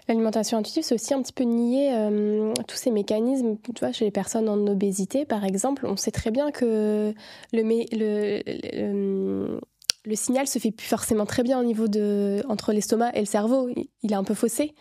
[0.07, 3.57] L'alimentation intuitive, c'est aussi un petit peu nier euh, tous ces mécanismes.
[3.63, 7.11] Tu vois, chez les personnes en obésité, par exemple, on sait très bien que
[7.51, 9.59] le, le, le,
[10.05, 13.25] le signal se fait plus forcément très bien au niveau de entre l'estomac et le
[13.25, 13.67] cerveau.
[14.03, 14.75] Il est un peu faussé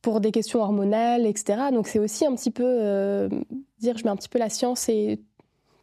[0.00, 1.64] pour des questions hormonales, etc.
[1.70, 3.28] Donc c'est aussi un petit peu euh,
[3.80, 5.20] dire je mets un petit peu la science et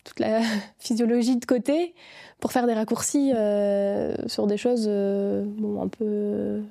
[0.05, 0.41] toute la
[0.79, 1.93] physiologie de côté
[2.39, 5.45] pour faire des raccourcis euh, sur des choses euh,
[5.81, 6.61] un peu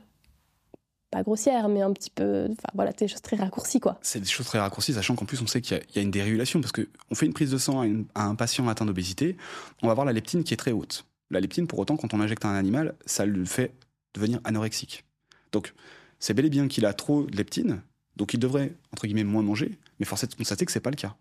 [1.10, 3.98] pas grossières, mais un petit peu, voilà, des choses très raccourcies quoi.
[4.00, 6.60] C'est des choses très raccourcies, sachant qu'en plus on sait qu'il y, a une dérégulation
[6.60, 7.86] parce que on fait une prise de sang à,
[8.20, 9.36] à un patient atteint d'obésité,
[9.82, 11.04] on va avoir la leptine qui est très haute.
[11.30, 13.74] La leptine, pour autant, quand on injecte un animal, ça le fait
[14.14, 15.04] devenir anorexique.
[15.52, 15.74] Donc,
[16.18, 17.82] c'est bel et bien qu'il a trop de leptine,
[18.16, 20.90] donc il devrait, entre guillemets, moins manger, mais force est de constater que c'est pas
[20.90, 21.16] le cas.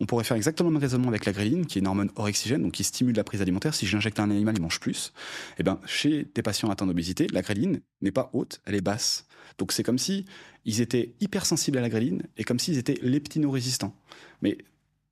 [0.00, 2.62] On pourrait faire exactement le même raisonnement avec la gréline, qui est une hormone orexigène,
[2.62, 3.74] donc qui stimule la prise alimentaire.
[3.74, 5.12] Si j'injecte un animal, il mange plus.
[5.58, 9.26] Eh ben, chez des patients atteints d'obésité, la gréline n'est pas haute, elle est basse.
[9.58, 10.24] Donc c'est comme si
[10.64, 13.94] ils étaient hypersensibles à la gréline et comme s'ils étaient leptino-résistants.
[14.42, 14.58] Mais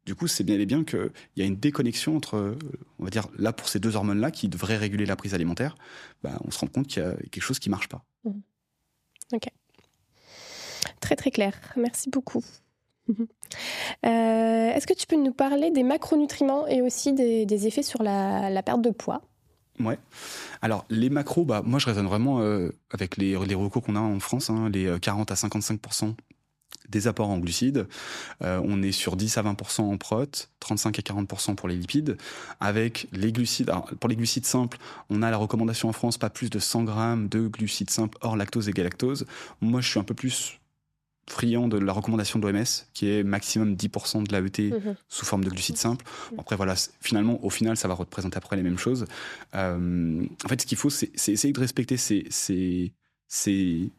[0.06, 2.58] du coup, c'est bien et bien qu'il y a une déconnexion entre, euh,
[2.98, 5.76] on va dire, là, pour ces deux hormones-là qui devraient réguler la prise alimentaire,
[6.22, 8.04] bah, on se rend compte qu'il y a quelque chose qui ne marche pas.
[8.24, 8.30] Mmh.
[9.32, 9.48] Ok.
[11.00, 11.54] Très, très clair.
[11.76, 12.44] Merci beaucoup.
[14.04, 18.62] Euh, est-ce que tu peux nous parler des macronutriments et aussi des, effets sur la,
[18.62, 19.22] perte de poids?
[19.78, 19.96] Ouais.
[20.60, 24.00] Alors les macros, bah moi je raisonne vraiment euh, avec les, les recours qu'on a
[24.00, 26.14] en France, hein, les 40 à 55%
[26.88, 27.86] des apports en glucides.
[28.42, 30.26] Euh, on est sur 10 à 20% en prot,
[30.60, 32.16] 35 à 40% pour les lipides.
[32.60, 34.78] Avec les glucides, pour les glucides simples,
[35.10, 38.36] on a la recommandation en France pas plus de 100 grammes de glucides simples hors
[38.36, 39.26] lactose et galactose.
[39.60, 40.60] Moi, je suis un peu plus
[41.28, 45.44] friand de la recommandation de l'OMS, qui est maximum 10% de l'AET mmh sous forme
[45.44, 46.04] de glucides simples.
[46.38, 49.06] après, voilà, finalement, au final, ça va représenter après les mêmes choses.
[49.54, 52.92] Euh, en fait, ce qu'il faut, c'est essayer de respecter ces, ces,
[53.28, 53.90] ces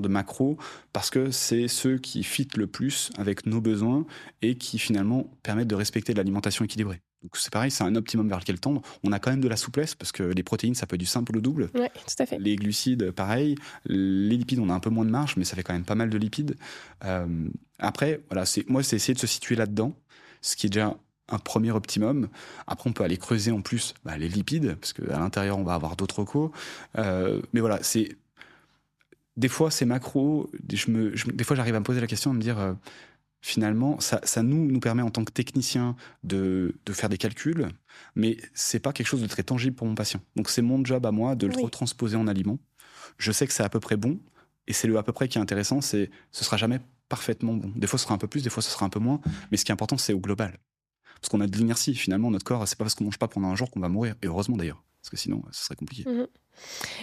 [0.00, 0.58] de macro
[0.92, 4.04] parce que c'est ceux qui fitent le plus avec nos besoins
[4.42, 7.00] et qui finalement permettent de respecter l'alimentation équilibrée.
[7.26, 8.82] Donc c'est pareil, c'est un optimum vers lequel tendre.
[9.02, 11.06] On a quand même de la souplesse parce que les protéines, ça peut être du
[11.06, 11.70] simple ou double.
[11.74, 12.38] Oui, tout à fait.
[12.38, 13.56] Les glucides, pareil.
[13.84, 15.96] Les lipides, on a un peu moins de marge, mais ça fait quand même pas
[15.96, 16.54] mal de lipides.
[17.04, 17.48] Euh,
[17.80, 19.96] après, voilà, c'est moi, c'est essayer de se situer là-dedans,
[20.40, 20.96] ce qui est déjà
[21.28, 22.28] un premier optimum.
[22.68, 25.74] Après, on peut aller creuser en plus bah, les lipides, parce qu'à l'intérieur, on va
[25.74, 26.52] avoir d'autres co.
[26.96, 28.16] Euh, mais voilà, c'est
[29.36, 32.36] des fois, ces macros, je me, des fois, j'arrive à me poser la question de
[32.36, 32.72] me dire, euh,
[33.46, 35.94] finalement, ça, ça, nous, nous permet en tant que technicien
[36.24, 37.68] de, de faire des calculs,
[38.16, 40.20] mais c'est pas quelque chose de très tangible pour mon patient.
[40.34, 42.58] Donc, c'est mon job à moi de le retransposer en aliment.
[43.18, 44.18] Je sais que c'est à peu près bon,
[44.66, 47.70] et c'est le à peu près qui est intéressant, c'est ce sera jamais parfaitement bon.
[47.76, 49.20] Des fois, ce sera un peu plus, des fois, ce sera un peu moins,
[49.52, 50.58] mais ce qui est important, c'est au global.
[51.20, 53.46] Parce qu'on a de l'inertie, finalement, notre corps, c'est pas parce qu'on mange pas pendant
[53.46, 56.04] un jour qu'on va mourir, et heureusement d'ailleurs parce que sinon, ce serait compliqué.
[56.10, 56.26] Mhm.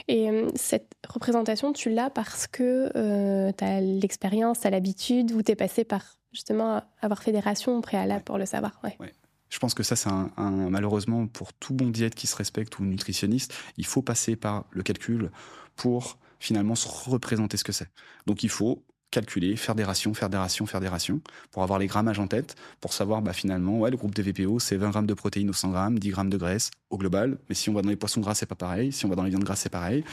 [0.10, 5.32] Et euh, cette représentation, tu l'as parce que euh, tu as l'expérience, tu as l'habitude,
[5.32, 8.78] ou tu es passé par justement avoir fait des rations préalables pour le savoir.
[8.84, 9.14] Ouais.
[9.48, 10.32] Je pense que ça, c'est un,
[10.70, 14.84] malheureusement pour tout bon diète qui se respecte ou nutritionniste, il faut passer par le
[14.84, 15.32] calcul
[15.78, 17.88] pour finalement se représenter ce que c'est.
[18.26, 18.84] Donc il faut
[19.14, 21.22] calculer, faire des rations, faire des rations, faire des rations,
[21.52, 24.60] pour avoir les grammages en tête, pour savoir bah, finalement, ouais, le groupe de VPO,
[24.60, 27.38] c'est 20 grammes de protéines au 100 grammes, 10 grammes de graisse au global.
[27.48, 28.92] Mais si on va dans les poissons gras, c'est pas pareil.
[28.92, 30.04] Si on va dans les viandes grasses, c'est pareil.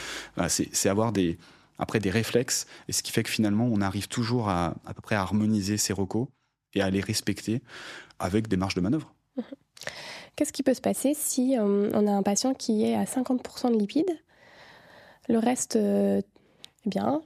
[0.49, 1.39] c'est avoir des,
[1.79, 5.01] après des réflexes, et ce qui fait que finalement, on arrive toujours à à peu
[5.01, 6.29] près à harmoniser ces recos
[6.75, 7.63] et à les respecter
[8.19, 9.15] avec des marges de manœuvre.
[10.37, 13.73] Qu'est-ce qui peut se passer si euh, on a un patient qui est à 50%
[13.73, 14.17] de lipides,
[15.29, 16.23] le reste, euh,
[16.87, 17.23] eh bien,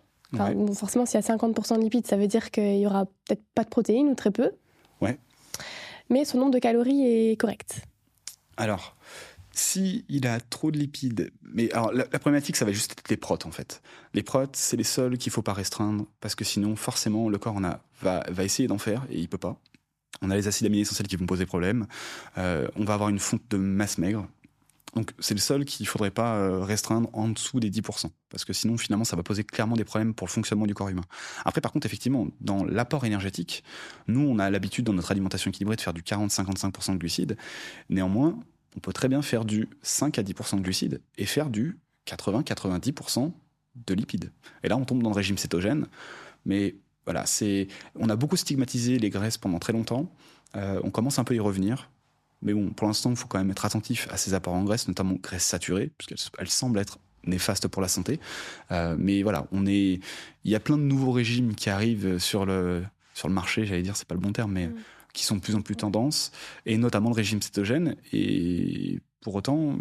[0.74, 3.64] forcément, s'il y a 50% de lipides, ça veut dire qu'il y aura peut-être pas
[3.64, 4.52] de protéines ou très peu.
[5.00, 5.18] Ouais.
[6.10, 7.82] Mais son nombre de calories est correct.
[8.56, 8.96] Alors,
[9.52, 13.16] si il a trop de lipides, mais alors la, problématique, ça va juste être les
[13.16, 13.82] protes en fait.
[14.12, 17.58] Les protes, c'est les seuls qu'il faut pas restreindre parce que sinon, forcément, le corps
[17.64, 19.58] a, va, va essayer d'en faire et il peut pas.
[20.22, 21.86] On a les acides aminés essentiels qui vont poser problème.
[22.38, 24.26] Euh, on va avoir une fonte de masse maigre.
[24.94, 28.44] Donc c'est le seul qu'il ne faudrait pas euh, restreindre en dessous des 10%, parce
[28.44, 31.04] que sinon finalement ça va poser clairement des problèmes pour le fonctionnement du corps humain.
[31.44, 33.64] Après par contre effectivement, dans l'apport énergétique,
[34.06, 37.36] nous on a l'habitude dans notre alimentation équilibrée de faire du 40-55% de glucides,
[37.88, 38.38] néanmoins
[38.76, 43.32] on peut très bien faire du 5 à 10% de glucides et faire du 80-90%
[43.86, 44.30] de lipides.
[44.62, 45.86] Et là on tombe dans le régime cétogène,
[46.44, 50.10] mais voilà, c'est, on a beaucoup stigmatisé les graisses pendant très longtemps,
[50.56, 51.90] euh, on commence un peu à y revenir,
[52.44, 54.86] mais bon, pour l'instant, il faut quand même être attentif à ces apports en graisse,
[54.86, 58.20] notamment graisse saturée, puisqu'elle semble être néfaste pour la santé.
[58.70, 60.00] Euh, mais voilà, on est,
[60.44, 62.84] il y a plein de nouveaux régimes qui arrivent sur le
[63.14, 64.74] sur le marché, j'allais dire, c'est pas le bon terme, mais mm.
[65.12, 66.32] qui sont de plus en plus tendance,
[66.66, 67.96] et notamment le régime cétogène.
[68.12, 69.78] Et pour autant,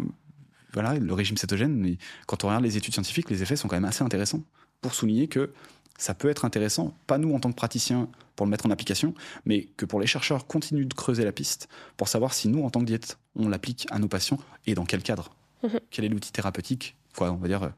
[0.72, 1.96] voilà, le régime cétogène,
[2.26, 4.42] quand on regarde les études scientifiques, les effets sont quand même assez intéressants
[4.80, 5.52] pour souligner que
[5.98, 9.14] ça peut être intéressant, pas nous en tant que praticiens pour le mettre en application,
[9.44, 12.70] mais que pour les chercheurs continuent de creuser la piste pour savoir si nous, en
[12.70, 15.30] tant que diète, on l'applique à nos patients et dans quel cadre.
[15.62, 15.80] Mhm.
[15.90, 17.68] Quel est l'outil thérapeutique Quoi, on va dire, euh,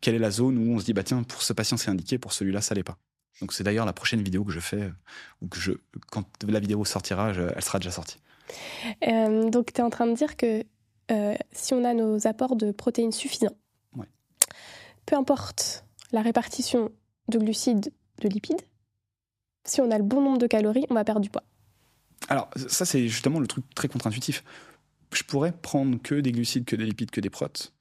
[0.00, 2.18] quelle est la zone où on se dit, bah tiens, pour ce patient c'est indiqué,
[2.18, 2.98] pour celui-là ça l'est pas.
[3.40, 4.90] Donc c'est d'ailleurs la prochaine vidéo que je fais, euh,
[5.42, 5.72] ou que je,
[6.10, 8.18] quand la vidéo sortira, elle sera déjà sortie.
[9.06, 10.64] Euh, donc tu es en train de dire que
[11.52, 13.56] si on a nos apports de protéines suffisants,
[15.06, 16.90] peu importe la répartition
[17.28, 18.60] de glucides, de lipides,
[19.66, 21.44] si on a le bon nombre de calories, on va perdre du poids.
[22.28, 24.42] Alors, ça, c'est justement le truc très contre-intuitif.
[25.12, 27.72] Je pourrais prendre que des glucides, que des lipides, que des protes.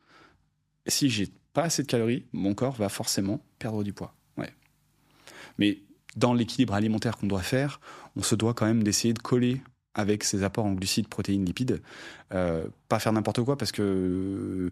[0.88, 4.14] Si j'ai pas assez de calories, mon corps va forcément perdre du poids.
[4.38, 4.53] Ouais.
[5.57, 5.80] Mais
[6.16, 7.80] dans l'équilibre alimentaire qu'on doit faire,
[8.16, 9.62] on se doit quand même d'essayer de coller
[9.95, 11.82] avec ces apports en glucides, protéines, lipides.
[12.34, 14.72] Euh, pas faire n'importe quoi parce que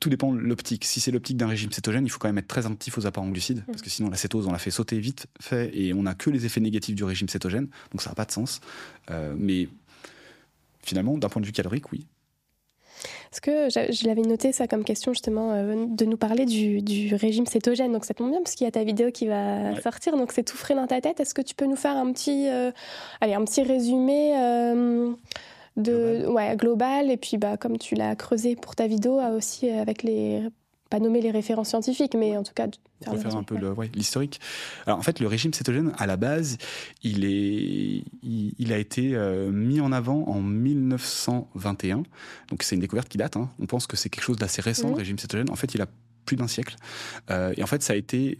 [0.00, 0.84] tout dépend de l'optique.
[0.84, 3.24] Si c'est l'optique d'un régime cétogène, il faut quand même être très attentif aux apports
[3.24, 3.66] en glucides, mm.
[3.66, 6.30] parce que sinon la cétose, on la fait sauter vite fait et on n'a que
[6.30, 8.60] les effets négatifs du régime cétogène, donc ça n'a pas de sens.
[9.10, 9.68] Euh, mais
[10.84, 12.06] finalement, d'un point de vue calorique, oui.
[13.32, 17.46] Est-ce que je l'avais noté ça comme question justement euh, de nous parler du, régime
[17.46, 17.90] cétogène.
[17.92, 20.42] Donc ça tombe bien parce qu'il y a ta vidéo qui va sortir, donc c'est
[20.42, 21.18] tout frais dans ta tête.
[21.18, 22.70] Est-ce que tu peux nous faire un petit, euh,
[23.20, 24.34] allez, un petit résumé
[25.76, 26.28] de global.
[26.28, 30.42] ouais global et puis bah comme tu l'as creusé pour ta vidéo aussi avec les
[30.92, 32.66] pas nommer les références scientifiques, mais en tout cas
[33.02, 33.56] faire, faire un peu
[33.94, 34.40] l'historique.
[34.84, 36.58] Alors en fait, le régime cétogène, à la base,
[37.02, 42.02] il, est, il, a été euh, mis en avant en 1921.
[42.50, 43.38] Donc c'est une découverte qui date.
[43.38, 43.48] Hein.
[43.58, 45.48] On pense que c'est quelque chose d'assez récent, le régime cétogène.
[45.48, 45.86] En fait, il a
[46.24, 46.76] plus d'un siècle.
[47.30, 48.38] Euh, et en fait, ça a été,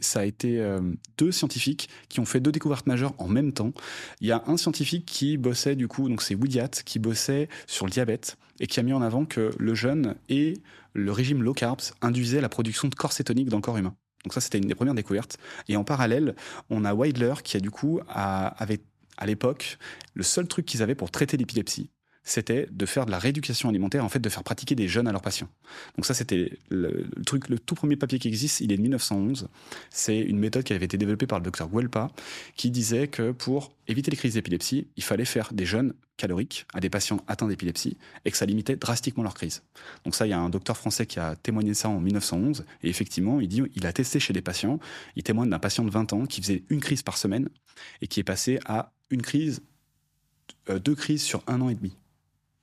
[0.60, 0.80] euh,
[1.18, 3.72] deux scientifiques qui ont fait deux découvertes majeures en même temps.
[4.20, 7.86] Il y a un scientifique qui bossait du coup, donc c'est Widiat, qui bossait sur
[7.86, 10.54] le diabète et qui a mis en avant que le jeûne et
[10.94, 13.94] le régime low carbs induisaient la production de corps cétonique dans le corps humain.
[14.24, 15.38] Donc ça, c'était une des premières découvertes.
[15.68, 16.36] Et en parallèle,
[16.70, 18.80] on a Weidler qui a du coup avait
[19.16, 19.78] à l'époque
[20.14, 21.90] le seul truc qu'ils avaient pour traiter l'épilepsie,
[22.24, 25.12] c'était de faire de la rééducation alimentaire, en fait, de faire pratiquer des jeunes à
[25.12, 25.48] leurs patients.
[25.96, 29.48] Donc ça, c'était le, truc, le tout premier papier qui existe, il est de 1911.
[29.90, 32.10] C'est une méthode qui avait été développée par le docteur Guelpa,
[32.56, 36.80] qui disait que pour éviter les crises d'épilepsie, il fallait faire des jeûnes caloriques à
[36.80, 39.62] des patients atteints d'épilepsie et que ça limitait drastiquement leur crise.
[40.04, 42.64] Donc ça, il y a un docteur français qui a témoigné de ça en 1911
[42.82, 44.78] et effectivement, il dit, il a testé chez des patients.
[45.16, 47.48] Il témoigne d'un patient de 20 ans qui faisait une crise par semaine
[48.00, 49.62] et qui est passé à une crise,
[50.70, 51.96] euh, deux crises sur un an et demi.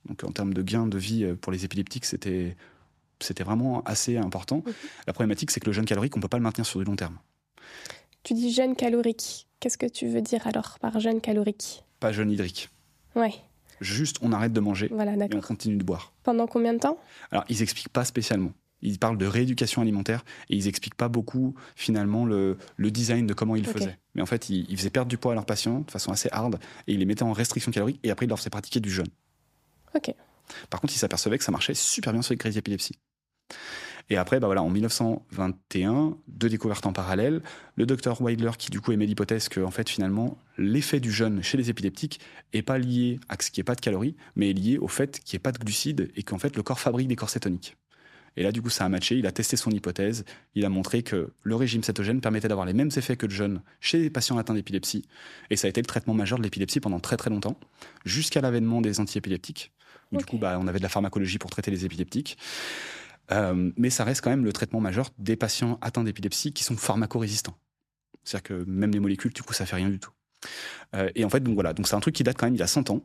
[0.06, 2.56] Donc en termes de gain de vie euh, pour les épileptiques, c'était
[3.22, 4.64] c'était vraiment assez important.
[5.06, 6.86] La problématique, c'est que le jeûne calorique, on ne peut pas le maintenir sur du
[6.86, 7.18] long terme.
[8.22, 9.46] Tu dis jeûne calorique.
[9.60, 11.84] Qu'est-ce que tu veux dire alors par jeûne calorique?
[12.00, 12.70] Pas jeûne hydrique.
[13.14, 13.34] Ouais.
[13.80, 16.12] Juste, on arrête de manger voilà, et on continue de boire.
[16.22, 16.98] Pendant combien de temps?
[17.30, 18.52] Alors, ils n'expliquent pas spécialement.
[18.82, 23.34] Ils parlent de rééducation alimentaire et ils n'expliquent pas beaucoup finalement le, le, design de
[23.34, 23.98] comment ils faisaient.
[24.14, 26.30] Mais en fait, ils, ils, faisaient perdre du poids à leurs patients de façon assez
[26.32, 28.90] hard et ils les mettaient en restriction calorique et après ils leur faisaient pratiquer du
[28.90, 29.08] jeûne.
[30.68, 32.96] Par contre, il s'apercevait que ça marchait super bien sur les crises d'épilepsie.
[34.08, 37.42] Et après, bah voilà, en 1921, deux découvertes en parallèle.
[37.76, 41.56] Le docteur Weidler qui du coup émet l'hypothèse que fait finalement l'effet du jeûne chez
[41.56, 42.18] les épileptiques
[42.52, 44.88] est pas lié à ce qu'il n'y ait pas de calories, mais est lié au
[44.88, 47.30] fait qu'il n'y ait pas de glucides et qu'en fait le corps fabrique des corps
[47.30, 47.76] cétoniques.
[48.36, 49.16] Et là, du coup, ça a matché.
[49.16, 50.24] Il a testé son hypothèse.
[50.54, 53.60] Il a montré que le régime cétogène permettait d'avoir les mêmes effets que le jeûne
[53.80, 55.04] chez les patients atteints d'épilepsie.
[55.50, 57.58] Et ça a été le traitement majeur de l'épilepsie pendant très très longtemps,
[58.04, 59.72] jusqu'à l'avènement des antiépileptiques.
[60.12, 62.36] Du coup, bah, on avait de la pharmacologie pour traiter les épileptiques.
[63.30, 66.76] Euh, mais ça reste quand même le traitement majeur des patients atteints d'épilepsie qui sont
[66.76, 67.56] pharmacorésistants.
[68.24, 70.10] C'est-à-dire que même les molécules, du coup, ça fait rien du tout.
[70.94, 72.60] Euh, et en fait, donc voilà, donc c'est un truc qui date quand même il
[72.60, 73.02] y a 100 ans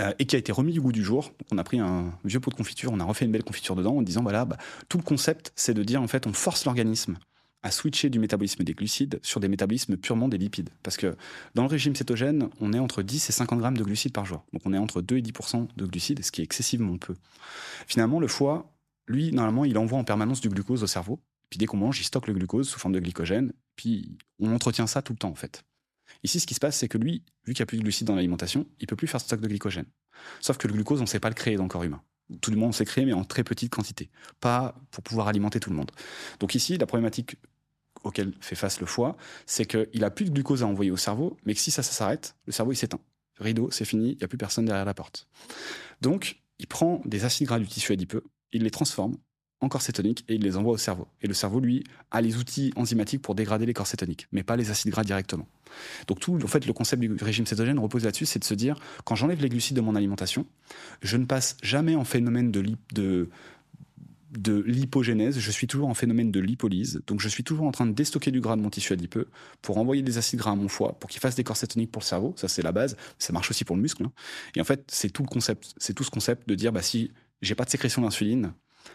[0.00, 1.24] euh, et qui a été remis du goût du jour.
[1.24, 3.76] Donc on a pris un vieux pot de confiture, on a refait une belle confiture
[3.76, 6.64] dedans en disant voilà, bah, tout le concept, c'est de dire en fait, on force
[6.64, 7.16] l'organisme
[7.62, 10.70] à switcher du métabolisme des glucides sur des métabolismes purement des lipides.
[10.82, 11.16] Parce que
[11.54, 14.44] dans le régime cétogène, on est entre 10 et 50 grammes de glucides par jour.
[14.52, 17.14] Donc on est entre 2 et 10% de glucides, ce qui est excessivement peu.
[17.86, 18.72] Finalement, le foie,
[19.06, 21.20] lui, normalement, il envoie en permanence du glucose au cerveau.
[21.50, 23.52] Puis dès qu'on mange, il stocke le glucose sous forme de glycogène.
[23.76, 25.64] Puis on entretient ça tout le temps, en fait.
[26.22, 28.06] Ici, ce qui se passe, c'est que lui, vu qu'il n'y a plus de glucides
[28.06, 29.86] dans l'alimentation, il peut plus faire stock de glycogène.
[30.40, 32.02] Sauf que le glucose, on ne sait pas le créer dans le corps humain.
[32.40, 34.10] Tout le monde sait créer, mais en très petite quantité.
[34.40, 35.90] Pas pour pouvoir alimenter tout le monde.
[36.38, 37.36] Donc ici, la problématique
[38.04, 39.16] auquel fait face le foie,
[39.46, 41.92] c'est qu'il a plus de glucose à envoyer au cerveau, mais que si ça, ça
[41.92, 43.00] s'arrête, le cerveau, il s'éteint.
[43.38, 45.26] Rideau, c'est fini, il n'y a plus personne derrière la porte.
[46.00, 49.16] Donc, il prend des acides gras du tissu adipeux, il les transforme
[49.68, 51.06] corps cétoniques et il les envoie au cerveau.
[51.22, 54.56] Et le cerveau, lui, a les outils enzymatiques pour dégrader les corps cétoniques, mais pas
[54.56, 55.46] les acides gras directement.
[56.08, 58.76] Donc tout, en fait, le concept du régime cétogène repose là-dessus, c'est de se dire,
[59.04, 60.46] quand j'enlève les glucides de mon alimentation,
[61.02, 62.64] je ne passe jamais en phénomène de,
[62.94, 63.28] de,
[64.32, 67.02] de lipogénèse, je suis toujours en phénomène de lipolyse.
[67.06, 69.28] Donc je suis toujours en train de déstocker du gras de mon tissu adipeux
[69.62, 72.00] pour envoyer des acides gras à mon foie, pour qu'il fasse des corps cétoniques pour
[72.00, 72.34] le cerveau.
[72.36, 72.96] Ça, c'est la base.
[73.18, 74.04] Ça marche aussi pour le muscle.
[74.04, 74.12] hein.
[74.56, 75.74] Et en fait, c'est tout le concept.
[75.76, 77.12] C'est tout ce concept de dire, bah, si
[77.42, 78.52] j'ai pas de sécrétion d'insuline,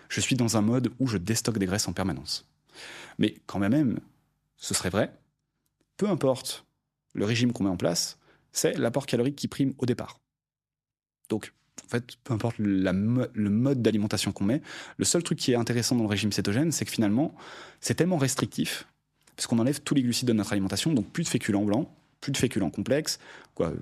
[0.10, 2.48] je suis dans un mode où je déstocke des graisses en permanence.
[3.18, 3.99] Mais quand même,
[4.57, 5.14] ce serait vrai,
[5.98, 6.66] peu importe
[7.14, 8.18] le régime qu'on met en place,
[8.52, 10.20] c'est l'apport calorique qui prime au départ.
[11.30, 11.53] Donc,
[11.86, 14.62] en fait, peu importe le mode d'alimentation qu'on met,
[14.98, 17.36] le seul truc qui est intéressant dans le régime cétogène, c'est que finalement,
[17.80, 18.88] c'est tellement restrictif,
[19.36, 21.90] parce qu'on enlève tous les glucides de notre alimentation, donc plus de féculents blancs,
[22.26, 23.20] plus de féculents complexes,
[23.54, 23.76] quoi, euh,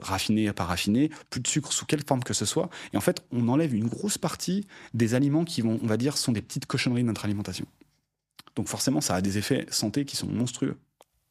[0.00, 2.70] raffinés, pas raffinés, plus de sucre sous quelle forme que ce soit.
[2.94, 6.16] Et en fait, on enlève une grosse partie des aliments qui vont, on va dire,
[6.16, 7.66] sont des petites cochonneries de notre alimentation.
[8.56, 10.78] Donc forcément, ça a des effets santé qui sont monstrueux.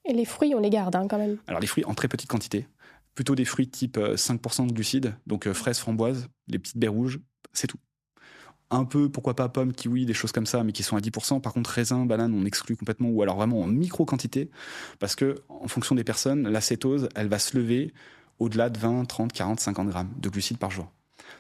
[0.06, 1.38] Et les fruits, on les garde hein, quand même.
[1.48, 2.68] Alors les fruits en très petite quantité,
[3.16, 6.88] plutôt des fruits type euh, 5% de glucides, donc euh, fraises, framboises, les petites baies
[6.88, 7.20] rouges,
[7.52, 7.80] c'est tout.
[8.72, 11.41] Un peu, pourquoi pas pommes, kiwis, des choses comme ça, mais qui sont à 10%.
[11.41, 14.52] Par contre, raisins, bananes, on exclut complètement, ou alors vraiment en micro-quantité,
[15.00, 17.94] parce que en fonction des personnes, l'acétose, elle va se lever
[18.38, 20.91] au-delà de 20, 30, 40, 50 grammes de glucides par jour.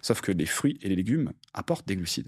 [0.01, 2.27] Sauf que les fruits et les légumes apportent des glucides.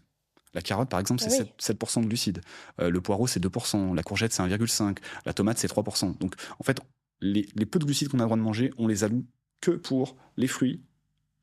[0.53, 1.51] La carotte, par exemple, c'est Ah oui.
[1.59, 2.41] 7%, 7% de glucides.
[2.79, 3.95] Euh, le poireau, c'est 2%.
[3.95, 4.97] La courgette, c'est 1,5%.
[5.25, 6.17] La tomate, c'est 3%.
[6.19, 6.79] Donc, en fait,
[7.21, 9.25] les, les peu de glucides qu'on a le droit de manger, on les alloue
[9.61, 10.81] que pour les fruits,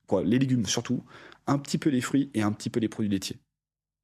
[0.07, 1.05] quoi, les légumes surtout,
[1.47, 3.39] un petit peu les fruits et un petit peu les produits laitiers.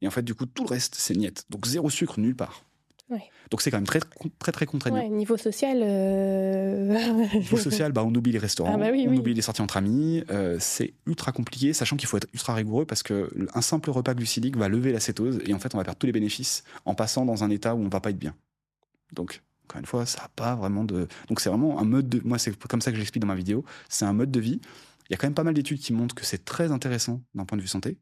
[0.05, 1.45] Et en fait, du coup, tout le reste, c'est niette.
[1.49, 2.65] Donc, zéro sucre nulle part.
[3.11, 3.23] Ouais.
[3.51, 4.01] Donc, c'est quand même très,
[4.39, 4.99] très, très contraignant.
[4.99, 5.79] Ouais, niveau social.
[5.83, 9.19] euh, Niveau social, bah, on oublie les restaurants, Ah bah oui, on oui.
[9.19, 10.23] oublie les sorties entre amis.
[10.31, 14.15] euh, c'est ultra compliqué, sachant qu'il faut être ultra rigoureux parce que un simple repas
[14.15, 17.25] glucidique va lever l'acétose et en fait, on va perdre tous les bénéfices en passant
[17.25, 18.35] dans un état où on va pas être bien.
[19.13, 21.09] Donc, encore une fois, ça n'a pas vraiment de.
[21.29, 22.21] Donc, c'est vraiment un mode de.
[22.25, 23.65] Moi, c'est comme ça que j'explique dans ma vidéo.
[23.89, 24.61] C'est un mode de vie.
[25.09, 27.45] Il y a quand même pas mal d'études qui montrent que c'est très intéressant d'un
[27.45, 27.99] point de vue santé.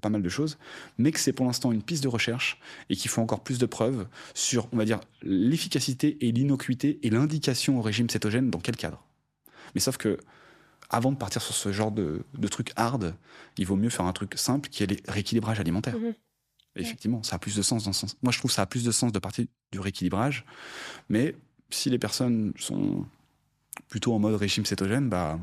[0.00, 0.58] Pas mal de choses,
[0.96, 3.66] mais que c'est pour l'instant une piste de recherche et qu'il faut encore plus de
[3.66, 8.76] preuves sur, on va dire, l'efficacité et l'innocuité et l'indication au régime cétogène dans quel
[8.76, 9.02] cadre.
[9.74, 10.18] Mais sauf que,
[10.88, 13.16] avant de partir sur ce genre de, de truc hard,
[13.56, 15.96] il vaut mieux faire un truc simple qui est le rééquilibrage alimentaire.
[15.96, 16.14] Mhm.
[16.76, 18.16] Effectivement, ça a plus de sens dans ce sens.
[18.22, 20.44] Moi, je trouve que ça a plus de sens de partir du rééquilibrage.
[21.08, 21.34] Mais
[21.70, 23.04] si les personnes sont
[23.88, 25.38] plutôt en mode régime cétogène, bah,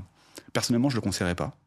[0.53, 1.57] personnellement, je le conseillerais pas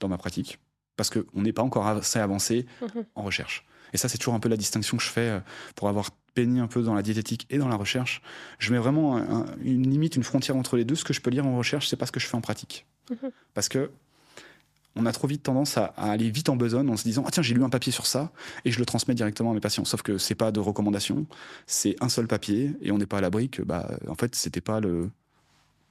[0.00, 0.58] dans ma pratique.
[0.96, 3.04] Parce qu'on n'est pas encore assez avancé Mhm.
[3.14, 3.64] en recherche.
[3.92, 5.40] Et ça, c'est toujours un peu la distinction que je fais euh,
[5.74, 8.20] pour avoir baigné un peu dans la diététique et dans la recherche.
[8.58, 10.94] Je mets vraiment un- un- une limite, une frontière entre les deux.
[10.96, 12.84] Ce que je peux lire en recherche, c'est pas ce que je fais en pratique.
[13.10, 13.30] Mhm.
[13.54, 13.90] Parce que
[14.98, 17.30] on a trop vite tendance à, à aller vite en besogne en se disant ah
[17.30, 18.32] tiens j'ai lu un papier sur ça
[18.64, 19.84] et je le transmets directement à mes patients.
[19.84, 21.26] Sauf que c'est pas de recommandation,
[21.66, 24.62] c'est un seul papier et on n'est pas à l'abri que bah en fait c'était
[24.62, 25.10] pas le,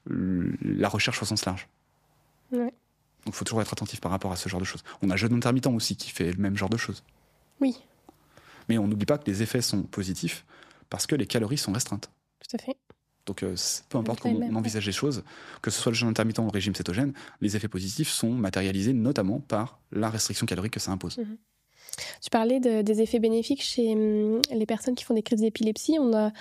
[0.05, 1.67] le- la recherche au sens large.
[2.51, 2.73] Ouais.
[3.25, 4.83] Donc il faut toujours être attentif par rapport à ce genre de choses.
[5.01, 7.03] On a jeûne intermittent aussi qui fait le même genre de choses.
[7.59, 7.75] Oui,
[8.69, 10.45] Mais on n'oublie pas que les effets sont positifs
[10.89, 12.09] parce que les calories sont restreintes.
[12.47, 12.77] tout à fait.
[13.25, 13.43] Donc,
[13.89, 15.23] peu importe comment on envisage les choses,
[15.63, 18.93] que ce soit le jeûne intermittent ou le régime cétogène, les effets positifs sont matérialisés
[18.93, 21.17] notamment par la restriction calorique que ça impose.
[21.17, 21.37] Mhm.
[22.21, 25.97] Tu parlais des effets bénéfiques chez hum, les personnes qui font des crises d'épilepsie.
[25.99, 26.31] On a,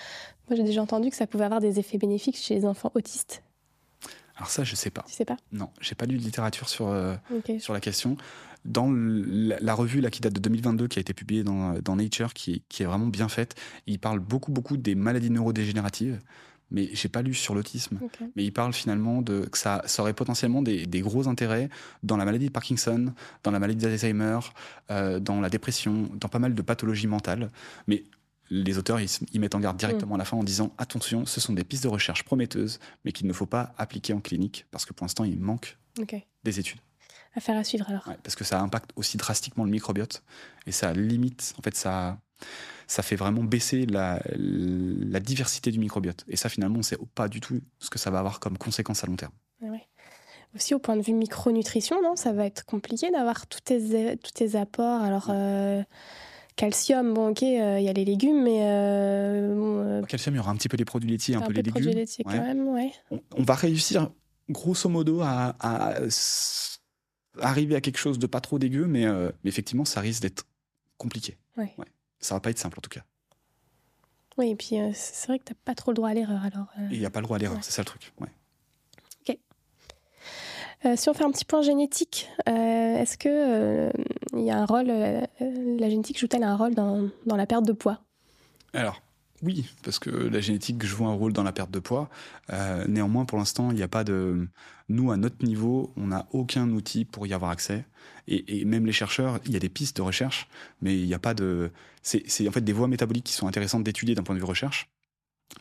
[0.49, 3.43] moi, j'ai déjà entendu que ça pouvait avoir des effets bénéfiques chez les enfants autistes.
[4.37, 5.05] Alors ça, je sais pas.
[5.07, 5.37] Tu sais pas?
[5.53, 7.15] Non, j'ai pas lu de littérature sur euh,
[7.59, 8.17] sur la question.
[8.65, 12.33] Dans la, revue là qui date de 2022, qui a été publiée dans, dans Nature,
[12.33, 13.57] qui, qui, est vraiment bien faite,
[13.87, 16.19] il parle beaucoup beaucoup des maladies neurodégénératives
[16.71, 18.01] mais j'ai pas lu sur l'autisme.
[18.35, 21.69] Mais il parle finalement de que ça, ça aurait potentiellement des, des, gros intérêts
[22.03, 23.13] dans la maladie de Parkinson,
[23.45, 24.41] dans la maladie d'Alzheimer,
[24.91, 27.51] euh, dans la dépression, dans pas mal de pathologies mentales.
[27.87, 28.05] Mais
[28.51, 31.53] les auteurs, ils, mettent en garde directement à la fin en disant attention, ce sont
[31.53, 34.93] des pistes de recherche prometteuses, mais qu'il ne faut pas appliquer en clinique parce que
[34.93, 35.79] pour l'instant, il manque
[36.45, 36.81] des études.
[37.37, 38.09] Affaire à suivre alors.
[38.23, 40.23] parce que ça impacte aussi drastiquement le microbiote
[40.67, 42.19] et ça limite, en fait, ça
[42.87, 44.21] ça fait vraiment baisser la,
[45.21, 46.25] diversité du microbiote.
[46.29, 48.59] Et ça, finalement, on ne sait pas du tout ce que ça va avoir comme
[48.59, 49.33] conséquence à long terme.
[50.55, 52.15] Aussi, au point de vue micronutrition, non?
[52.15, 55.03] Ça va être compliqué d'avoir tous tes, tous tes apports.
[55.03, 55.83] Alors, euh,
[56.57, 58.61] calcium, bon, ok, euh, il y a les légumes, mais.
[58.63, 61.73] Euh, calcium, il y aura un petit peu les produits laitiers, un, peu les légumes.
[61.73, 62.93] Produits laitiers, quand même, ouais.
[63.37, 64.11] On, va réussir,
[64.49, 65.57] grosso modo, à,
[67.41, 70.47] arriver à quelque chose de pas trop dégueu, mais, mais effectivement, ça risque d'être
[70.97, 71.37] compliqué.
[71.57, 71.75] Ouais
[72.25, 73.05] ça va pas être simple en tout cas.
[74.37, 76.43] Oui, et puis euh, c'est vrai que tu n'as pas trop le droit à l'erreur
[76.45, 76.67] alors.
[76.79, 76.89] Euh.
[76.91, 78.13] Il n'y a pas le droit à l'erreur, c'est ça le truc.
[78.21, 78.29] Ouais.
[79.21, 79.39] Ok.
[80.85, 83.93] Euh, si on fait un petit point génétique, est-ce que
[84.37, 87.73] il y a un rôle, la génétique joue-t-elle un rôle dans, dans la perte de
[87.73, 88.01] poids?
[88.73, 89.01] Alors,
[89.43, 92.09] oui, parce que la génétique joue un rôle dans la perte de poids.
[92.51, 94.49] Euh, néanmoins, pour l'instant, il n'y a pas de.
[94.89, 97.85] Nous, à notre niveau, on n'a aucun outil pour y avoir accès.
[98.27, 100.49] Et, même les chercheurs, il y a des pistes de recherche,
[100.81, 101.71] mais il n'y a pas de.
[102.03, 104.89] C'est en fait des voies métaboliques qui sont intéressantes d'étudier d'un point de vue recherche,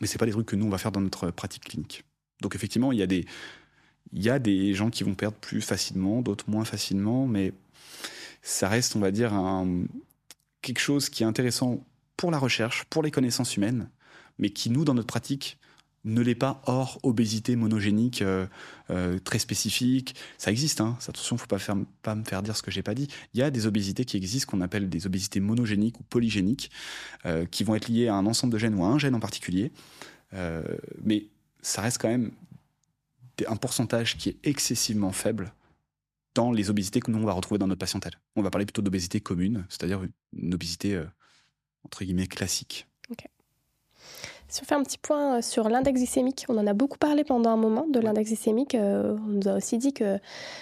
[0.00, 2.04] mais c'est pas des trucs que nous on va faire dans notre pratique clinique.
[2.40, 3.26] Donc effectivement, il y a des
[4.12, 7.52] il y a des gens qui vont perdre plus facilement, d'autres moins facilement, mais
[8.44, 9.32] ça reste, on va dire,
[10.60, 11.84] quelque chose qui est intéressant
[12.16, 13.88] pour la recherche, pour les connaissances humaines,
[14.38, 15.58] mais qui, nous, dans notre pratique,
[16.04, 18.46] ne l'est pas hors obésité monogénique euh,
[18.90, 20.14] euh, très spécifique.
[20.36, 20.98] Ça existe, hein.
[21.08, 23.08] attention, faut pas, faire, pas me faire dire ce que j'ai pas dit.
[23.32, 26.70] Il y a des obésités qui existent, qu'on appelle des obésités monogéniques ou polygéniques,
[27.24, 29.20] euh, qui vont être liées à un ensemble de gènes ou à un gène en
[29.20, 29.72] particulier.
[31.02, 31.28] mais
[31.62, 32.32] ça reste quand même
[33.48, 35.54] un pourcentage qui est excessivement faible
[36.34, 38.14] dans les obésités que nous on va retrouver dans notre patientèle.
[38.36, 40.02] On va parler plutôt d'obésité commune, c'est-à-dire
[40.36, 41.00] une obésité
[41.84, 42.86] entre guillemets classique.
[44.54, 47.24] Si on fait un petit point euh, sur l'index glycémique, on en a beaucoup parlé
[47.24, 48.76] pendant un moment de l'index glycémique.
[48.76, 50.20] Euh, on nous a aussi dit que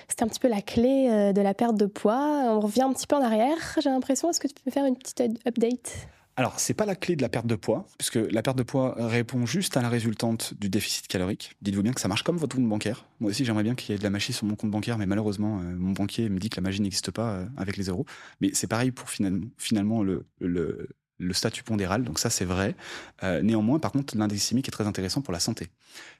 [0.08, 2.44] c'était un petit peu la clé euh, de la perte de poids.
[2.46, 4.30] On revient un petit peu en arrière, j'ai l'impression.
[4.30, 6.08] Est-ce que tu peux faire une petite update?
[6.36, 8.94] Alors, c'est pas la clé de la perte de poids, puisque la perte de poids
[8.98, 11.56] répond juste à la résultante du déficit calorique.
[11.60, 13.04] Dites-vous bien que ça marche comme votre compte bancaire.
[13.20, 15.06] Moi aussi, j'aimerais bien qu'il y ait de la magie sur mon compte bancaire, mais
[15.06, 18.06] malheureusement, mon banquier me dit que la magie n'existe pas avec les euros.
[18.40, 20.88] Mais c'est pareil pour finalement, finalement le, le,
[21.18, 22.74] le statut pondéral, donc ça c'est vrai.
[23.22, 25.68] Euh, néanmoins, par contre, l'index est très intéressant pour la santé.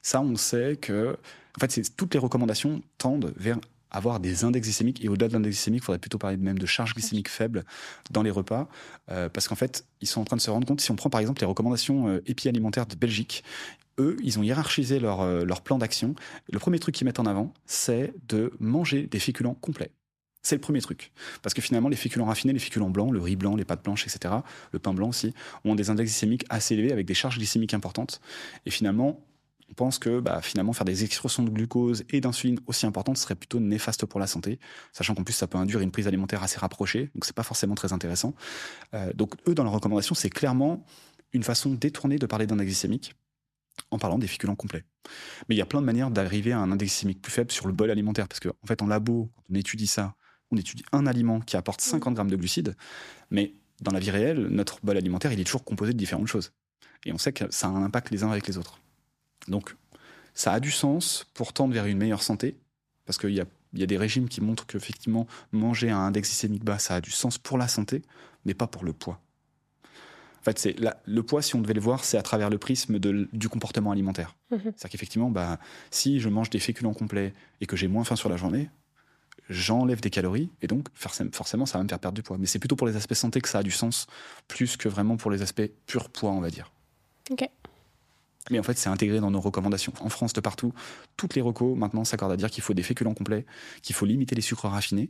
[0.01, 1.17] Ça, on sait que,
[1.57, 3.57] en fait, toutes les recommandations tendent vers
[3.93, 6.65] avoir des index glycémiques et au-delà de l'index glycémique, il faudrait plutôt parler même de
[6.65, 7.63] charge glycémique faible
[8.11, 8.67] dans les repas,
[9.11, 10.81] euh, parce qu'en fait, ils sont en train de se rendre compte.
[10.81, 13.43] Si on prend par exemple les recommandations euh, épi-alimentaires de Belgique,
[13.99, 16.15] eux, ils ont hiérarchisé leur, leur plan d'action.
[16.51, 19.91] Le premier truc qu'ils mettent en avant, c'est de manger des féculents complets.
[20.43, 21.13] C'est le premier truc.
[21.41, 24.05] Parce que finalement, les féculents raffinés, les féculents blancs, le riz blanc, les pâtes blanches,
[24.05, 24.35] etc.,
[24.71, 25.33] le pain blanc aussi,
[25.63, 28.19] ont des index glycémiques assez élevés avec des charges glycémiques importantes.
[28.65, 29.21] Et finalement,
[29.73, 33.33] on pense que bah, finalement faire des excrétions de glucose et d'insuline aussi importantes serait
[33.33, 34.59] plutôt néfaste pour la santé,
[34.91, 37.73] sachant qu'en plus ça peut induire une prise alimentaire assez rapprochée, donc c'est pas forcément
[37.73, 38.35] très intéressant.
[38.93, 40.85] Euh, donc eux, dans leurs recommandations, c'est clairement
[41.31, 43.15] une façon détournée de parler d'index glycémique
[43.89, 44.83] en parlant des féculents complets.
[45.49, 47.65] Mais il y a plein de manières d'arriver à un index glycémique plus faible sur
[47.65, 50.13] le bol alimentaire, parce qu'en en fait en labo, quand on étudie ça,
[50.51, 52.75] on étudie un aliment qui apporte 50 grammes de glucides,
[53.31, 56.53] mais dans la vie réelle, notre bol alimentaire, il est toujours composé de différentes choses.
[57.05, 58.82] Et on sait que ça a un impact les uns avec les autres.
[59.47, 59.75] Donc,
[60.33, 62.57] ça a du sens pour tendre vers une meilleure santé,
[63.05, 63.45] parce qu'il y a,
[63.85, 67.57] des régimes qui montrent qu'effectivement, manger un index glycémique bas, ça a du sens pour
[67.57, 68.01] la santé,
[68.45, 69.19] mais pas pour le poids.
[70.39, 70.75] En fait, c'est
[71.05, 74.35] le poids, si on devait le voir, c'est à travers le prisme du comportement alimentaire.
[74.51, 75.57] Mmh C'est-à-dire qu'effectivement, bah,
[75.89, 78.69] si je mange des féculents complets et que j'ai moins faim sur la journée,
[79.49, 82.37] j'enlève des calories et donc forcément ça va me faire perdre du poids.
[82.37, 84.07] Mais c'est plutôt pour les aspects santé que ça a du sens,
[84.47, 86.71] plus que vraiment pour les aspects pur poids, on va dire.
[87.31, 87.47] Ok.
[88.51, 89.93] Mais en fait, c'est intégré dans nos recommandations.
[90.01, 90.73] En France, de partout,
[91.15, 93.45] toutes les recos maintenant s'accordent à dire qu'il faut des féculents complets,
[93.81, 95.09] qu'il faut limiter les sucres raffinés.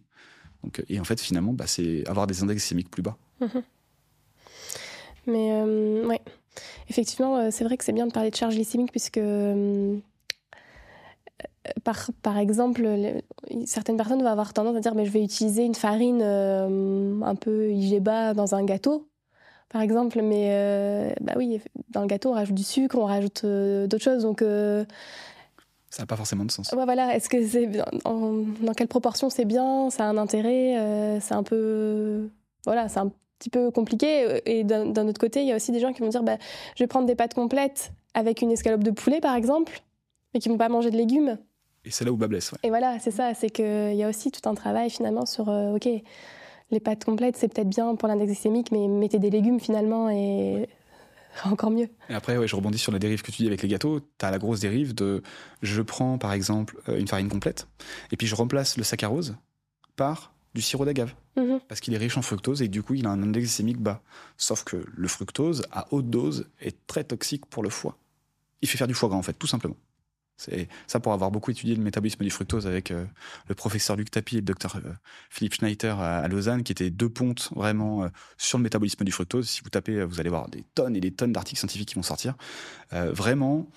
[0.63, 3.17] Donc, et en fait, finalement, bah, c'est avoir des index glycémiques plus bas.
[3.41, 3.63] Mhm.
[5.25, 6.21] Mais euh, ouais.
[6.89, 9.19] Effectivement, c'est vrai que c'est bien de parler de charge glycémique puisque
[11.83, 12.87] par, par exemple,
[13.65, 17.71] certaines personnes vont avoir tendance à dire mais je vais utiliser une farine un peu
[17.71, 19.07] IG dans un gâteau
[19.73, 20.21] par exemple.
[20.21, 21.59] Mais euh, bah oui,
[21.89, 24.23] dans le gâteau, on rajoute du sucre, on rajoute euh, d'autres choses.
[24.23, 24.41] Donc.
[24.41, 24.85] Euh,
[25.89, 26.71] ça n'a pas forcément de sens.
[26.71, 27.15] Ouais, voilà.
[27.15, 32.29] Est-ce que c'est dans quelle proportion c'est bien Ça a un intérêt C'est un peu
[32.65, 34.41] voilà, c'est un petit peu compliqué.
[34.47, 36.37] Et d'un autre côté, il y a aussi des gens qui vont dire bah,
[36.75, 39.81] je vais prendre des pâtes complètes avec une escalope de poulet, par exemple,
[40.33, 41.37] mais qui vont pas manger de légumes.
[41.85, 42.55] Et c'est là où bas blesse.
[42.63, 43.35] Et voilà, c'est ça.
[43.35, 45.87] C'est qu'il y a aussi tout un travail finalement sur ok
[46.73, 50.67] les pâtes complètes, c'est peut-être bien pour l'index glycémique, mais mettez des légumes finalement et
[51.45, 51.89] encore mieux.
[52.09, 53.99] Et après, ouais, je rebondis sur la dérive que tu dis avec les gâteaux.
[53.99, 55.21] Tu as la grosse dérive de
[55.61, 57.67] je prends par exemple euh, une farine complète
[58.11, 59.35] et puis je remplace le saccharose
[59.95, 61.13] par du sirop d'agave.
[61.35, 61.59] Mhm.
[61.67, 64.01] Parce qu'il est riche en fructose et du coup, il a un index glycémique bas.
[64.37, 67.97] Sauf que le fructose, à haute dose, est très toxique pour le foie.
[68.61, 69.75] Il fait faire du foie gras, en fait, tout simplement.
[70.37, 73.05] C'est ça pour avoir beaucoup étudié le métabolisme du fructose avec euh,
[73.47, 74.91] le professeur Luc Tapie et le docteur euh,
[75.29, 78.07] Philippe Schneider à, Lausanne, qui étaient deux pontes vraiment euh,
[78.37, 79.47] sur le métabolisme du fructose.
[79.47, 82.03] Si vous tapez, vous allez voir des tonnes et des tonnes d'articles scientifiques qui vont
[82.03, 82.35] sortir.
[82.91, 83.67] vraiment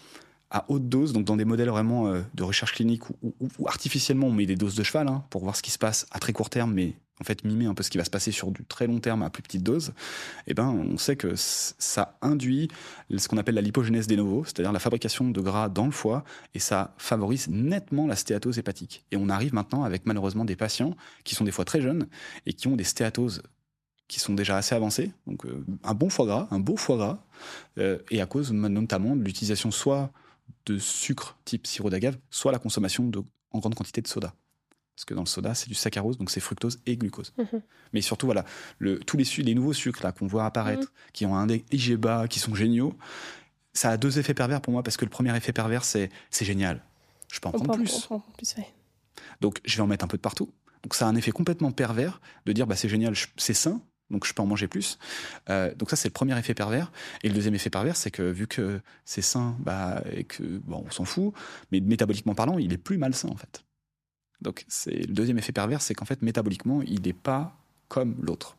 [0.51, 3.35] à haute dose, donc dans des modèles vraiment de recherche clinique où,
[3.67, 6.21] artificiellement on met des doses de cheval hein, pour voir ce qui se passe à
[6.21, 8.51] très court terme, mais en fait mimer un peu ce qui va se passer sur
[8.51, 9.93] du très long terme à plus petite dose,
[10.47, 12.69] eh ben, on sait que ça induit
[13.17, 16.25] ce qu'on appelle la lipogénèse des novo, c'est-à-dire la fabrication de gras dans le foie,
[16.55, 19.05] et ça favorise nettement la stéatose hépatique.
[19.13, 22.07] Et on arrive maintenant avec malheureusement des patients qui sont des fois très jeunes
[22.45, 23.43] et qui ont des stéatoses
[24.09, 27.25] qui sont déjà assez avancées, donc euh, un bon foie gras, un beau foie gras,
[27.79, 30.13] euh, et à cause notamment de l'utilisation soit
[30.67, 33.11] de sucre type sirop d'agave, soit la consommation
[33.51, 34.33] en grande quantité de soda
[34.97, 37.35] parce que dans le soda, c'est du saccharose, donc c'est fructose et glucose.
[37.37, 37.61] Mhm.
[37.93, 38.47] Mais surtout, voilà,
[38.79, 41.11] le, tous les, les nouveaux sucres là qu'on voit apparaître, mhm.
[41.13, 42.95] qui ont un IG bas, qui sont géniaux,
[43.75, 46.47] ça a deux effets pervers pour moi, parce que le premier effet pervers, c'est c'est
[46.47, 46.83] génial.
[47.31, 48.09] Je peux en prendre plus.
[49.43, 50.51] Donc, je vais en mettre un peu de partout.
[50.83, 54.25] Donc, ça a un effet complètement pervers de dire, bah, c'est génial, c'est sain, donc
[54.25, 54.99] je peux en manger plus.
[55.51, 56.91] Euh, donc ça, c'est le premier effet pervers.
[57.23, 60.85] Et le deuxième effet pervers, c'est que vu que c'est sain, bah, et que, bon,
[60.87, 61.35] on s'en fout,
[61.71, 63.65] mais métaboliquement parlant, il est plus malsain, en fait.
[64.43, 67.57] Donc c'est le deuxième effet pervers, c'est qu'en fait métaboliquement, il n'est pas
[67.89, 68.57] comme l'autre,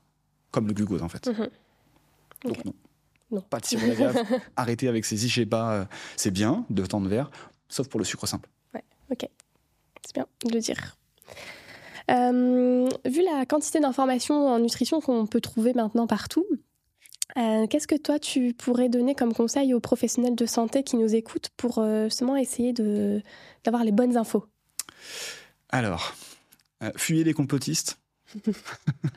[0.52, 1.28] comme le glucose en fait.
[1.28, 1.49] Mhm.
[2.45, 2.74] Donc non.
[3.49, 4.24] Pas de sirop d'agave.
[4.56, 5.86] Arrêtez avec ces IGBA, euh,
[6.16, 7.30] c'est bien de temps de verre,
[7.68, 8.49] sauf pour le sucre simple.
[8.74, 9.28] Ouais, ok.
[10.06, 10.95] C'est bien de le dire.
[12.10, 16.45] Euh, vu la quantité d'informations en nutrition qu'on peut trouver maintenant partout,
[17.38, 21.14] euh, qu'est-ce que toi tu pourrais donner comme conseil aux professionnels de santé qui nous
[21.14, 24.45] écoutent pour justement essayer d'avoir les bonnes infos?
[25.69, 26.14] Alors,
[26.84, 27.99] euh, fuyez les complotistes.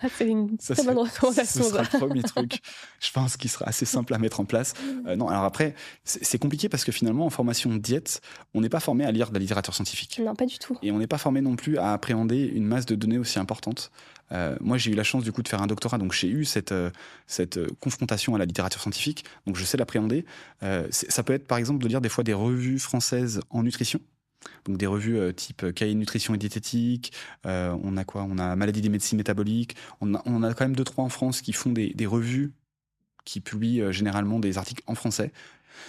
[0.02, 1.62] Ah, c'est une très bonne recommandation.
[1.62, 2.60] Ce sera le premier truc,
[3.00, 4.72] je pense, qui sera assez simple à mettre en place.
[5.06, 5.74] Euh, non, alors après,
[6.04, 8.22] c'est compliqué parce que finalement, en formation diète,
[8.54, 10.20] on n'est pas formé à lire de la littérature scientifique.
[10.24, 10.78] Non, pas du tout.
[10.82, 13.90] Et on n'est pas formé non plus à appréhender une masse de données aussi importante.
[14.32, 16.44] Euh, moi, j'ai eu la chance du coup de faire un doctorat, donc j'ai eu
[16.44, 16.72] cette,
[17.26, 20.24] cette confrontation à la littérature scientifique, donc je sais l'appréhender.
[20.90, 24.00] ça peut être par exemple de lire des fois des revues françaises en nutrition.
[24.64, 27.12] Donc des revues euh, type euh, Cahier Nutrition et Diététique,
[27.46, 28.26] euh, on a quoi?
[28.28, 31.08] On a Maladie des médecines métaboliques, on a, on a, quand même deux, trois en
[31.08, 32.52] France qui font des, des revues
[33.24, 35.32] qui publient généralement des articles en français.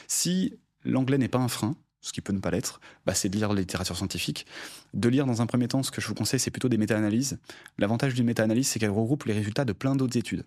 [0.08, 3.38] Si l'anglais n'est pas un frein, ce qui peut ne pas l'être, bah c'est de
[3.38, 4.46] lire la littérature scientifique.
[4.94, 7.40] De lire dans un premier temps, ce que je vous conseille, c'est plutôt des méta-analyses.
[7.78, 10.44] L'avantage d'une méta-analyse, c'est qu'elle regroupe les résultats de plein d'autres études.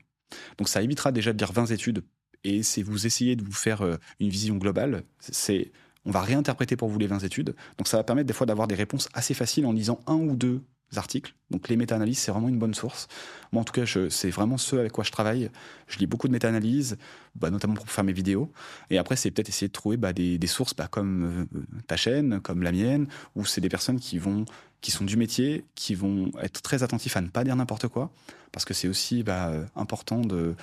[0.58, 2.04] Donc ça évitera déjà de lire 20 études
[2.42, 3.82] et c'est vous essayez de vous faire
[4.20, 5.04] une vision globale.
[5.20, 5.72] C'est
[6.06, 7.54] on va réinterpréter pour vous les 20 études.
[7.78, 10.36] Donc ça va permettre des fois d'avoir des réponses assez faciles en lisant un ou
[10.36, 10.62] deux
[10.98, 11.34] articles.
[11.50, 13.08] Donc les méta-analyses, c'est vraiment une bonne source.
[13.52, 15.50] Moi, en tout cas, c'est vraiment ce avec quoi je travaille.
[15.86, 16.96] Je lis beaucoup de méta-analyses,
[17.34, 18.50] bah, notamment pour faire mes vidéos.
[18.90, 22.40] Et après, c'est peut-être essayer de trouver bah, des, sources bah, comme euh, ta chaîne,
[22.40, 24.44] comme la mienne, où c'est des personnes qui vont
[24.80, 28.10] qui sont du métier, qui vont être très attentifs à ne pas dire n'importe quoi,
[28.52, 29.24] parce que c'est aussi
[29.76, 30.54] important de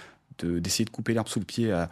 [0.43, 1.89] d'essayer de, couper l'herbe sous le pied à,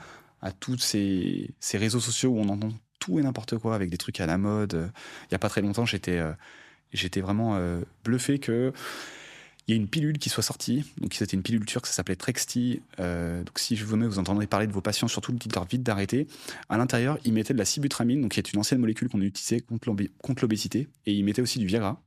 [0.59, 2.71] tous ces réseaux sociaux où on entend
[3.17, 4.91] et n'importe quoi avec des trucs à la mode.
[5.29, 8.73] Il y a pas très longtemps, j'étais euh, vraiment euh, bluffé que
[9.69, 10.83] il y a une pilule qui soit sortie.
[10.99, 12.81] Donc c'était une pilule turque, ça s'appelait Trexti.
[12.99, 15.63] Euh, donc si je vous mets, vous entendrez parler de vos patients, surtout le titre
[15.69, 16.27] vite d'arrêter.
[16.69, 19.59] À l'intérieur, ils mettaient de la sibutramine, donc qui est une ancienne molécule qu'on utilisait
[19.59, 22.01] contre l'obésité, et ils mettaient aussi du Viagra.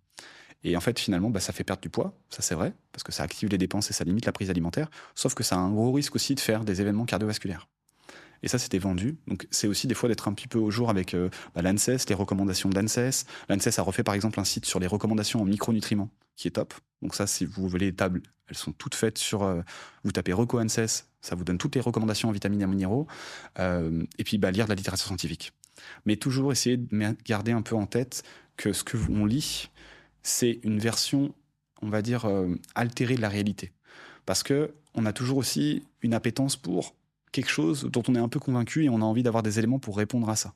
[0.65, 3.13] Et en fait, finalement, bah, ça fait perdre du poids, ça c'est vrai, parce que
[3.13, 4.91] ça active les dépenses et ça limite la prise alimentaire.
[5.15, 7.69] Sauf que ça a un gros risque aussi de faire des événements cardiovasculaires.
[8.43, 9.17] Et ça, c'était vendu.
[9.29, 12.09] Donc, c'est aussi des fois d'être un petit peu au jour avec euh, bah, l'ANSES,
[12.09, 13.25] les recommandations d'ANSES.
[13.49, 16.75] L'ANSES a refait par exemple un site sur les recommandations en micronutriments, qui est top.
[17.03, 19.45] Donc ça, si vous voulez les tables, elles sont toutes faites sur...
[19.45, 19.63] Euh,
[20.03, 23.07] vous tapez Reco ANSES, ça vous donne toutes les recommandations en vitamines et minéraux.
[23.61, 25.53] Euh, et puis, bah, lire de la littérature scientifique.
[26.05, 28.25] Mais toujours essayer de garder un peu en tête
[28.57, 29.71] que ce que on lit,
[30.23, 31.35] c'est une version,
[31.81, 32.29] on va dire,
[32.75, 33.73] altérée de la réalité.
[34.27, 36.95] Parce que on a toujours aussi une appétence pour
[37.33, 39.79] quelque chose dont on est un peu convaincu et on a envie d'avoir des éléments
[39.79, 40.55] pour répondre à ça.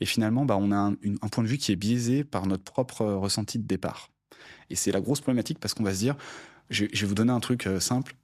[0.00, 3.04] Et finalement, bah, on a un, point de vue qui est biaisé par notre propre
[3.04, 4.10] ressenti de départ.
[4.70, 6.16] Et c'est la grosse problématique parce qu'on va se dire,
[6.70, 8.16] je, vais vous donner un truc euh, simple.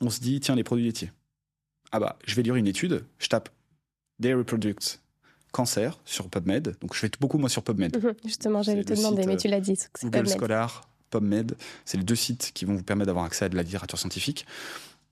[0.00, 1.12] On se dit, tiens, les produits laitiers.
[1.92, 3.48] Ah bah, je vais lire une étude, je tape
[4.18, 5.00] Dairy Products
[5.52, 6.76] Cancer sur PubMed.
[6.80, 7.96] Donc je fais beaucoup moi sur PubMed.
[7.96, 9.78] Mhm, justement, j'allais te demander, mais tu l'as dit.
[10.02, 10.38] Google PubMed.
[10.38, 13.62] Scholar, PubMed, c'est les deux sites qui vont vous permettre d'avoir accès à de la
[13.62, 14.46] littérature scientifique.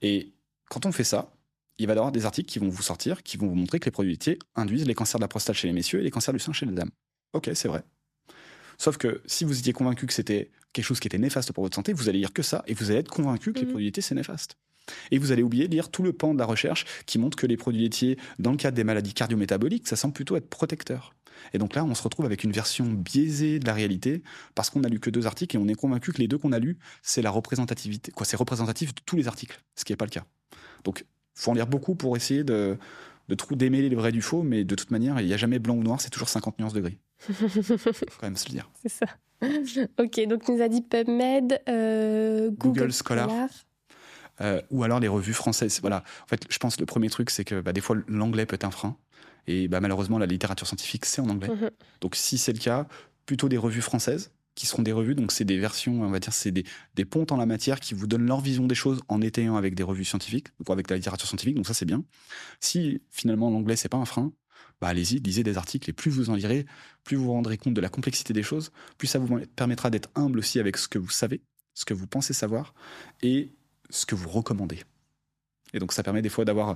[0.03, 0.31] Et
[0.69, 1.31] quand on fait ça,
[1.79, 3.85] il va y avoir des articles qui vont vous sortir, qui vont vous montrer que
[3.85, 6.35] les produits laitiers induisent les cancers de la prostate chez les messieurs et les cancers
[6.35, 6.91] du sein chez les dames.
[7.33, 7.83] Ok, c'est vrai.
[8.79, 11.75] Sauf que si vous étiez convaincu que c'était quelque chose qui était néfaste pour votre
[11.75, 13.71] santé, vous allez lire que ça et vous allez être convaincu que les mmh.
[13.71, 14.57] produits laitiers c'est néfaste.
[15.11, 17.47] Et vous allez oublier de lire tout le pan de la recherche qui montre que
[17.47, 21.15] les produits laitiers, dans le cadre des maladies cardiométaboliques, ça semble plutôt être protecteur.
[21.53, 24.23] Et donc là, on se retrouve avec une version biaisée de la réalité
[24.55, 26.53] parce qu'on n'a lu que deux articles et on est convaincu que les deux qu'on
[26.53, 28.11] a lus, c'est la représentativité.
[28.13, 30.25] Quoi, c'est représentatif de tous les articles, ce qui n'est pas le cas.
[30.85, 31.05] Donc
[31.39, 32.77] faut en lire beaucoup pour essayer de,
[33.29, 35.75] de démêler le vrai du faux, mais de toute manière, il n'y a jamais blanc
[35.75, 36.99] ou noir, c'est toujours 50 nuances de gris.
[37.29, 38.69] quand même se le dire.
[38.83, 39.07] C'est ça.
[39.99, 43.49] ok, donc nous a dit PubMed, euh, Google, Scholar.
[44.41, 45.81] Euh, ou alors les revues françaises.
[45.81, 46.05] Voilà.
[46.25, 48.55] En fait, je pense que le premier truc, c'est que bah, des fois, l'anglais peut
[48.55, 48.97] être un frein.
[49.49, 51.49] Et bah, malheureusement, la littérature scientifique, c'est en anglais.
[51.49, 51.71] Mhm.
[52.01, 52.87] Donc, si c'est le cas,
[53.27, 55.15] plutôt des revues françaises qui seront des revues.
[55.15, 56.65] Donc, c'est des versions, on va dire, c'est des,
[56.97, 59.77] des, pontes en la matière qui vous donnent leur vision des choses en étayant avec
[59.77, 61.55] des revues scientifiques, ou avec la littérature scientifique.
[61.55, 62.03] Donc, ça, c'est bien.
[62.59, 64.33] Si finalement l'anglais, c'est pas un frein,
[64.81, 66.67] bah, allez-y, lisez des articles et plus vous en lirez,
[67.05, 70.11] plus vous vous rendrez compte de la complexité des choses, plus ça vous permettra d'être
[70.17, 71.41] humble aussi avec ce que vous savez,
[71.75, 72.75] ce que vous pensez savoir
[73.23, 73.53] et
[73.91, 74.83] ce que vous recommandez.
[75.73, 76.75] Et donc, ça permet des fois d'avoir,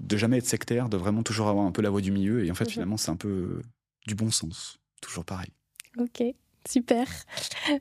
[0.00, 2.42] de jamais être sectaire, de vraiment toujours avoir un peu la voix du milieu.
[2.46, 3.60] Et en fait, finalement, c'est un peu
[4.06, 4.78] du bon sens.
[5.02, 5.50] Toujours pareil.
[5.98, 6.22] Ok.
[6.68, 7.06] Super.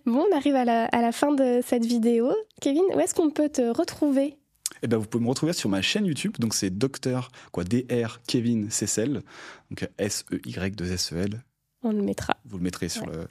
[0.05, 2.33] Bon, on arrive à la, fin de cette vidéo.
[2.61, 4.37] Kevin, où est-ce qu'on peut te retrouver?
[4.81, 8.21] Eh ben, vous pouvez me retrouver sur ma chaîne YouTube, donc c'est Docteur quoi Dr
[8.27, 9.23] Kevin Cessel,
[9.69, 11.43] donc S E Y 2 S E L.
[11.83, 12.37] On le mettra.
[12.45, 13.27] Vous le mettrez sur le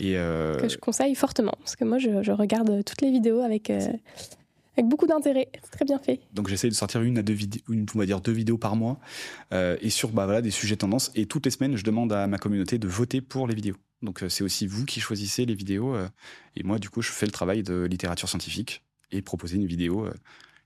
[0.00, 3.70] et euh, que je conseille fortement parce que moi je, regarde toutes les vidéos avec
[3.70, 3.80] euh,
[4.76, 5.48] avec beaucoup d'intérêt.
[5.64, 6.20] C'est très bien fait.
[6.34, 9.00] Donc j'essaie de sortir une à deux vidéos, on va dire deux vidéos par mois,
[9.52, 11.10] euh, et sur bah, voilà, des sujets tendances.
[11.14, 13.76] Et toutes les semaines, je demande à ma communauté de voter pour les vidéos.
[14.02, 15.94] Donc euh, c'est aussi vous qui choisissez les vidéos.
[15.94, 16.08] Euh,
[16.56, 20.08] et moi, du coup, je fais le travail de littérature scientifique et proposer une vidéo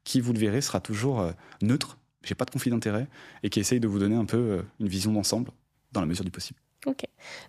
[0.05, 1.33] qui, vous le verrez, sera toujours
[1.63, 1.99] neutre.
[2.23, 3.09] J'ai pas de conflit d'intérêt
[3.43, 5.51] et qui essaye de vous donner un peu une vision d'ensemble
[5.93, 6.61] dans la mesure du possible.
[6.87, 7.05] Ok.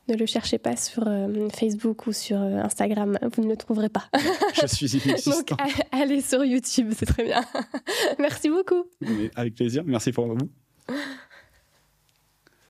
[0.07, 3.89] Ne le cherchez pas sur euh, Facebook ou sur euh, Instagram, vous ne le trouverez
[3.89, 4.05] pas.
[4.61, 5.55] Je suis inexistant.
[5.57, 5.59] Donc
[5.91, 7.43] allez sur YouTube, c'est très bien.
[8.19, 8.85] Merci beaucoup.
[9.35, 10.49] avec plaisir, merci pour vous.